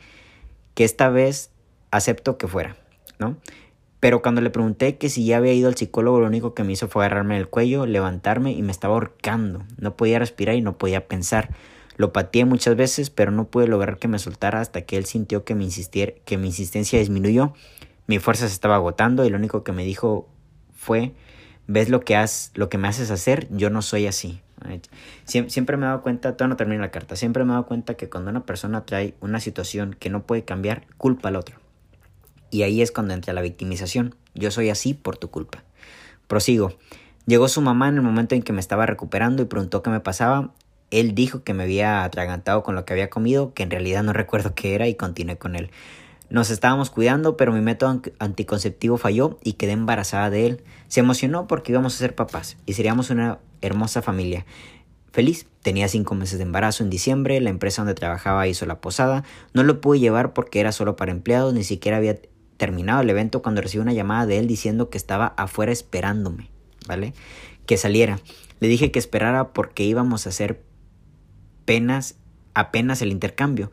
que 0.75 0.85
esta 0.85 1.09
vez 1.09 1.51
acepto 1.91 2.37
que 2.37 2.47
fuera, 2.47 2.77
¿no? 3.19 3.35
Pero 3.99 4.21
cuando 4.21 4.39
le 4.39 4.49
pregunté 4.49 4.97
que 4.97 5.09
si 5.09 5.25
ya 5.25 5.35
había 5.35 5.51
ido 5.51 5.67
al 5.67 5.75
psicólogo, 5.75 6.21
lo 6.21 6.27
único 6.27 6.53
que 6.53 6.63
me 6.63 6.71
hizo 6.71 6.87
fue 6.87 7.03
agarrarme 7.03 7.35
el 7.37 7.49
cuello, 7.49 7.85
levantarme 7.85 8.53
y 8.53 8.61
me 8.61 8.71
estaba 8.71 8.93
ahorcando. 8.93 9.65
No 9.75 9.97
podía 9.97 10.19
respirar 10.19 10.55
y 10.55 10.61
no 10.61 10.77
podía 10.77 11.05
pensar. 11.05 11.49
Lo 11.97 12.13
pateé 12.13 12.45
muchas 12.45 12.77
veces, 12.77 13.09
pero 13.09 13.31
no 13.31 13.49
pude 13.49 13.67
lograr 13.67 13.97
que 13.97 14.07
me 14.07 14.19
soltara 14.19 14.61
hasta 14.61 14.83
que 14.83 14.95
él 14.95 15.03
sintió 15.03 15.43
que 15.43 15.53
mi, 15.53 15.67
que 16.23 16.37
mi 16.37 16.47
insistencia 16.47 16.97
disminuyó. 16.97 17.51
Mi 18.07 18.19
fuerza 18.19 18.47
se 18.47 18.53
estaba 18.53 18.75
agotando 18.75 19.25
y 19.25 19.29
lo 19.31 19.37
único 19.37 19.65
que 19.65 19.73
me 19.73 19.83
dijo 19.83 20.29
fue, 20.73 21.11
ves 21.67 21.89
lo 21.89 21.99
que, 21.99 22.15
has, 22.15 22.51
lo 22.53 22.69
que 22.69 22.77
me 22.77 22.87
haces 22.87 23.11
hacer, 23.11 23.49
yo 23.51 23.69
no 23.69 23.81
soy 23.81 24.07
así. 24.07 24.41
Siempre 25.25 25.77
me 25.77 25.85
he 25.85 25.89
dado 25.89 26.01
cuenta, 26.01 26.35
todavía 26.35 26.53
no 26.53 26.57
termino 26.57 26.81
la 26.81 26.91
carta, 26.91 27.15
siempre 27.15 27.43
me 27.43 27.51
he 27.51 27.53
dado 27.53 27.65
cuenta 27.65 27.95
que 27.95 28.09
cuando 28.09 28.31
una 28.31 28.45
persona 28.45 28.85
trae 28.85 29.15
una 29.19 29.39
situación 29.39 29.95
que 29.97 30.09
no 30.09 30.23
puede 30.23 30.43
cambiar, 30.43 30.83
culpa 30.97 31.29
al 31.29 31.35
otro. 31.35 31.57
Y 32.51 32.63
ahí 32.63 32.81
es 32.81 32.91
cuando 32.91 33.13
entra 33.13 33.33
la 33.33 33.41
victimización. 33.41 34.15
Yo 34.35 34.51
soy 34.51 34.69
así 34.69 34.93
por 34.93 35.17
tu 35.17 35.29
culpa. 35.29 35.63
Prosigo. 36.27 36.77
Llegó 37.25 37.47
su 37.47 37.61
mamá 37.61 37.87
en 37.87 37.95
el 37.95 38.01
momento 38.01 38.35
en 38.35 38.43
que 38.43 38.53
me 38.53 38.59
estaba 38.59 38.85
recuperando 38.85 39.41
y 39.41 39.45
preguntó 39.45 39.81
qué 39.81 39.89
me 39.89 39.99
pasaba. 39.99 40.51
Él 40.89 41.15
dijo 41.15 41.43
que 41.43 41.53
me 41.53 41.63
había 41.63 42.03
atragantado 42.03 42.63
con 42.63 42.75
lo 42.75 42.83
que 42.83 42.93
había 42.93 43.09
comido, 43.09 43.53
que 43.53 43.63
en 43.63 43.71
realidad 43.71 44.03
no 44.03 44.11
recuerdo 44.11 44.53
qué 44.53 44.75
era 44.75 44.87
y 44.87 44.95
continué 44.95 45.37
con 45.37 45.55
él. 45.55 45.71
Nos 46.31 46.49
estábamos 46.49 46.89
cuidando, 46.89 47.35
pero 47.35 47.51
mi 47.51 47.59
método 47.59 48.01
anticonceptivo 48.19 48.95
falló 48.95 49.37
y 49.43 49.53
quedé 49.53 49.73
embarazada 49.73 50.29
de 50.29 50.45
él. 50.45 50.63
Se 50.87 51.01
emocionó 51.01 51.45
porque 51.45 51.73
íbamos 51.73 51.93
a 51.93 51.97
ser 51.97 52.15
papás 52.15 52.55
y 52.65 52.71
seríamos 52.71 53.09
una 53.09 53.39
hermosa 53.59 54.01
familia. 54.01 54.45
Feliz, 55.11 55.45
tenía 55.61 55.89
cinco 55.89 56.15
meses 56.15 56.37
de 56.37 56.45
embarazo 56.45 56.83
en 56.83 56.89
diciembre, 56.89 57.41
la 57.41 57.49
empresa 57.49 57.81
donde 57.81 57.95
trabajaba 57.95 58.47
hizo 58.47 58.65
la 58.65 58.79
posada, 58.79 59.25
no 59.53 59.63
lo 59.63 59.81
pude 59.81 59.99
llevar 59.99 60.31
porque 60.31 60.61
era 60.61 60.71
solo 60.71 60.95
para 60.95 61.11
empleados, 61.11 61.53
ni 61.53 61.65
siquiera 61.65 61.97
había 61.97 62.17
terminado 62.55 63.01
el 63.01 63.09
evento 63.09 63.41
cuando 63.41 63.59
recibí 63.59 63.81
una 63.81 63.91
llamada 63.91 64.25
de 64.25 64.39
él 64.39 64.47
diciendo 64.47 64.89
que 64.89 64.97
estaba 64.97 65.33
afuera 65.35 65.73
esperándome, 65.73 66.49
¿vale? 66.87 67.13
Que 67.65 67.75
saliera. 67.75 68.21
Le 68.61 68.69
dije 68.69 68.89
que 68.89 68.99
esperara 68.99 69.51
porque 69.51 69.83
íbamos 69.83 70.25
a 70.25 70.29
hacer 70.29 70.63
penas, 71.65 72.15
apenas 72.53 73.01
el 73.01 73.11
intercambio. 73.11 73.69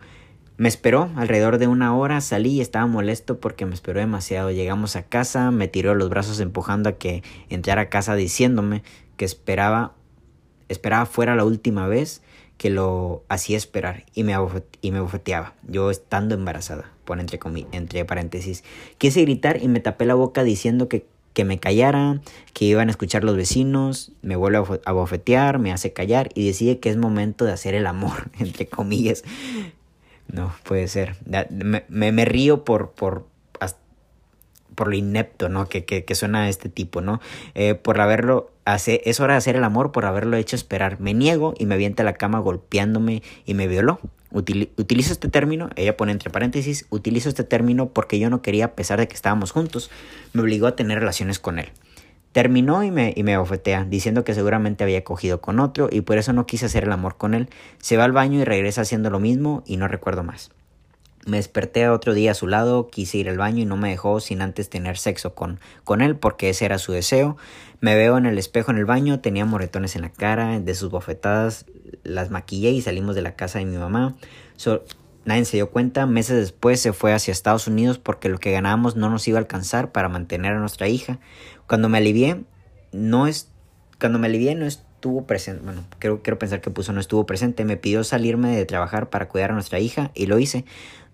Me 0.59 0.69
esperó 0.69 1.09
alrededor 1.15 1.59
de 1.59 1.69
una 1.69 1.97
hora, 1.97 2.21
salí 2.21 2.55
y 2.55 2.61
estaba 2.61 2.85
molesto 2.89 3.39
porque 3.39 3.65
me 3.65 3.75
esperó 3.75 4.01
demasiado. 4.01 4.51
Llegamos 4.51 4.97
a 4.97 5.05
casa, 5.05 5.53
me 5.53 5.69
tiró 5.69 5.95
los 5.95 6.11
brazos 6.11 6.41
empujando 6.41 6.89
a 6.89 6.99
que 6.99 7.23
entrara 7.49 7.83
a 7.83 7.89
casa 7.89 8.17
diciéndome 8.17 8.83
que 9.17 9.25
esperaba, 9.25 9.95
esperaba 10.69 11.07
fuera 11.07 11.37
la 11.37 11.45
última 11.45 11.87
vez 11.87 12.23
que 12.57 12.71
lo 12.71 13.23
hacía 13.29 13.57
esperar 13.57 14.05
y 14.15 14.25
me, 14.25 14.35
y 14.83 14.91
me 14.91 15.01
bofeteaba, 15.01 15.55
yo 15.69 15.93
estando 15.93 16.35
embarazada, 16.35 16.91
pone 17.05 17.23
entre, 17.23 17.39
entre 17.71 18.05
paréntesis. 18.05 18.65
Quise 18.99 19.23
gritar 19.23 19.63
y 19.63 19.69
me 19.69 19.79
tapé 19.79 20.07
la 20.07 20.15
boca 20.15 20.43
diciendo 20.43 20.89
que, 20.89 21.07
que 21.35 21.45
me 21.45 21.61
callara, 21.61 22.21
que 22.53 22.65
iban 22.65 22.89
a 22.89 22.91
escuchar 22.91 23.23
los 23.23 23.37
vecinos, 23.37 24.11
me 24.23 24.35
vuelve 24.35 24.81
a 24.85 24.93
bofetear, 24.93 25.61
me 25.61 25.71
hace 25.71 25.93
callar 25.93 26.31
y 26.35 26.49
decide 26.49 26.81
que 26.81 26.91
es 26.91 26.97
momento 26.97 27.45
de 27.45 27.53
hacer 27.53 27.77
el 27.77 27.87
amor, 27.87 28.33
entre 28.41 28.67
comillas. 28.67 29.23
No, 30.29 30.55
puede 30.63 30.89
ser. 30.89 31.17
Me, 31.51 32.13
me, 32.13 32.25
río 32.25 32.65
por, 32.65 32.93
por, 32.93 33.27
por 34.79 34.89
lo 34.89 34.95
inepto, 34.95 35.49
¿no? 35.49 35.69
Que, 35.69 35.85
que, 35.85 36.05
que 36.05 36.15
suena 36.15 36.49
este 36.49 36.69
tipo, 36.69 37.01
¿no? 37.01 37.21
Eh, 37.55 37.75
por 37.75 38.01
haberlo, 38.01 38.53
hace, 38.65 39.03
es 39.07 39.19
hora 39.19 39.35
de 39.35 39.39
hacer 39.39 39.57
el 39.57 39.65
amor 39.65 39.91
por 39.91 40.05
haberlo 40.05 40.37
hecho 40.37 40.55
esperar. 40.55 41.01
Me 41.01 41.15
niego 41.15 41.55
y 41.59 41.67
me 41.67 41.75
avienta 41.75 42.05
a 42.05 42.07
la 42.07 42.13
cama 42.13 42.39
golpeándome 42.39 43.25
y 43.45 43.55
me 43.55 43.67
violó. 43.67 43.99
utilizo 44.31 45.13
este 45.13 45.29
término, 45.29 45.71
ella 45.75 45.97
pone 45.97 46.13
entre 46.13 46.31
paréntesis, 46.31 46.87
utilizo 46.91 47.29
este 47.29 47.43
término 47.43 47.89
porque 47.89 48.21
yo 48.21 48.31
no 48.31 48.41
quería, 48.41 48.67
a 48.67 48.73
pesar 48.77 49.01
de 49.01 49.09
que 49.09 49.15
estábamos 49.15 49.51
juntos, 49.51 49.91
me 50.33 50.43
obligó 50.43 50.69
a 50.69 50.77
tener 50.77 51.01
relaciones 51.01 51.41
con 51.41 51.59
él. 51.59 51.71
Terminó 52.39 52.85
y 52.85 52.93
me, 52.93 53.13
y 53.17 53.25
me 53.25 53.37
bofetea, 53.37 53.85
diciendo 53.85 54.23
que 54.23 54.33
seguramente 54.33 54.85
había 54.85 55.03
cogido 55.03 55.41
con 55.41 55.59
otro 55.59 55.89
y 55.91 56.03
por 56.03 56.19
eso 56.19 56.33
no 56.33 56.47
quise 56.47 56.67
hacer 56.67 56.85
el 56.85 56.93
amor 56.93 57.17
con 57.17 57.35
él. 57.35 57.49
Se 57.79 57.97
va 57.97 58.05
al 58.05 58.13
baño 58.13 58.39
y 58.39 58.45
regresa 58.45 58.83
haciendo 58.83 59.11
lo 59.11 59.19
mismo 59.19 59.65
y 59.67 59.77
no 59.77 59.89
recuerdo 59.89 60.23
más. 60.23 60.53
Me 61.27 61.39
desperté 61.39 61.89
otro 61.89 62.15
día 62.15 62.31
a 62.31 62.35
su 62.35 62.47
lado, 62.47 62.91
quise 62.91 63.19
ir 63.19 63.29
al 63.29 63.39
baño 63.39 63.63
y 63.63 63.65
no 63.65 63.77
me 63.77 63.89
dejó 63.89 64.21
sin 64.21 64.41
antes 64.41 64.71
tener 64.71 64.99
sexo 64.99 65.35
con, 65.35 65.59
con 65.83 66.01
él 66.01 66.15
porque 66.15 66.51
ese 66.51 66.65
era 66.65 66.79
su 66.79 66.93
deseo. 66.93 67.37
Me 67.81 67.97
veo 67.97 68.17
en 68.17 68.25
el 68.25 68.39
espejo 68.39 68.71
en 68.71 68.79
el 68.79 68.85
baño, 68.85 69.19
tenía 69.19 69.45
moretones 69.45 69.97
en 69.97 70.03
la 70.03 70.11
cara, 70.11 70.61
de 70.61 70.75
sus 70.77 70.93
bofetadas 70.93 71.67
las 72.05 72.31
maquillé 72.31 72.71
y 72.71 72.81
salimos 72.83 73.17
de 73.17 73.23
la 73.23 73.35
casa 73.35 73.59
de 73.59 73.65
mi 73.65 73.79
mamá. 73.79 74.15
nadie 75.25 75.45
se 75.45 75.57
dio 75.57 75.71
cuenta, 75.71 76.07
meses 76.07 76.37
después 76.37 76.79
se 76.79 76.93
fue 76.93 77.13
hacia 77.13 77.33
Estados 77.33 77.67
Unidos 77.67 77.99
porque 77.99 78.29
lo 78.29 78.39
que 78.39 78.53
ganábamos 78.53 78.95
no 78.95 79.11
nos 79.11 79.27
iba 79.27 79.39
a 79.39 79.41
alcanzar 79.41 79.91
para 79.91 80.09
mantener 80.09 80.53
a 80.53 80.61
nuestra 80.61 80.87
hija. 80.87 81.19
Cuando 81.69 81.89
me 81.89 81.99
alivié, 81.99 82.43
no 82.91 83.29
es, 83.29 83.49
cuando 84.01 84.19
me 84.19 84.27
alivié 84.27 84.57
no 84.57 84.67
es, 84.67 84.83
estuvo 84.99 85.27
presente, 85.27 85.63
bueno, 85.65 85.85
quiero, 86.01 86.23
quiero 86.25 86.41
pensar 86.41 86.61
que 86.61 86.71
puso 86.71 86.93
no 86.93 86.99
estuvo 86.99 87.25
presente, 87.25 87.65
me 87.65 87.77
pidió 87.77 88.03
salirme 88.03 88.57
de 88.57 88.65
trabajar 88.65 89.11
para 89.11 89.29
cuidar 89.29 89.53
a 89.53 89.55
nuestra 89.55 89.79
hija 89.79 90.11
y 90.13 90.27
lo 90.27 90.41
hice. 90.41 90.65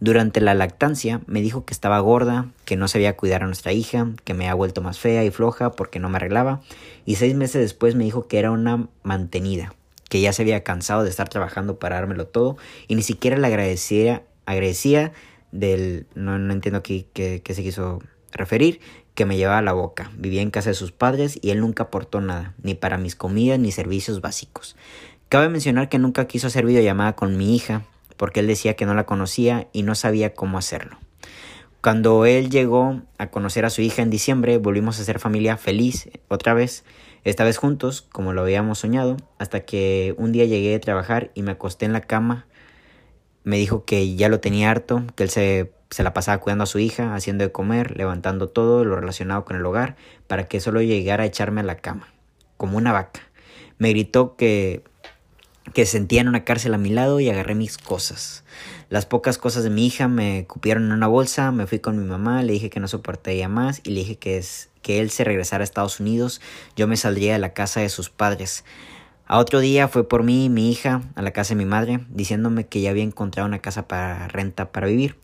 Durante 0.01 0.41
la 0.41 0.55
lactancia 0.55 1.21
me 1.27 1.43
dijo 1.43 1.67
que 1.67 1.75
estaba 1.75 1.99
gorda, 1.99 2.49
que 2.65 2.77
no 2.77 2.89
sabía 2.89 3.15
cuidar 3.15 3.43
a 3.43 3.47
nuestra 3.47 3.73
hija, 3.73 4.09
que 4.25 4.33
me 4.33 4.45
había 4.45 4.55
vuelto 4.55 4.81
más 4.81 4.99
fea 4.99 5.23
y 5.23 5.31
floja 5.31 5.73
porque 5.73 5.99
no 5.99 6.09
me 6.09 6.17
arreglaba, 6.17 6.63
y 7.05 7.17
seis 7.17 7.35
meses 7.35 7.61
después 7.61 7.95
me 7.95 8.05
dijo 8.05 8.27
que 8.27 8.39
era 8.39 8.51
una 8.51 8.89
mantenida, 9.03 9.75
que 10.09 10.23
ya 10.23 10.33
se 10.33 10.41
había 10.41 10.65
cansado 10.65 11.05
de 11.05 11.11
estar 11.11 11.29
trabajando 11.29 11.79
para 11.79 11.97
dármelo 11.97 12.27
todo 12.27 12.57
y 12.89 12.95
ni 12.95 13.03
siquiera 13.03 13.37
le 13.37 13.47
agradecía, 13.47 14.23
agradecía 14.47 15.13
del, 15.53 16.07
no, 16.15 16.39
no 16.39 16.55
entiendo 16.55 16.79
aquí 16.79 17.07
qué, 17.13 17.43
qué 17.45 17.53
se 17.53 17.63
quiso 17.63 17.99
referir, 18.33 18.81
que 19.15 19.25
me 19.25 19.37
llevaba 19.37 19.59
a 19.59 19.63
la 19.63 19.73
boca. 19.73 20.11
Vivía 20.17 20.43
en 20.43 20.51
casa 20.51 20.71
de 20.71 20.75
sus 20.75 20.93
padres 20.93 21.39
y 21.41 21.51
él 21.51 21.61
nunca 21.61 21.85
aportó 21.85 22.21
nada, 22.21 22.55
ni 22.63 22.75
para 22.75 22.99
mis 22.99 23.17
comidas 23.17 23.59
ni 23.59 23.73
servicios 23.73 24.21
básicos. 24.21 24.77
Cabe 25.29 25.49
mencionar 25.49 25.89
que 25.89 25.99
nunca 25.99 26.27
quiso 26.27 26.49
hacer 26.49 26.67
videollamada 26.67 27.15
con 27.15 27.37
mi 27.37 27.55
hija, 27.55 27.83
porque 28.17 28.41
él 28.41 28.47
decía 28.47 28.75
que 28.75 28.87
no 28.87 28.95
la 28.95 29.07
conocía 29.07 29.69
y 29.73 29.83
no 29.83 29.95
sabía 29.95 30.35
cómo 30.35 30.59
hacerlo. 30.59 30.99
Cuando 31.81 32.25
él 32.25 32.49
llegó 32.51 33.03
a 33.19 33.27
conocer 33.27 33.65
a 33.67 33.71
su 33.71 33.83
hija 33.83 34.03
en 34.03 34.11
diciembre, 34.11 34.57
volvimos 34.59 34.99
a 34.99 35.05
ser 35.05 35.19
familia 35.19 35.57
feliz 35.57 36.09
otra 36.29 36.55
vez, 36.55 36.85
esta 37.25 37.45
vez 37.45 37.59
juntos, 37.59 38.03
como 38.03 38.33
lo 38.33 38.43
habíamos 38.43 38.79
soñado, 38.79 39.17
hasta 39.39 39.61
que 39.61 40.15
un 40.17 40.33
día 40.33 40.47
llegué 40.47 40.75
a 40.75 40.81
trabajar 40.81 41.31
y 41.35 41.43
me 41.43 41.53
acosté 41.53 41.85
en 41.85 41.93
la 41.93 42.01
cama. 42.01 42.47
Me 43.43 43.59
dijo 43.59 43.85
que 43.85 44.17
ya 44.17 44.31
lo 44.31 44.41
tenía 44.41 44.71
harto, 44.71 45.05
que 45.15 45.25
él 45.25 45.31
se 45.31 45.73
se 45.95 46.03
la 46.03 46.13
pasaba 46.13 46.39
cuidando 46.39 46.65
a 46.65 46.67
su 46.67 46.81
hija, 46.81 47.15
haciendo 47.15 47.45
de 47.45 47.53
comer, 47.53 47.97
levantando 47.97 48.49
todo 48.49 48.85
lo 48.85 48.97
relacionado 48.97 49.45
con 49.45 49.55
el 49.55 49.65
hogar, 49.65 49.95
para 50.27 50.49
que 50.49 50.59
solo 50.59 50.83
llegara 50.83 51.23
a 51.23 51.27
echarme 51.27 51.61
a 51.61 51.63
la 51.63 51.77
cama, 51.77 52.13
como 52.57 52.79
una 52.79 52.93
vaca. 52.93 53.21
Me 53.79 53.91
gritó 53.91 54.35
que, 54.35 54.83
que 55.73 55.87
sentía 55.87 56.21
en 56.21 56.27
una 56.27 56.43
cárcel 56.43 56.75
a 56.75 56.79
mi 56.79 56.89
lado 56.89 57.21
y 57.21 57.31
agarré 57.31 57.55
mis 57.55 57.79
cosas. 57.79 58.43
Las 58.89 59.07
pocas 59.07 59.39
cosas 59.39 59.63
de 59.63 59.71
mi 59.71 59.87
hija 59.87 60.09
me 60.09 60.47
cupieron 60.49 60.87
en 60.87 60.91
una 60.91 61.07
bolsa, 61.07 61.53
me 61.53 61.69
fui 61.69 61.79
con 61.79 61.97
mi 61.97 62.05
mamá, 62.05 62.43
le 62.43 62.55
dije 62.55 62.71
que 62.71 62.81
no 62.81 62.89
soportaría 62.89 63.49
más 63.49 63.81
y 63.85 63.91
le 63.91 64.01
dije 64.01 64.17
que, 64.17 64.37
es, 64.37 64.71
que 64.83 64.99
él 64.99 65.11
se 65.11 65.23
regresara 65.23 65.63
a 65.63 65.65
Estados 65.65 66.01
Unidos, 66.01 66.41
yo 66.75 66.89
me 66.89 66.97
saldría 66.97 67.35
de 67.35 67.39
la 67.39 67.53
casa 67.53 67.79
de 67.79 67.89
sus 67.89 68.11
padres. 68.11 68.65
A 69.29 69.39
otro 69.39 69.61
día 69.61 69.87
fue 69.87 70.09
por 70.09 70.25
mí 70.25 70.47
y 70.47 70.49
mi 70.49 70.73
hija 70.73 71.03
a 71.15 71.23
la 71.23 71.31
casa 71.31 71.51
de 71.51 71.59
mi 71.59 71.67
madre, 71.67 72.01
diciéndome 72.09 72.67
que 72.67 72.81
ya 72.81 72.91
había 72.91 73.05
encontrado 73.05 73.47
una 73.49 73.61
casa 73.61 73.87
para 73.87 74.27
renta 74.27 74.73
para 74.73 74.89
vivir. 74.89 75.19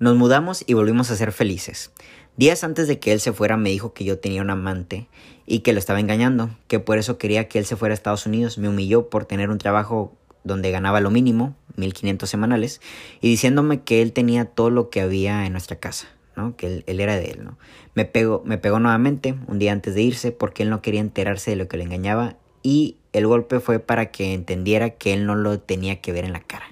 Nos 0.00 0.16
mudamos 0.16 0.62
y 0.64 0.74
volvimos 0.74 1.10
a 1.10 1.16
ser 1.16 1.32
felices. 1.32 1.90
Días 2.36 2.62
antes 2.62 2.86
de 2.86 3.00
que 3.00 3.12
él 3.12 3.18
se 3.18 3.32
fuera 3.32 3.56
me 3.56 3.70
dijo 3.70 3.92
que 3.92 4.04
yo 4.04 4.20
tenía 4.20 4.42
un 4.42 4.50
amante 4.50 5.08
y 5.44 5.60
que 5.60 5.72
lo 5.72 5.80
estaba 5.80 5.98
engañando, 5.98 6.50
que 6.68 6.78
por 6.78 6.98
eso 6.98 7.18
quería 7.18 7.48
que 7.48 7.58
él 7.58 7.64
se 7.64 7.74
fuera 7.74 7.94
a 7.94 7.96
Estados 7.96 8.24
Unidos. 8.24 8.58
Me 8.58 8.68
humilló 8.68 9.10
por 9.10 9.24
tener 9.24 9.50
un 9.50 9.58
trabajo 9.58 10.12
donde 10.44 10.70
ganaba 10.70 11.00
lo 11.00 11.10
mínimo, 11.10 11.56
1500 11.74 12.30
semanales, 12.30 12.80
y 13.20 13.28
diciéndome 13.28 13.80
que 13.80 14.00
él 14.00 14.12
tenía 14.12 14.44
todo 14.44 14.70
lo 14.70 14.88
que 14.88 15.00
había 15.00 15.46
en 15.46 15.52
nuestra 15.52 15.80
casa, 15.80 16.06
¿no? 16.36 16.56
Que 16.56 16.84
él, 16.86 17.00
era 17.00 17.16
de 17.16 17.32
él, 17.32 17.44
¿no? 17.44 17.58
Me 17.96 18.04
pegó, 18.04 18.42
me 18.44 18.56
pegó 18.56 18.78
nuevamente 18.78 19.34
un 19.48 19.58
día 19.58 19.72
antes 19.72 19.96
de 19.96 20.02
irse 20.02 20.30
porque 20.30 20.62
él 20.62 20.70
no 20.70 20.80
quería 20.80 21.00
enterarse 21.00 21.50
de 21.50 21.56
lo 21.56 21.66
que 21.66 21.76
le 21.76 21.82
engañaba 21.82 22.36
y 22.62 22.98
el 23.12 23.26
golpe 23.26 23.58
fue 23.58 23.80
para 23.80 24.12
que 24.12 24.32
entendiera 24.32 24.90
que 24.90 25.12
él 25.12 25.26
no 25.26 25.34
lo 25.34 25.58
tenía 25.58 26.00
que 26.00 26.12
ver 26.12 26.24
en 26.24 26.34
la 26.34 26.40
cara. 26.40 26.66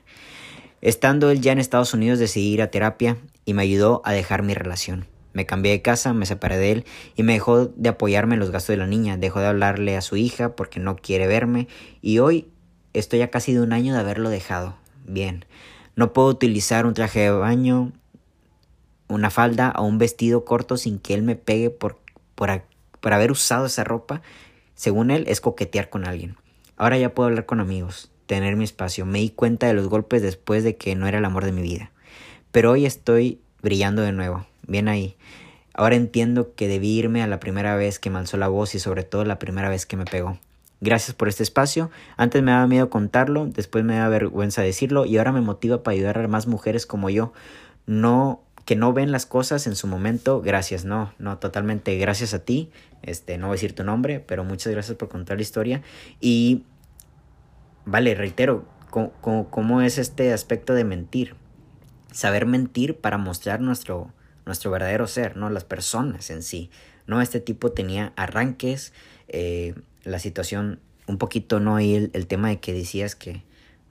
Estando 0.87 1.33
él 1.33 1.41
ya 1.41 1.51
en 1.51 1.59
Estados 1.59 1.95
Unidos 1.95 2.21
decidí 2.21 2.47
ir 2.47 2.63
a 2.63 2.71
terapia 2.71 3.17
y 3.45 3.55
me 3.55 3.63
ayudó 3.63 4.03
a 4.05 4.13
dejar 4.13 4.45
mi 4.45 4.55
relación. 4.55 5.09
Me 5.33 5.45
cambié 5.45 5.73
de 5.73 5.83
casa, 5.83 6.13
me 6.13 6.27
separé 6.27 6.59
de 6.59 6.71
él 6.71 6.85
y 7.17 7.25
me 7.25 7.33
dejó 7.33 7.67
de 7.67 7.89
apoyarme 7.89 8.35
en 8.35 8.39
los 8.39 8.53
gastos 8.53 8.75
de 8.75 8.77
la 8.77 8.87
niña, 8.87 9.17
dejó 9.17 9.41
de 9.41 9.49
hablarle 9.49 9.97
a 9.97 10.01
su 10.01 10.17
hija 10.17 10.55
porque 10.55 10.79
no 10.79 10.95
quiere 10.95 11.27
verme 11.27 11.67
y 12.03 12.21
hoy 12.21 12.47
estoy 12.93 13.21
a 13.23 13.33
casi 13.33 13.53
de 13.53 13.63
un 13.63 13.73
año 13.73 13.95
de 13.95 13.99
haberlo 13.99 14.31
dejado. 14.31 14.77
Bien, 15.05 15.45
no 15.97 16.13
puedo 16.13 16.29
utilizar 16.29 16.87
un 16.87 16.95
traje 16.95 17.19
de 17.19 17.31
baño, 17.31 17.91
una 19.09 19.31
falda 19.31 19.75
o 19.77 19.83
un 19.83 19.99
vestido 19.99 20.45
corto 20.45 20.77
sin 20.77 21.01
que 21.01 21.15
él 21.15 21.25
me 21.25 21.35
pegue 21.35 21.71
por, 21.71 21.99
por, 22.37 22.63
por 23.01 23.13
haber 23.13 23.33
usado 23.33 23.67
esa 23.67 23.83
ropa. 23.83 24.23
Según 24.77 25.11
él, 25.11 25.25
es 25.27 25.41
coquetear 25.41 25.91
con 25.91 26.07
alguien. 26.07 26.37
Ahora 26.77 26.97
ya 26.97 27.13
puedo 27.13 27.29
hablar 27.29 27.45
con 27.45 27.59
amigos, 27.59 28.13
tener 28.27 28.57
mi 28.57 28.65
espacio. 28.65 29.07
Me 29.07 29.21
di 29.21 29.31
cuenta 29.31 29.67
de 29.67 29.75
los 29.75 29.89
golpes 29.89 30.23
después 30.23 30.65
de 30.65 30.77
que 30.77 30.95
no 30.95 31.07
era 31.07 31.19
el 31.19 31.25
amor 31.25 31.45
de 31.45 31.53
mi 31.53 31.63
vida. 31.63 31.91
Pero 32.53 32.73
hoy 32.73 32.87
estoy 32.87 33.41
brillando 33.63 34.03
de 34.03 34.13
nuevo. 34.13 34.47
Bien 34.67 34.89
ahí. 34.89 35.17
Ahora 35.75 35.97
entiendo 35.97 36.55
que 36.55 36.69
debí 36.69 36.99
irme 36.99 37.23
a 37.23 37.27
la 37.27 37.41
primera 37.41 37.77
vez 37.77 37.99
que 37.99 38.11
me 38.11 38.19
alzó 38.19 38.37
la 38.37 38.49
voz 38.49 38.75
y 38.75 38.79
sobre 38.79 39.05
todo 39.05 39.25
la 39.25 39.39
primera 39.39 39.69
vez 39.69 39.87
que 39.87 39.97
me 39.97 40.05
pegó. 40.05 40.39
Gracias 40.81 41.15
por 41.15 41.29
este 41.29 41.43
espacio. 41.43 41.91
Antes 42.17 42.43
me 42.43 42.51
daba 42.51 42.67
miedo 42.67 42.91
contarlo, 42.91 43.47
después 43.47 43.85
me 43.85 43.97
da 43.97 44.09
vergüenza 44.09 44.63
decirlo 44.63 45.07
y 45.07 45.19
ahora 45.19 45.33
me 45.33 45.41
motiva 45.41 45.83
para 45.83 45.95
ayudar 45.95 46.19
a 46.19 46.29
más 46.29 46.47
mujeres 46.47 46.87
como 46.87 47.11
yo. 47.11 47.33
No 47.87 48.41
que 48.67 48.75
no 48.75 48.93
ven 48.93 49.13
las 49.13 49.27
cosas 49.27 49.69
en 49.69 49.77
su 49.77 49.87
momento, 49.87 50.43
gracias, 50.43 50.85
no, 50.85 51.15
no, 51.19 51.39
totalmente 51.39 51.97
gracias 51.99 52.35
a 52.35 52.41
ti, 52.41 52.69
este, 53.03 53.39
no 53.39 53.47
voy 53.47 53.53
a 53.53 53.59
decir 53.59 53.77
tu 53.77 53.85
nombre, 53.85 54.19
pero 54.19 54.43
muchas 54.43 54.73
gracias 54.73 54.99
por 54.99 55.09
contar 55.09 55.37
la 55.37 55.43
historia 55.43 55.83
y, 56.21 56.65
vale, 57.87 58.15
reitero, 58.15 58.67
¿cómo, 58.91 59.49
cómo 59.51 59.81
es 59.81 59.97
este 59.97 60.33
aspecto 60.35 60.75
de 60.75 60.85
mentir? 60.85 61.35
Saber 62.13 62.45
mentir 62.45 62.97
para 62.97 63.17
mostrar 63.17 63.61
nuestro, 63.61 64.13
nuestro 64.45 64.71
verdadero 64.71 65.07
ser, 65.07 65.37
¿no? 65.37 65.49
Las 65.49 65.65
personas 65.65 66.29
en 66.31 66.43
sí, 66.43 66.71
¿no? 67.07 67.23
Este 67.23 67.41
tipo 67.41 67.73
tenía 67.73 68.13
arranques, 68.17 68.93
eh, 69.29 69.75
la 70.05 70.19
situación, 70.19 70.81
un 71.07 71.17
poquito, 71.17 71.61
¿no? 71.61 71.81
Y 71.81 71.95
el, 71.95 72.11
el 72.13 72.27
tema 72.27 72.49
de 72.49 72.61
que 72.61 72.75
decías 72.75 73.17
que, 73.17 73.43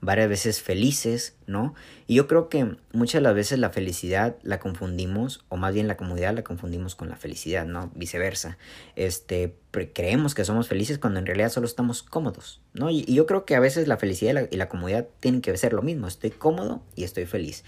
varias 0.05 0.29
veces 0.29 0.61
felices, 0.61 1.35
¿no? 1.47 1.73
Y 2.07 2.15
yo 2.15 2.27
creo 2.27 2.47
que 2.47 2.77
muchas 2.93 3.15
de 3.15 3.21
las 3.21 3.35
veces 3.35 3.59
la 3.59 3.71
felicidad 3.71 4.37
la 4.43 4.59
confundimos, 4.59 5.43
o 5.49 5.57
más 5.57 5.73
bien 5.73 5.87
la 5.87 5.97
comodidad 5.97 6.33
la 6.33 6.43
confundimos 6.43 6.95
con 6.95 7.09
la 7.09 7.15
felicidad, 7.15 7.65
¿no? 7.65 7.91
Viceversa. 7.95 8.57
Este, 8.95 9.55
creemos 9.93 10.35
que 10.35 10.45
somos 10.45 10.67
felices 10.67 10.99
cuando 10.99 11.19
en 11.19 11.25
realidad 11.25 11.49
solo 11.49 11.65
estamos 11.65 12.03
cómodos, 12.03 12.61
¿no? 12.73 12.89
Y, 12.89 13.03
yo 13.05 13.25
creo 13.25 13.45
que 13.45 13.55
a 13.55 13.59
veces 13.59 13.87
la 13.87 13.97
felicidad 13.97 14.31
y 14.31 14.33
la, 14.33 14.47
y 14.51 14.55
la 14.55 14.69
comodidad 14.69 15.07
tienen 15.19 15.41
que 15.41 15.55
ser 15.57 15.73
lo 15.73 15.81
mismo, 15.81 16.07
estoy 16.07 16.31
cómodo 16.31 16.83
y 16.95 17.03
estoy 17.03 17.25
feliz. 17.25 17.63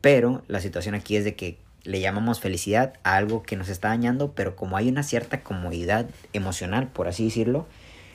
Pero 0.00 0.42
la 0.48 0.60
situación 0.60 0.94
aquí 0.94 1.16
es 1.16 1.24
de 1.24 1.36
que 1.36 1.58
le 1.84 2.00
llamamos 2.00 2.40
felicidad 2.40 2.94
a 3.02 3.16
algo 3.16 3.42
que 3.42 3.56
nos 3.56 3.68
está 3.68 3.88
dañando, 3.88 4.32
pero 4.32 4.56
como 4.56 4.76
hay 4.76 4.88
una 4.88 5.02
cierta 5.02 5.42
comodidad 5.42 6.08
emocional, 6.32 6.88
por 6.88 7.08
así 7.08 7.24
decirlo, 7.24 7.66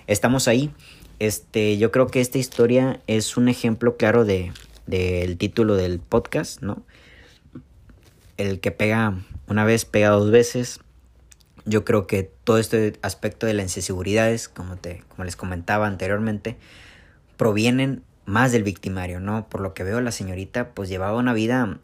estamos 0.07 0.47
ahí 0.47 0.71
este, 1.19 1.77
yo 1.77 1.91
creo 1.91 2.07
que 2.07 2.21
esta 2.21 2.37
historia 2.37 3.01
es 3.07 3.37
un 3.37 3.47
ejemplo 3.49 3.97
claro 3.97 4.25
de 4.25 4.51
del 4.87 5.37
título 5.37 5.75
del 5.75 5.99
podcast, 5.99 6.61
¿no? 6.61 6.83
El 8.37 8.59
que 8.59 8.71
pega 8.71 9.13
una 9.47 9.65
vez, 9.65 9.85
pega 9.85 10.09
dos 10.09 10.31
veces. 10.31 10.79
Yo 11.65 11.83
creo 11.83 12.07
que 12.07 12.23
todo 12.23 12.57
este 12.57 12.93
aspecto 13.01 13.45
de 13.45 13.53
las 13.53 13.75
inseguridades, 13.75 14.47
como, 14.47 14.77
te, 14.77 15.03
como 15.09 15.25
les 15.25 15.35
comentaba 15.35 15.87
anteriormente, 15.87 16.57
provienen 17.35 18.03
más 18.25 18.51
del 18.51 18.63
victimario, 18.63 19.19
¿no? 19.19 19.47
Por 19.49 19.61
lo 19.61 19.73
que 19.73 19.83
veo, 19.83 20.01
la 20.01 20.11
señorita 20.11 20.69
pues 20.73 20.89
llevaba 20.89 21.17
una 21.17 21.33
vida 21.33 21.79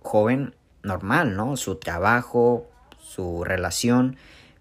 joven 0.00 0.54
normal, 0.82 1.36
¿no? 1.36 1.56
Su 1.56 1.76
trabajo, 1.76 2.68
su 3.00 3.42
relación, 3.42 4.16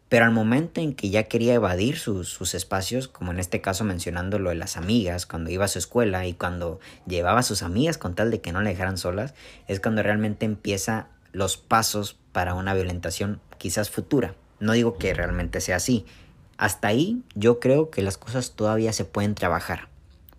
pero 0.10 0.26
al 0.26 0.32
momento 0.32 0.82
en 0.82 0.94
que 0.94 1.10
ya 1.10 1.24
quería 1.24 1.56
evadir 1.56 1.98
sus, 1.98 2.54
espacios, 2.54 3.08
como 3.08 3.32
en 3.32 3.40
este 3.40 3.62
caso 3.62 3.84
mencionando 3.84 4.38
lo 4.38 4.50
de 4.50 4.56
las 4.56 4.78
amigas, 4.78 5.26
cuando 5.26 5.50
iba 5.50 5.66
a 5.66 5.70
su 5.70 5.80
escuela 5.80 6.28
y 6.28 6.34
cuando 6.34 6.80
llevaba 7.08 7.40
a 7.40 7.44
sus 7.44 7.64
amigas 7.64 7.98
con 7.98 8.14
tal 8.14 8.30
de 8.30 8.40
que 8.40 8.52
no 8.52 8.62
le 8.62 8.70
dejaran 8.70 8.98
solas, 8.98 9.34
es 9.68 9.80
cuando 9.80 10.04
realmente 10.04 10.46
empieza 10.46 11.08
los 11.32 11.58
pasos 11.58 12.18
para 12.32 12.54
una 12.54 12.74
violentación 12.74 13.42
quizás 13.58 13.90
futura. 13.90 14.36
No 14.60 14.74
digo 14.74 14.98
que 14.98 15.14
realmente 15.14 15.60
sea 15.60 15.78
así. 15.78 16.06
Hasta 16.58 16.88
ahí 16.88 17.24
yo 17.34 17.60
creo 17.60 17.90
que 17.90 18.02
las 18.04 18.18
cosas 18.18 18.52
todavía 18.52 18.94
se 18.94 19.06
pueden 19.06 19.34
trabajar, 19.34 19.90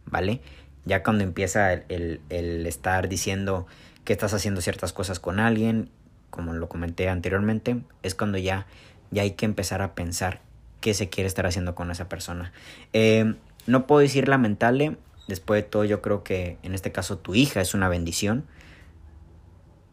¿vale? 0.07 0.41
Ya 0.85 1.03
cuando 1.03 1.25
empieza 1.25 1.73
el, 1.73 2.21
el 2.31 2.67
estar 2.67 3.09
diciendo 3.09 3.67
que 4.05 4.13
estás 4.13 4.33
haciendo 4.33 4.61
ciertas 4.61 4.93
cosas 4.93 5.19
con 5.19 5.41
alguien, 5.41 5.91
como 6.31 6.55
lo 6.55 6.69
comenté 6.69 7.09
anteriormente, 7.09 7.83
es 8.03 8.15
cuando 8.15 8.39
ya 8.39 8.67
y 9.13 9.19
hay 9.21 9.33
que 9.33 9.47
empezar 9.47 9.83
a 9.83 9.95
pensar 9.95 10.41
qué 10.81 10.95
se 10.95 11.09
quiere 11.09 11.29
estar 11.29 11.47
haciendo 11.47 11.75
con 11.75 11.91
esa 11.91 12.09
persona. 12.09 12.53
Eh, 12.93 13.35
no 13.67 13.87
puedo 13.87 14.01
decir 14.01 14.29
lamentable, 14.29 14.97
después 15.29 15.63
de 15.63 15.69
todo 15.69 15.85
yo 15.85 16.03
creo 16.03 16.23
que 16.23 16.59
en 16.63 16.75
este 16.75 16.93
caso 16.93 17.19
tu 17.19 17.35
hija 17.35 17.61
es 17.61 17.75
una 17.75 17.89
bendición. 17.89 18.45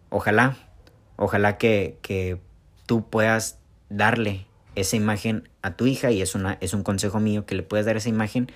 Ojalá, 0.10 0.58
ojalá 1.16 1.58
que, 1.58 1.98
que 2.02 2.40
tú 2.86 3.10
puedas 3.10 3.58
darle 3.90 4.46
esa 4.76 4.96
imagen 4.96 5.50
a 5.62 5.76
tu 5.76 5.86
hija 5.86 6.12
y 6.12 6.22
es, 6.22 6.36
una, 6.36 6.58
es 6.62 6.74
un 6.74 6.84
consejo 6.84 7.20
mío 7.20 7.46
que 7.46 7.56
le 7.56 7.64
puedas 7.64 7.86
dar 7.86 7.98
esa 7.98 8.10
imagen 8.10 8.52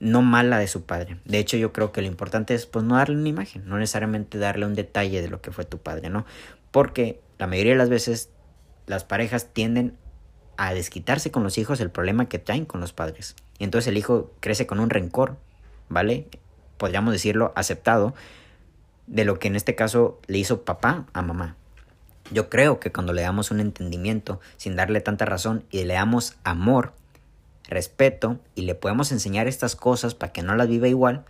no 0.00 0.22
mala 0.22 0.58
de 0.58 0.68
su 0.68 0.84
padre. 0.84 1.18
De 1.24 1.38
hecho, 1.38 1.56
yo 1.56 1.72
creo 1.72 1.92
que 1.92 2.02
lo 2.02 2.06
importante 2.06 2.54
es 2.54 2.66
pues 2.66 2.84
no 2.84 2.96
darle 2.96 3.16
una 3.16 3.28
imagen, 3.28 3.66
no 3.66 3.78
necesariamente 3.78 4.38
darle 4.38 4.66
un 4.66 4.74
detalle 4.74 5.20
de 5.20 5.28
lo 5.28 5.40
que 5.40 5.50
fue 5.50 5.64
tu 5.64 5.78
padre, 5.78 6.10
¿no? 6.10 6.24
Porque 6.70 7.20
la 7.38 7.46
mayoría 7.46 7.72
de 7.72 7.78
las 7.78 7.88
veces 7.88 8.30
las 8.88 9.04
parejas 9.04 9.48
tienden 9.52 9.96
a 10.56 10.74
desquitarse 10.74 11.30
con 11.30 11.44
los 11.44 11.56
hijos 11.56 11.80
el 11.80 11.90
problema 11.90 12.28
que 12.28 12.38
traen 12.38 12.64
con 12.64 12.80
los 12.80 12.92
padres. 12.92 13.36
Y 13.58 13.64
entonces 13.64 13.88
el 13.88 13.96
hijo 13.96 14.32
crece 14.40 14.66
con 14.66 14.80
un 14.80 14.90
rencor, 14.90 15.36
¿vale? 15.88 16.26
Podríamos 16.78 17.12
decirlo 17.12 17.52
aceptado 17.54 18.14
de 19.06 19.24
lo 19.24 19.38
que 19.38 19.48
en 19.48 19.56
este 19.56 19.74
caso 19.74 20.20
le 20.26 20.38
hizo 20.38 20.64
papá 20.64 21.06
a 21.12 21.22
mamá. 21.22 21.56
Yo 22.30 22.50
creo 22.50 22.80
que 22.80 22.92
cuando 22.92 23.12
le 23.12 23.22
damos 23.22 23.50
un 23.50 23.60
entendimiento 23.60 24.40
sin 24.56 24.76
darle 24.76 25.00
tanta 25.00 25.24
razón 25.24 25.64
y 25.70 25.84
le 25.84 25.94
damos 25.94 26.34
amor, 26.44 26.92
respeto 27.68 28.38
y 28.54 28.62
le 28.62 28.74
podemos 28.74 29.12
enseñar 29.12 29.46
estas 29.46 29.76
cosas 29.76 30.14
para 30.14 30.32
que 30.32 30.42
no 30.42 30.56
las 30.56 30.68
viva 30.68 30.88
igual, 30.88 31.24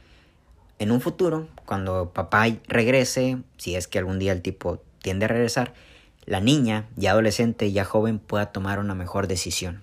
en 0.78 0.92
un 0.92 1.00
futuro, 1.00 1.48
cuando 1.66 2.12
papá 2.12 2.46
regrese, 2.68 3.38
si 3.56 3.74
es 3.74 3.88
que 3.88 3.98
algún 3.98 4.18
día 4.18 4.32
el 4.32 4.42
tipo 4.42 4.80
tiende 5.00 5.24
a 5.24 5.28
regresar, 5.28 5.74
la 6.28 6.40
niña, 6.40 6.86
ya 6.94 7.12
adolescente, 7.12 7.72
ya 7.72 7.86
joven, 7.86 8.18
pueda 8.18 8.52
tomar 8.52 8.80
una 8.80 8.94
mejor 8.94 9.28
decisión. 9.28 9.82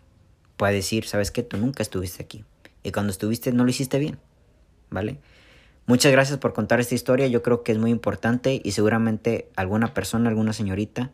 Pueda 0.58 0.72
decir, 0.72 1.06
sabes 1.08 1.32
que 1.32 1.42
tú 1.42 1.58
nunca 1.58 1.82
estuviste 1.82 2.22
aquí. 2.22 2.46
Y 2.84 2.92
cuando 2.92 3.10
estuviste 3.12 3.52
no 3.52 3.64
lo 3.64 3.72
hiciste 3.72 3.98
bien. 3.98 4.20
¿Vale? 4.92 5.18
Muchas 5.88 6.12
gracias 6.12 6.38
por 6.38 6.54
contar 6.54 6.80
esta 6.80 6.94
historia. 6.94 7.26
Yo 7.26 7.42
creo 7.42 7.64
que 7.64 7.72
es 7.72 7.80
muy 7.80 7.90
importante 7.90 8.62
y 8.64 8.72
seguramente 8.74 9.50
alguna 9.56 9.96
persona, 9.96 10.30
alguna 10.30 10.54
señorita 10.54 11.10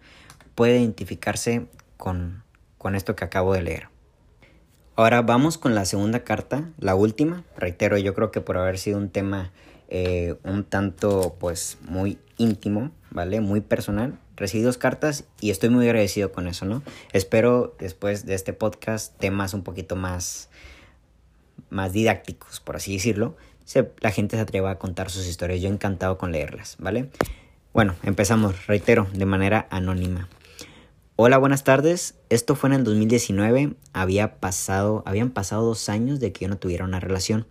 puede 0.54 0.80
identificarse 0.80 1.66
con, 1.96 2.44
con 2.78 2.96
esto 2.96 3.16
que 3.16 3.24
acabo 3.24 3.54
de 3.54 3.62
leer. 3.62 3.88
Ahora 4.98 5.22
vamos 5.22 5.58
con 5.58 5.76
la 5.76 5.86
segunda 5.86 6.26
carta, 6.26 6.70
la 6.78 6.94
última. 6.96 7.46
Reitero, 7.56 7.98
yo 7.98 8.14
creo 8.14 8.32
que 8.32 8.42
por 8.42 8.58
haber 8.58 8.78
sido 8.78 8.98
un 8.98 9.10
tema 9.10 9.54
eh, 9.88 10.36
un 10.44 10.66
tanto 10.66 11.38
pues 11.40 11.78
muy 11.88 12.18
íntimo, 12.38 12.92
¿vale? 13.12 13.40
Muy 13.40 13.62
personal, 13.62 14.20
recibí 14.42 14.64
dos 14.64 14.78
cartas 14.78 15.24
y 15.40 15.52
estoy 15.52 15.70
muy 15.70 15.86
agradecido 15.86 16.32
con 16.32 16.48
eso, 16.48 16.66
¿no? 16.66 16.84
Espero 17.14 17.76
después 17.80 18.26
de 18.26 18.34
este 18.34 18.54
podcast 18.54 19.18
temas 19.18 19.54
un 19.54 19.64
poquito 19.64 19.96
más, 19.96 20.50
más 21.70 21.94
didácticos, 21.94 22.60
por 22.60 22.76
así 22.76 22.94
decirlo, 22.94 23.38
la 24.00 24.12
gente 24.12 24.36
se 24.36 24.42
atreva 24.42 24.72
a 24.72 24.80
contar 24.80 25.10
sus 25.10 25.28
historias. 25.28 25.62
Yo 25.62 25.70
encantado 25.70 26.18
con 26.18 26.32
leerlas, 26.32 26.76
¿vale? 26.80 27.10
Bueno, 27.74 27.96
empezamos, 28.04 28.68
reitero, 28.68 29.08
de 29.14 29.26
manera 29.26 29.68
anónima. 29.70 30.28
Hola, 31.16 31.38
buenas 31.38 31.64
tardes. 31.64 32.16
Esto 32.30 32.56
fue 32.56 32.70
en 32.70 32.74
el 32.74 32.84
2019. 32.84 33.76
Había 33.94 34.40
pasado, 34.40 35.04
habían 35.06 35.30
pasado 35.30 35.64
dos 35.64 35.88
años 35.88 36.20
de 36.20 36.34
que 36.34 36.46
yo 36.46 36.50
no 36.50 36.58
tuviera 36.58 36.84
una 36.84 37.00
relación. 37.00 37.46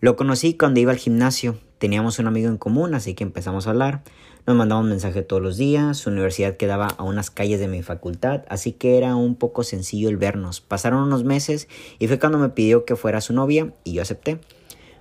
Lo 0.00 0.16
conocí 0.16 0.54
cuando 0.54 0.80
iba 0.80 0.92
al 0.92 0.98
gimnasio. 0.98 1.58
Teníamos 1.78 2.18
un 2.18 2.26
amigo 2.26 2.48
en 2.48 2.58
común, 2.58 2.94
así 2.94 3.14
que 3.14 3.24
empezamos 3.24 3.66
a 3.66 3.70
hablar. 3.70 4.02
Nos 4.48 4.56
mandaba 4.56 4.80
un 4.80 4.88
mensaje 4.88 5.20
todos 5.20 5.42
los 5.42 5.58
días, 5.58 5.98
su 5.98 6.08
universidad 6.08 6.56
quedaba 6.56 6.86
a 6.86 7.02
unas 7.02 7.30
calles 7.30 7.60
de 7.60 7.68
mi 7.68 7.82
facultad, 7.82 8.44
así 8.48 8.72
que 8.72 8.96
era 8.96 9.14
un 9.14 9.34
poco 9.34 9.62
sencillo 9.62 10.08
el 10.08 10.16
vernos. 10.16 10.62
Pasaron 10.62 11.02
unos 11.02 11.22
meses 11.22 11.68
y 11.98 12.08
fue 12.08 12.18
cuando 12.18 12.38
me 12.38 12.48
pidió 12.48 12.86
que 12.86 12.96
fuera 12.96 13.20
su 13.20 13.34
novia 13.34 13.74
y 13.84 13.92
yo 13.92 14.00
acepté. 14.00 14.40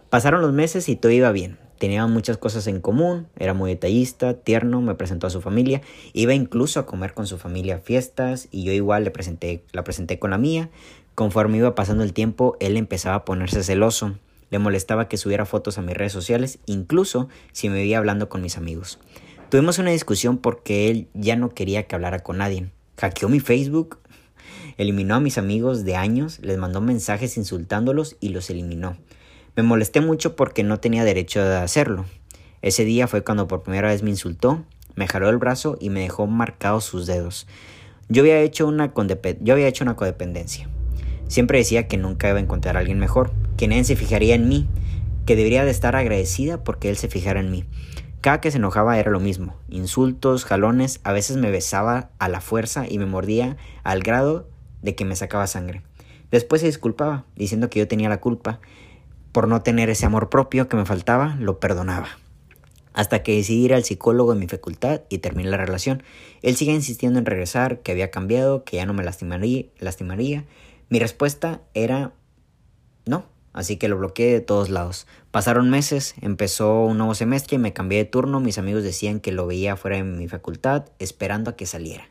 Pasaron 0.09 0.41
los 0.41 0.51
meses 0.51 0.89
y 0.89 0.97
todo 0.97 1.13
iba 1.13 1.31
bien. 1.31 1.57
Teníamos 1.79 2.11
muchas 2.11 2.35
cosas 2.37 2.67
en 2.67 2.81
común, 2.81 3.27
era 3.39 3.53
muy 3.53 3.71
detallista, 3.71 4.33
tierno, 4.33 4.81
me 4.81 4.95
presentó 4.95 5.27
a 5.27 5.29
su 5.29 5.39
familia, 5.39 5.81
iba 6.11 6.33
incluso 6.33 6.81
a 6.81 6.85
comer 6.85 7.13
con 7.13 7.25
su 7.25 7.37
familia 7.37 7.77
a 7.77 7.79
fiestas 7.79 8.49
y 8.51 8.65
yo 8.65 8.73
igual 8.73 9.05
le 9.05 9.11
presenté, 9.11 9.63
la 9.71 9.85
presenté 9.85 10.19
con 10.19 10.31
la 10.31 10.37
mía. 10.37 10.69
Conforme 11.15 11.59
iba 11.59 11.73
pasando 11.73 12.03
el 12.03 12.11
tiempo, 12.11 12.57
él 12.59 12.75
empezaba 12.75 13.15
a 13.15 13.23
ponerse 13.23 13.63
celoso. 13.63 14.19
Le 14.49 14.59
molestaba 14.59 15.07
que 15.07 15.15
subiera 15.15 15.45
fotos 15.45 15.77
a 15.77 15.81
mis 15.81 15.95
redes 15.95 16.11
sociales, 16.11 16.59
incluso 16.65 17.29
si 17.53 17.69
me 17.69 17.75
veía 17.75 17.97
hablando 17.97 18.27
con 18.27 18.41
mis 18.41 18.57
amigos. 18.57 18.99
Tuvimos 19.49 19.79
una 19.79 19.91
discusión 19.91 20.39
porque 20.39 20.89
él 20.89 21.07
ya 21.13 21.37
no 21.37 21.53
quería 21.53 21.83
que 21.83 21.95
hablara 21.95 22.19
con 22.19 22.39
nadie. 22.39 22.69
Hackeó 22.99 23.29
mi 23.29 23.39
Facebook, 23.39 23.99
eliminó 24.75 25.15
a 25.15 25.19
mis 25.21 25.37
amigos 25.37 25.85
de 25.85 25.95
años, 25.95 26.39
les 26.41 26.57
mandó 26.57 26.81
mensajes 26.81 27.37
insultándolos 27.37 28.17
y 28.19 28.29
los 28.29 28.49
eliminó. 28.49 28.97
Me 29.55 29.63
molesté 29.63 30.01
mucho 30.01 30.35
porque 30.35 30.63
no 30.63 30.81
tenía 30.81 31.05
derecho 31.05 31.41
de 31.41 31.55
hacerlo. 31.55 32.03
Ese 32.61 32.83
día 32.83 33.07
fue 33.07 33.23
cuando 33.23 33.47
por 33.47 33.63
primera 33.63 33.87
vez 33.87 34.03
me 34.03 34.09
insultó, 34.09 34.65
me 34.95 35.07
jaló 35.07 35.29
el 35.29 35.37
brazo 35.37 35.77
y 35.79 35.91
me 35.91 36.01
dejó 36.01 36.27
marcados 36.27 36.83
sus 36.83 37.05
dedos. 37.07 37.47
Yo 38.09 38.23
había 38.23 38.41
hecho 38.41 38.67
una, 38.67 38.93
yo 39.39 39.53
había 39.53 39.67
hecho 39.69 39.85
una 39.85 39.95
codependencia. 39.95 40.67
Siempre 41.29 41.59
decía 41.59 41.87
que 41.87 41.95
nunca 41.95 42.27
iba 42.27 42.37
a 42.37 42.41
encontrar 42.41 42.75
a 42.75 42.81
alguien 42.81 42.99
mejor, 42.99 43.31
que 43.55 43.69
nadie 43.69 43.85
se 43.85 43.95
fijaría 43.95 44.35
en 44.35 44.49
mí, 44.49 44.67
que 45.25 45.37
debería 45.37 45.63
de 45.63 45.71
estar 45.71 45.95
agradecida 45.95 46.65
porque 46.65 46.89
él 46.89 46.97
se 46.97 47.07
fijara 47.07 47.39
en 47.39 47.51
mí. 47.51 47.63
Cada 48.27 48.41
que 48.41 48.51
se 48.51 48.57
enojaba 48.57 48.99
era 48.99 49.09
lo 49.09 49.21
mismo, 49.21 49.55
insultos, 49.69 50.43
jalones, 50.43 50.99
a 51.05 51.13
veces 51.13 51.37
me 51.37 51.49
besaba 51.49 52.09
a 52.19 52.27
la 52.27 52.41
fuerza 52.41 52.85
y 52.85 52.99
me 52.99 53.05
mordía 53.05 53.55
al 53.85 54.03
grado 54.03 54.49
de 54.81 54.95
que 54.95 55.05
me 55.05 55.15
sacaba 55.15 55.47
sangre. 55.47 55.81
Después 56.29 56.59
se 56.59 56.67
disculpaba, 56.67 57.23
diciendo 57.37 57.69
que 57.69 57.79
yo 57.79 57.87
tenía 57.87 58.09
la 58.09 58.19
culpa 58.19 58.59
por 59.31 59.47
no 59.47 59.61
tener 59.61 59.89
ese 59.89 60.05
amor 60.05 60.27
propio 60.27 60.67
que 60.67 60.75
me 60.75 60.85
faltaba, 60.85 61.37
lo 61.39 61.61
perdonaba. 61.61 62.09
Hasta 62.91 63.23
que 63.23 63.33
decidí 63.37 63.63
ir 63.63 63.73
al 63.73 63.85
psicólogo 63.85 64.33
en 64.33 64.39
mi 64.39 64.47
facultad 64.49 65.03
y 65.07 65.19
terminé 65.19 65.49
la 65.49 65.55
relación. 65.55 66.03
Él 66.41 66.57
sigue 66.57 66.73
insistiendo 66.73 67.19
en 67.19 67.25
regresar, 67.25 67.79
que 67.79 67.93
había 67.93 68.11
cambiado, 68.11 68.65
que 68.65 68.75
ya 68.75 68.85
no 68.85 68.93
me 68.93 69.05
lastimaría. 69.05 69.67
lastimaría. 69.79 70.43
Mi 70.89 70.99
respuesta 70.99 71.61
era 71.73 72.11
no, 73.05 73.23
así 73.53 73.77
que 73.77 73.87
lo 73.87 73.97
bloqueé 73.97 74.33
de 74.33 74.41
todos 74.41 74.69
lados. 74.69 75.07
Pasaron 75.37 75.69
meses, 75.69 76.15
empezó 76.19 76.81
un 76.81 76.97
nuevo 76.97 77.13
semestre 77.13 77.57
y 77.57 77.59
me 77.59 77.71
cambié 77.71 77.99
de 77.99 78.05
turno. 78.05 78.39
Mis 78.39 78.57
amigos 78.57 78.81
decían 78.81 79.19
que 79.19 79.31
lo 79.31 79.45
veía 79.45 79.75
fuera 79.75 79.97
de 79.97 80.03
mi 80.03 80.27
facultad, 80.27 80.85
esperando 80.97 81.51
a 81.51 81.55
que 81.55 81.67
saliera. 81.67 82.09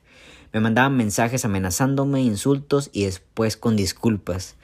Me 0.52 0.60
mandaban 0.60 0.96
mensajes 0.96 1.44
amenazándome, 1.44 2.22
insultos 2.22 2.88
y 2.92 3.04
después 3.04 3.56
con 3.56 3.74
disculpas. 3.74 4.54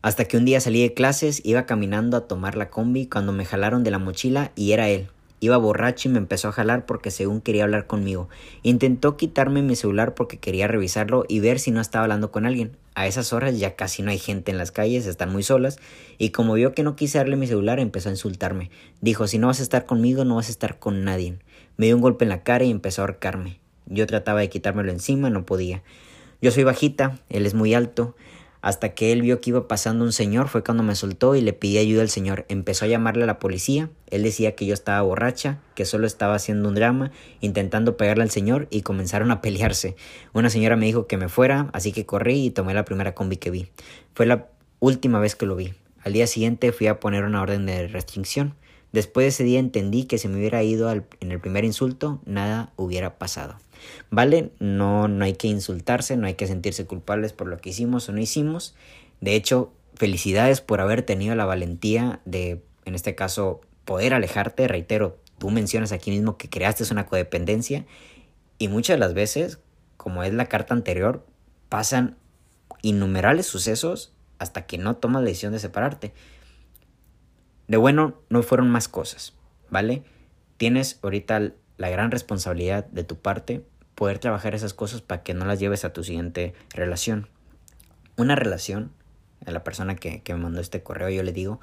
Hasta 0.00 0.26
que 0.26 0.36
un 0.36 0.44
día 0.44 0.60
salí 0.60 0.80
de 0.80 0.94
clases, 0.94 1.44
iba 1.44 1.66
caminando 1.66 2.16
a 2.16 2.28
tomar 2.28 2.56
la 2.56 2.70
combi 2.70 3.08
cuando 3.08 3.32
me 3.32 3.44
jalaron 3.44 3.82
de 3.82 3.90
la 3.90 3.98
mochila 3.98 4.52
y 4.54 4.70
era 4.70 4.88
él. 4.88 5.08
Iba 5.40 5.56
borracho 5.56 6.08
y 6.08 6.12
me 6.12 6.18
empezó 6.18 6.48
a 6.48 6.52
jalar 6.52 6.84
porque 6.84 7.10
según 7.10 7.40
quería 7.40 7.64
hablar 7.64 7.86
conmigo. 7.86 8.28
Intentó 8.62 9.16
quitarme 9.16 9.62
mi 9.62 9.76
celular 9.76 10.14
porque 10.14 10.38
quería 10.38 10.66
revisarlo 10.66 11.24
y 11.28 11.40
ver 11.40 11.60
si 11.60 11.70
no 11.70 11.80
estaba 11.80 12.04
hablando 12.04 12.32
con 12.32 12.44
alguien. 12.44 12.76
A 12.94 13.06
esas 13.06 13.32
horas 13.32 13.58
ya 13.58 13.76
casi 13.76 14.02
no 14.02 14.10
hay 14.10 14.18
gente 14.18 14.50
en 14.50 14.58
las 14.58 14.72
calles, 14.72 15.06
están 15.06 15.30
muy 15.30 15.44
solas, 15.44 15.78
y 16.18 16.30
como 16.30 16.54
vio 16.54 16.72
que 16.74 16.82
no 16.82 16.96
quise 16.96 17.18
darle 17.18 17.36
mi 17.36 17.46
celular, 17.46 17.78
empezó 17.78 18.08
a 18.08 18.12
insultarme. 18.12 18.70
Dijo, 19.00 19.28
si 19.28 19.38
no 19.38 19.46
vas 19.46 19.60
a 19.60 19.62
estar 19.62 19.86
conmigo, 19.86 20.24
no 20.24 20.34
vas 20.34 20.48
a 20.48 20.50
estar 20.50 20.80
con 20.80 21.04
nadie. 21.04 21.38
Me 21.76 21.86
dio 21.86 21.94
un 21.94 22.02
golpe 22.02 22.24
en 22.24 22.30
la 22.30 22.42
cara 22.42 22.64
y 22.64 22.72
empezó 22.72 23.02
a 23.02 23.04
ahorcarme. 23.04 23.60
Yo 23.86 24.06
trataba 24.08 24.40
de 24.40 24.48
quitármelo 24.48 24.90
encima, 24.90 25.30
no 25.30 25.46
podía. 25.46 25.84
Yo 26.42 26.50
soy 26.50 26.64
bajita, 26.64 27.20
él 27.28 27.46
es 27.46 27.54
muy 27.54 27.74
alto. 27.74 28.16
Hasta 28.60 28.90
que 28.90 29.12
él 29.12 29.22
vio 29.22 29.40
que 29.40 29.50
iba 29.50 29.68
pasando 29.68 30.04
un 30.04 30.12
señor 30.12 30.48
fue 30.48 30.64
cuando 30.64 30.82
me 30.82 30.94
soltó 30.94 31.36
y 31.36 31.40
le 31.40 31.52
pedí 31.52 31.78
ayuda 31.78 32.02
al 32.02 32.10
señor. 32.10 32.44
Empezó 32.48 32.84
a 32.84 32.88
llamarle 32.88 33.24
a 33.24 33.26
la 33.26 33.38
policía. 33.38 33.88
Él 34.10 34.22
decía 34.24 34.56
que 34.56 34.66
yo 34.66 34.74
estaba 34.74 35.00
borracha, 35.02 35.58
que 35.74 35.84
solo 35.84 36.06
estaba 36.06 36.34
haciendo 36.34 36.68
un 36.68 36.74
drama, 36.74 37.12
intentando 37.40 37.96
pegarle 37.96 38.24
al 38.24 38.30
señor 38.30 38.66
y 38.70 38.82
comenzaron 38.82 39.30
a 39.30 39.40
pelearse. 39.40 39.94
Una 40.32 40.50
señora 40.50 40.76
me 40.76 40.86
dijo 40.86 41.06
que 41.06 41.16
me 41.16 41.28
fuera, 41.28 41.70
así 41.72 41.92
que 41.92 42.06
corrí 42.06 42.46
y 42.46 42.50
tomé 42.50 42.74
la 42.74 42.84
primera 42.84 43.14
combi 43.14 43.36
que 43.36 43.50
vi. 43.50 43.68
Fue 44.14 44.26
la 44.26 44.48
última 44.80 45.20
vez 45.20 45.36
que 45.36 45.46
lo 45.46 45.54
vi. 45.54 45.74
Al 46.02 46.12
día 46.12 46.26
siguiente 46.26 46.72
fui 46.72 46.86
a 46.86 47.00
poner 47.00 47.24
una 47.24 47.42
orden 47.42 47.66
de 47.66 47.86
restricción. 47.88 48.54
Después 48.92 49.24
de 49.24 49.28
ese 49.28 49.44
día 49.44 49.60
entendí 49.60 50.04
que 50.04 50.18
si 50.18 50.28
me 50.28 50.38
hubiera 50.38 50.62
ido 50.62 50.90
en 50.90 51.32
el 51.32 51.40
primer 51.40 51.64
insulto, 51.64 52.20
nada 52.24 52.72
hubiera 52.76 53.18
pasado. 53.18 53.56
¿Vale? 54.10 54.50
No, 54.58 55.08
no 55.08 55.24
hay 55.24 55.34
que 55.34 55.48
insultarse, 55.48 56.16
no 56.16 56.26
hay 56.26 56.34
que 56.34 56.46
sentirse 56.46 56.86
culpables 56.86 57.32
por 57.32 57.46
lo 57.46 57.58
que 57.58 57.70
hicimos 57.70 58.08
o 58.08 58.12
no 58.12 58.20
hicimos. 58.20 58.74
De 59.20 59.34
hecho, 59.34 59.72
felicidades 59.94 60.60
por 60.60 60.80
haber 60.80 61.02
tenido 61.02 61.34
la 61.34 61.44
valentía 61.44 62.20
de, 62.24 62.62
en 62.84 62.94
este 62.94 63.14
caso, 63.14 63.60
poder 63.84 64.14
alejarte. 64.14 64.68
Reitero, 64.68 65.18
tú 65.38 65.50
mencionas 65.50 65.92
aquí 65.92 66.10
mismo 66.10 66.36
que 66.36 66.48
creaste 66.48 66.84
una 66.92 67.06
codependencia 67.06 67.84
y 68.58 68.68
muchas 68.68 68.96
de 68.96 69.00
las 69.00 69.14
veces, 69.14 69.58
como 69.96 70.22
es 70.22 70.32
la 70.34 70.46
carta 70.46 70.74
anterior, 70.74 71.26
pasan 71.68 72.16
innumerables 72.82 73.46
sucesos 73.46 74.12
hasta 74.38 74.66
que 74.66 74.78
no 74.78 74.96
tomas 74.96 75.22
la 75.22 75.28
decisión 75.28 75.52
de 75.52 75.58
separarte. 75.58 76.12
De 77.66 77.76
bueno, 77.76 78.20
no 78.30 78.42
fueron 78.42 78.70
más 78.70 78.88
cosas, 78.88 79.34
¿vale? 79.70 80.02
Tienes 80.56 80.98
ahorita 81.02 81.52
la 81.76 81.88
gran 81.90 82.10
responsabilidad 82.10 82.86
de 82.86 83.04
tu 83.04 83.16
parte 83.16 83.64
poder 83.98 84.20
trabajar 84.20 84.54
esas 84.54 84.74
cosas 84.74 85.00
para 85.02 85.24
que 85.24 85.34
no 85.34 85.44
las 85.44 85.58
lleves 85.58 85.84
a 85.84 85.92
tu 85.92 86.04
siguiente 86.04 86.54
relación. 86.72 87.26
Una 88.16 88.36
relación, 88.36 88.92
a 89.44 89.50
la 89.50 89.64
persona 89.64 89.96
que, 89.96 90.22
que 90.22 90.34
me 90.34 90.40
mandó 90.40 90.60
este 90.60 90.84
correo, 90.84 91.08
yo 91.08 91.24
le 91.24 91.32
digo 91.32 91.58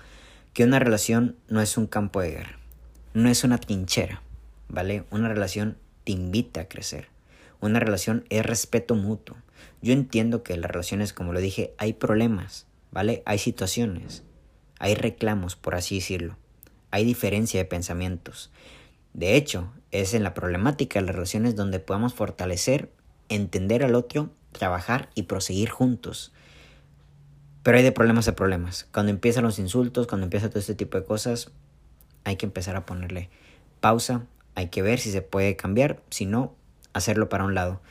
que 0.51 0.65
una 0.65 0.79
relación 0.79 1.37
no 1.47 1.61
es 1.61 1.77
un 1.77 1.87
campo 1.87 2.19
de 2.19 2.31
guerra, 2.31 2.59
no 3.13 3.29
es 3.29 3.45
una 3.45 3.57
trinchera, 3.57 4.21
¿vale? 4.67 5.05
Una 5.11 5.29
relación 5.29 5.77
te 6.03 6.11
invita 6.11 6.59
a 6.59 6.67
crecer. 6.67 7.07
Una 7.61 7.79
relación 7.79 8.25
es 8.29 8.45
respeto 8.45 8.95
mutuo. 8.95 9.37
Yo 9.81 9.93
entiendo 9.93 10.43
que 10.43 10.55
en 10.55 10.61
las 10.61 10.71
relaciones, 10.71 11.13
como 11.13 11.31
lo 11.31 11.39
dije, 11.39 11.73
hay 11.77 11.93
problemas, 11.93 12.67
¿vale? 12.91 13.23
Hay 13.25 13.37
situaciones, 13.37 14.23
hay 14.77 14.95
reclamos, 14.95 15.55
por 15.55 15.75
así 15.75 15.95
decirlo. 15.95 16.37
Hay 16.91 17.05
diferencia 17.05 17.61
de 17.61 17.65
pensamientos. 17.65 18.51
De 19.13 19.37
hecho, 19.37 19.71
es 20.01 20.13
en 20.13 20.23
la 20.23 20.33
problemática 20.33 20.99
de 20.99 21.05
las 21.05 21.15
relaciones 21.15 21.55
donde 21.55 21.79
podamos 21.79 22.13
fortalecer, 22.13 22.91
entender 23.29 23.83
al 23.83 23.95
otro, 23.95 24.29
trabajar 24.51 25.09
y 25.15 25.23
proseguir 25.23 25.69
juntos. 25.69 26.33
Pero 27.63 27.77
hay 27.77 27.83
de 27.83 27.91
problemas 27.91 28.27
a 28.27 28.35
problemas. 28.35 28.87
Cuando 28.91 29.11
empiezan 29.11 29.43
los 29.43 29.59
insultos, 29.59 30.07
cuando 30.07 30.25
empieza 30.25 30.49
todo 30.49 30.59
este 30.59 30.75
tipo 30.75 30.97
de 30.99 31.05
cosas, 31.05 31.51
hay 32.23 32.35
que 32.35 32.45
empezar 32.45 32.75
a 32.75 32.85
ponerle 32.85 33.29
pausa, 33.79 34.25
hay 34.55 34.69
que 34.69 34.81
ver 34.81 34.99
si 34.99 35.11
se 35.11 35.21
puede 35.21 35.55
cambiar, 35.55 36.01
si 36.09 36.25
no, 36.25 36.55
hacerlo 36.93 37.29
para 37.29 37.43
un 37.43 37.55
lado. 37.55 37.81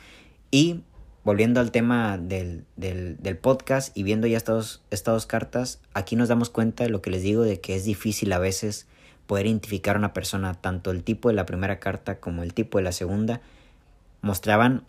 Y 0.51 0.81
volviendo 1.23 1.59
al 1.59 1.71
tema 1.71 2.17
del, 2.17 2.65
del, 2.75 3.37
podcast 3.37 3.95
y 3.97 4.03
viendo 4.03 4.27
ya 4.27 4.37
estas 4.37 4.81
dos 4.89 5.25
cartas, 5.25 5.81
aquí 5.93 6.15
nos 6.15 6.29
damos 6.29 6.49
cuenta 6.49 6.83
de 6.83 6.89
lo 6.89 7.01
que 7.01 7.09
les 7.09 7.23
digo, 7.23 7.43
de 7.43 7.59
que 7.59 7.75
es 7.75 7.83
difícil 7.83 8.31
a 8.31 8.39
veces 8.39 8.87
poder 9.27 9.47
identificar 9.47 9.95
a 9.95 9.99
una 9.99 10.13
persona, 10.13 10.53
tanto 10.53 10.91
el 10.91 11.03
tipo 11.03 11.29
de 11.29 11.35
la 11.35 11.45
primera 11.45 11.79
carta 11.79 12.19
como 12.19 12.43
el 12.43 12.53
tipo 12.53 12.77
de 12.77 12.83
la 12.83 12.91
segunda, 12.91 13.41
mostraban 14.21 14.83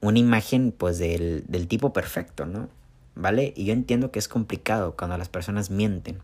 una 0.00 0.18
imagen 0.18 0.72
pues 0.72 0.98
del, 0.98 1.44
del 1.48 1.68
tipo 1.68 1.92
perfecto, 1.92 2.46
¿no? 2.46 2.68
¿Vale? 3.14 3.52
Y 3.56 3.64
yo 3.64 3.72
entiendo 3.72 4.10
que 4.10 4.18
es 4.18 4.28
complicado 4.28 4.94
cuando 4.96 5.16
las 5.16 5.28
personas 5.28 5.70
mienten. 5.70 6.18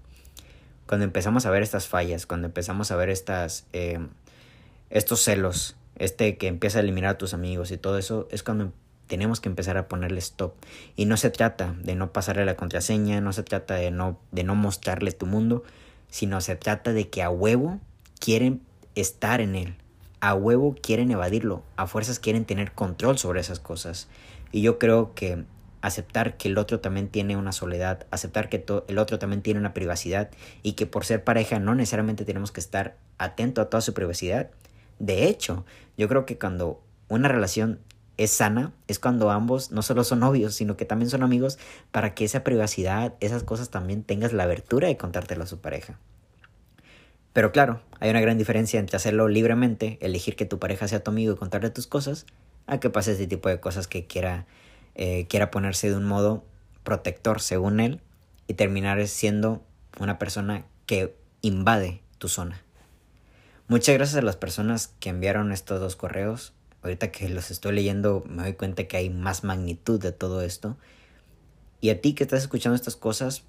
Cuando 0.87 1.05
empezamos 1.05 1.47
a 1.47 1.51
ver 1.51 1.63
estas 1.63 1.89
fallas, 1.89 2.27
cuando 2.27 2.47
empezamos 2.47 2.91
a 2.91 2.97
ver 2.97 3.09
estas, 3.09 3.67
eh, 3.73 3.99
estos 4.91 5.21
celos, 5.21 5.77
este 5.97 6.37
que 6.37 6.49
empieza 6.49 6.79
a 6.79 6.83
eliminar 6.83 7.13
a 7.13 7.19
tus 7.19 7.33
amigos 7.33 7.71
y 7.71 7.79
todo 7.79 7.97
eso, 7.97 8.29
es 8.31 8.43
cuando 8.43 8.73
tenemos 9.07 9.41
que 9.41 9.49
empezar 9.49 9.77
a 9.77 9.89
ponerle 9.89 10.19
stop. 10.19 10.55
Y 10.97 11.07
no 11.07 11.17
se 11.17 11.31
trata 11.31 11.75
de 11.83 11.95
no 11.95 12.13
pasarle 12.13 12.45
la 12.45 12.57
contraseña, 12.57 13.21
no 13.21 13.33
se 13.33 13.43
trata 13.43 13.75
de 13.75 13.91
no, 13.91 14.19
de 14.31 14.45
no 14.45 14.55
mostrarle 14.55 15.13
tu 15.13 15.27
mundo, 15.27 15.65
sino 16.13 16.43
se 16.43 16.57
trata 16.57 16.93
de 16.93 17.09
que 17.09 17.23
a 17.23 17.31
huevo 17.31 17.81
quieren 18.21 18.61
estar 18.95 19.41
en 19.41 19.57
él, 19.57 19.77
a 20.21 20.35
huevo 20.35 20.77
quieren 20.81 21.11
evadirlo, 21.11 21.63
a 21.77 21.87
fuerzas 21.87 22.19
quieren 22.19 22.45
tener 22.45 22.73
control 22.73 23.17
sobre 23.17 23.41
esas 23.41 23.59
cosas. 23.59 24.09
Y 24.53 24.61
yo 24.61 24.79
creo 24.79 25.15
que 25.15 25.45
aceptar 25.81 26.37
que 26.37 26.49
el 26.49 26.59
otro 26.59 26.81
también 26.81 27.09
tiene 27.09 27.39
una 27.39 27.51
soledad, 27.51 28.07
aceptar 28.11 28.51
que 28.51 28.63
el 28.89 28.99
otro 28.99 29.19
también 29.19 29.41
tiene 29.41 29.59
una 29.59 29.73
privacidad 29.73 30.31
y 30.63 30.75
que 30.75 30.85
por 30.85 31.07
ser 31.07 31.25
pareja 31.25 31.59
no 31.59 31.75
necesariamente 31.75 32.27
tenemos 32.27 32.53
que 32.53 32.61
estar 32.61 32.95
atento 33.17 33.63
a 33.63 33.71
toda 33.71 33.81
su 33.81 33.95
privacidad. 33.95 34.51
De 34.99 35.29
hecho, 35.29 35.65
yo 35.97 36.09
creo 36.09 36.27
que 36.27 36.39
cuando 36.39 36.83
una 37.09 37.29
relación 37.29 37.81
es 38.17 38.31
sana 38.31 38.73
es 38.89 38.99
cuando 38.99 39.31
ambos 39.31 39.73
no 39.73 39.83
solo 39.83 40.05
son 40.05 40.21
novios, 40.21 40.55
sino 40.55 40.77
que 40.77 40.85
también 40.85 41.11
son 41.11 41.23
amigos 41.23 41.59
para 41.91 42.15
que 42.15 42.25
esa 42.25 42.45
privacidad, 42.45 43.15
esas 43.21 43.43
cosas 43.43 43.71
también 43.71 44.03
tengas 44.03 44.33
la 44.33 44.45
abertura 44.45 44.89
de 44.89 44.97
contártelo 44.97 45.45
a 45.45 45.47
su 45.47 45.61
pareja. 45.61 45.99
Pero 47.33 47.53
claro, 47.53 47.81
hay 48.01 48.11
una 48.11 48.21
gran 48.21 48.37
diferencia 48.37 48.79
entre 48.79 48.97
hacerlo 48.97 49.29
libremente, 49.29 49.99
elegir 50.03 50.37
que 50.37 50.45
tu 50.45 50.59
pareja 50.59 50.87
sea 50.89 51.03
tu 51.03 51.11
amigo 51.11 51.33
y 51.33 51.37
contarle 51.37 51.71
tus 51.71 51.87
cosas, 51.87 52.27
a 52.67 52.79
que 52.79 52.91
pase 52.91 53.13
este 53.13 53.27
tipo 53.27 53.49
de 53.49 53.61
cosas 53.61 53.89
que 53.89 54.07
quiera, 54.07 54.47
eh, 54.95 55.27
quiera 55.29 55.51
ponerse 55.51 55.89
de 55.89 55.97
un 55.97 56.05
modo 56.05 56.45
protector 56.85 57.41
según 57.41 57.81
él 57.81 58.01
y 58.47 58.55
terminar 58.55 59.07
siendo 59.09 59.63
una 59.99 60.19
persona 60.19 60.65
que 60.87 61.17
invade 61.41 62.03
tu 62.19 62.29
zona. 62.29 62.63
Muchas 63.69 63.95
gracias 63.95 64.19
a 64.19 64.23
las 64.23 64.37
personas 64.37 64.89
que 65.01 65.09
enviaron 65.09 65.53
estos 65.53 65.81
dos 65.81 65.97
correos. 65.97 66.53
Ahorita 66.83 67.13
que 67.13 67.29
los 67.29 67.51
estoy 67.51 67.73
leyendo 67.73 68.25
me 68.29 68.43
doy 68.43 68.55
cuenta 68.55 68.85
que 68.85 68.97
hay 68.97 69.11
más 69.11 69.45
magnitud 69.45 70.01
de 70.01 70.13
todo 70.13 70.43
esto. 70.43 70.77
Y 71.81 71.91
a 71.91 72.01
ti 72.01 72.15
que 72.15 72.25
estás 72.25 72.43
escuchando 72.43 72.77
estas 72.77 72.97
cosas, 72.97 73.45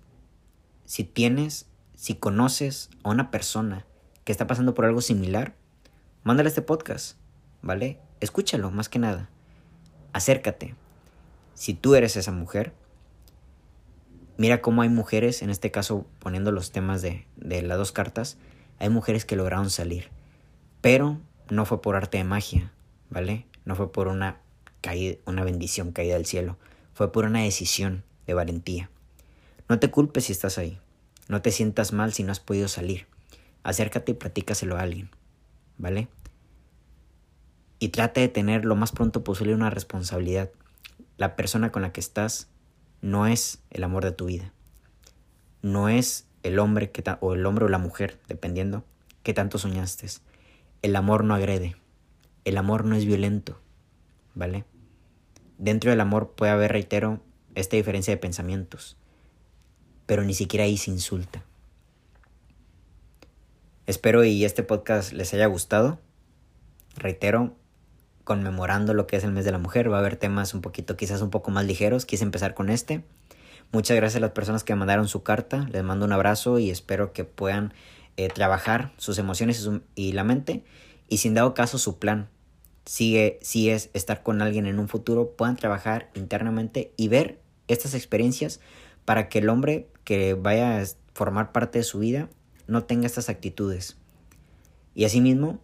si 0.86 1.04
tienes, 1.04 1.68
si 1.96 2.16
conoces 2.16 2.90
a 3.04 3.10
una 3.10 3.32
persona 3.32 3.86
que 4.24 4.32
está 4.32 4.48
pasando 4.48 4.74
por 4.74 4.86
algo 4.86 5.02
similar, 5.02 5.56
mándale 6.24 6.50
este 6.50 6.62
podcast, 6.62 7.18
¿vale? 7.62 8.00
Escúchalo, 8.20 8.72
más 8.72 8.90
que 8.90 9.00
nada. 9.00 9.30
Acércate. 10.14 10.76
Si 11.54 11.74
tú 11.74 11.96
eres 11.96 12.16
esa 12.16 12.32
mujer, 12.32 12.74
mira 14.38 14.62
cómo 14.62 14.82
hay 14.82 14.90
mujeres, 14.90 15.42
en 15.42 15.50
este 15.50 15.72
caso 15.72 16.06
poniendo 16.20 16.52
los 16.52 16.72
temas 16.72 17.02
de, 17.02 17.28
de 17.36 17.62
las 17.62 17.78
dos 17.78 17.92
cartas, 17.92 18.38
hay 18.80 18.90
mujeres 18.90 19.26
que 19.26 19.36
lograron 19.36 19.70
salir. 19.70 20.10
Pero 20.82 21.20
no 21.50 21.66
fue 21.66 21.82
por 21.82 21.96
arte 21.96 22.18
de 22.18 22.24
magia, 22.24 22.72
¿vale? 23.14 23.46
No 23.64 23.76
fue 23.76 23.92
por 23.92 24.08
una, 24.08 24.42
caída, 24.82 25.18
una 25.26 25.44
bendición 25.44 25.92
caída 25.92 26.16
del 26.16 26.26
cielo. 26.26 26.58
Fue 26.94 27.12
por 27.12 27.26
una 27.26 27.44
decisión 27.44 28.04
de 28.26 28.34
valentía. 28.34 28.90
No 29.70 29.80
te 29.80 29.92
culpes 29.92 30.26
si 30.26 30.32
estás 30.32 30.58
ahí. 30.58 30.80
No 31.28 31.42
te 31.42 31.52
sientas 31.52 31.94
mal 31.94 32.12
si 32.12 32.24
no 32.24 32.32
has 32.32 32.40
podido 32.40 32.68
salir. 32.68 33.08
Acércate 33.64 34.12
y 34.12 34.16
platícaselo 34.16 34.76
a 34.76 34.82
alguien, 34.82 35.10
¿vale? 35.78 36.10
Y 37.80 37.90
trata 37.90 38.20
de 38.20 38.28
tener 38.28 38.66
lo 38.66 38.76
más 38.76 38.92
pronto 38.92 39.24
posible 39.24 39.54
una 39.54 39.70
responsabilidad. 39.70 40.50
La 41.18 41.36
persona 41.36 41.72
con 41.72 41.84
la 41.84 41.94
que 41.94 42.02
estás 42.02 42.50
no 43.02 43.28
es 43.28 43.60
el 43.70 43.84
amor 43.84 44.04
de 44.04 44.12
tu 44.12 44.26
vida. 44.26 44.52
No 45.62 45.88
es 45.88 46.26
el 46.42 46.60
hombre 46.60 46.92
que 46.92 47.04
o 47.22 47.34
el 47.34 47.46
hombre 47.46 47.66
o 47.66 47.70
la 47.70 47.78
mujer, 47.78 48.20
dependiendo 48.28 48.84
que 49.22 49.34
tanto 49.34 49.58
soñaste. 49.58 50.08
El 50.82 50.96
amor 50.96 51.24
no 51.24 51.36
agrede. 51.36 51.78
El 52.46 52.58
amor 52.58 52.86
no 52.86 52.96
es 52.96 53.06
violento, 53.06 53.60
¿vale? 54.36 54.66
Dentro 55.58 55.92
del 55.92 56.02
amor 56.02 56.34
puede 56.36 56.52
haber, 56.52 56.72
reitero, 56.72 57.22
esta 57.56 57.76
diferencia 57.76 58.14
de 58.14 58.18
pensamientos, 58.18 58.98
pero 60.06 60.24
ni 60.24 60.34
siquiera 60.34 60.66
ahí 60.66 60.78
se 60.78 60.92
insulta. 60.92 61.44
Espero 63.86 64.24
y 64.24 64.46
este 64.46 64.64
podcast 64.64 65.12
les 65.12 65.34
haya 65.34 65.46
gustado. 65.46 66.00
Reitero, 66.96 67.56
conmemorando 68.24 68.94
lo 68.94 69.08
que 69.08 69.18
es 69.18 69.24
el 69.24 69.32
mes 69.32 69.46
de 69.46 69.52
la 69.52 69.58
mujer, 69.58 69.92
va 69.92 69.98
a 69.98 70.00
haber 70.00 70.16
temas 70.16 70.54
un 70.54 70.62
poquito, 70.62 70.96
quizás 70.96 71.22
un 71.22 71.30
poco 71.30 71.52
más 71.52 71.66
ligeros. 71.66 72.06
Quise 72.06 72.24
empezar 72.24 72.54
con 72.54 72.70
este. 72.70 73.04
Muchas 73.74 73.98
gracias 73.98 74.18
a 74.18 74.22
las 74.22 74.32
personas 74.32 74.64
que 74.64 74.76
mandaron 74.76 75.08
su 75.08 75.24
carta. 75.24 75.68
Les 75.72 75.84
mando 75.84 76.06
un 76.06 76.14
abrazo 76.14 76.60
y 76.60 76.70
espero 76.70 77.12
que 77.12 77.26
puedan 77.26 77.74
eh, 78.16 78.30
trabajar 78.30 78.94
sus 78.98 79.18
emociones 79.18 79.68
y, 79.96 80.14
la 80.14 80.24
mente. 80.24 80.64
Y 81.10 81.18
sin 81.18 81.34
dado 81.34 81.54
caso 81.54 81.78
su 81.78 82.00
plan 82.00 82.30
sigue, 82.86 83.40
si 83.42 83.70
es 83.70 83.90
estar 83.94 84.24
con 84.24 84.42
alguien 84.42 84.66
en 84.66 84.80
un 84.80 84.88
futuro, 84.88 85.36
puedan 85.36 85.56
trabajar 85.56 86.10
internamente 86.14 86.94
y 86.98 87.08
ver 87.08 87.40
estas 87.68 87.94
experiencias 87.94 88.60
para 89.06 89.30
que 89.30 89.40
el 89.40 89.50
hombre 89.50 89.88
que 90.04 90.34
vaya 90.34 90.82
a 90.82 90.86
formar 91.14 91.52
parte 91.52 91.80
de 91.80 91.84
su 91.84 92.00
vida 92.00 92.30
no 92.68 92.84
tenga 92.84 93.06
estas 93.06 93.30
actitudes. 93.30 93.98
Y 94.96 95.06
asimismo, 95.06 95.62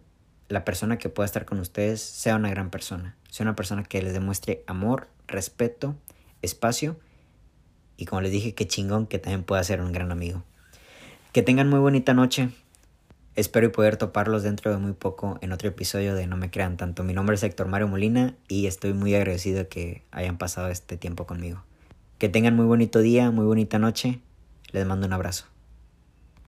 la 0.48 0.64
persona 0.64 0.98
que 0.98 1.08
pueda 1.08 1.26
estar 1.26 1.44
con 1.44 1.60
ustedes 1.60 2.00
sea 2.00 2.36
una 2.36 2.50
gran 2.50 2.70
persona, 2.70 3.16
sea 3.30 3.44
una 3.44 3.56
persona 3.56 3.84
que 3.84 4.02
les 4.02 4.12
demuestre 4.12 4.64
amor, 4.66 5.08
respeto, 5.28 5.96
espacio 6.42 6.98
y 7.96 8.06
como 8.06 8.22
les 8.22 8.32
dije, 8.32 8.54
qué 8.54 8.66
chingón 8.66 9.06
que 9.06 9.18
también 9.18 9.44
pueda 9.44 9.62
ser 9.62 9.80
un 9.80 9.92
gran 9.92 10.10
amigo. 10.10 10.42
Que 11.32 11.42
tengan 11.42 11.68
muy 11.68 11.78
bonita 11.78 12.14
noche. 12.14 12.48
Espero 13.40 13.72
poder 13.72 13.96
toparlos 13.96 14.42
dentro 14.42 14.70
de 14.70 14.76
muy 14.76 14.92
poco 14.92 15.38
en 15.40 15.52
otro 15.52 15.66
episodio 15.66 16.14
de 16.14 16.26
No 16.26 16.36
me 16.36 16.50
crean 16.50 16.76
tanto. 16.76 17.04
Mi 17.04 17.14
nombre 17.14 17.36
es 17.36 17.42
Héctor 17.42 17.68
Mario 17.68 17.88
Molina 17.88 18.34
y 18.48 18.66
estoy 18.66 18.92
muy 18.92 19.14
agradecido 19.14 19.60
de 19.60 19.68
que 19.68 20.02
hayan 20.10 20.36
pasado 20.36 20.68
este 20.68 20.98
tiempo 20.98 21.26
conmigo. 21.26 21.62
Que 22.18 22.28
tengan 22.28 22.54
muy 22.54 22.66
bonito 22.66 22.98
día, 22.98 23.30
muy 23.30 23.46
bonita 23.46 23.78
noche. 23.78 24.20
Les 24.72 24.84
mando 24.84 25.06
un 25.06 25.14
abrazo. 25.14 25.49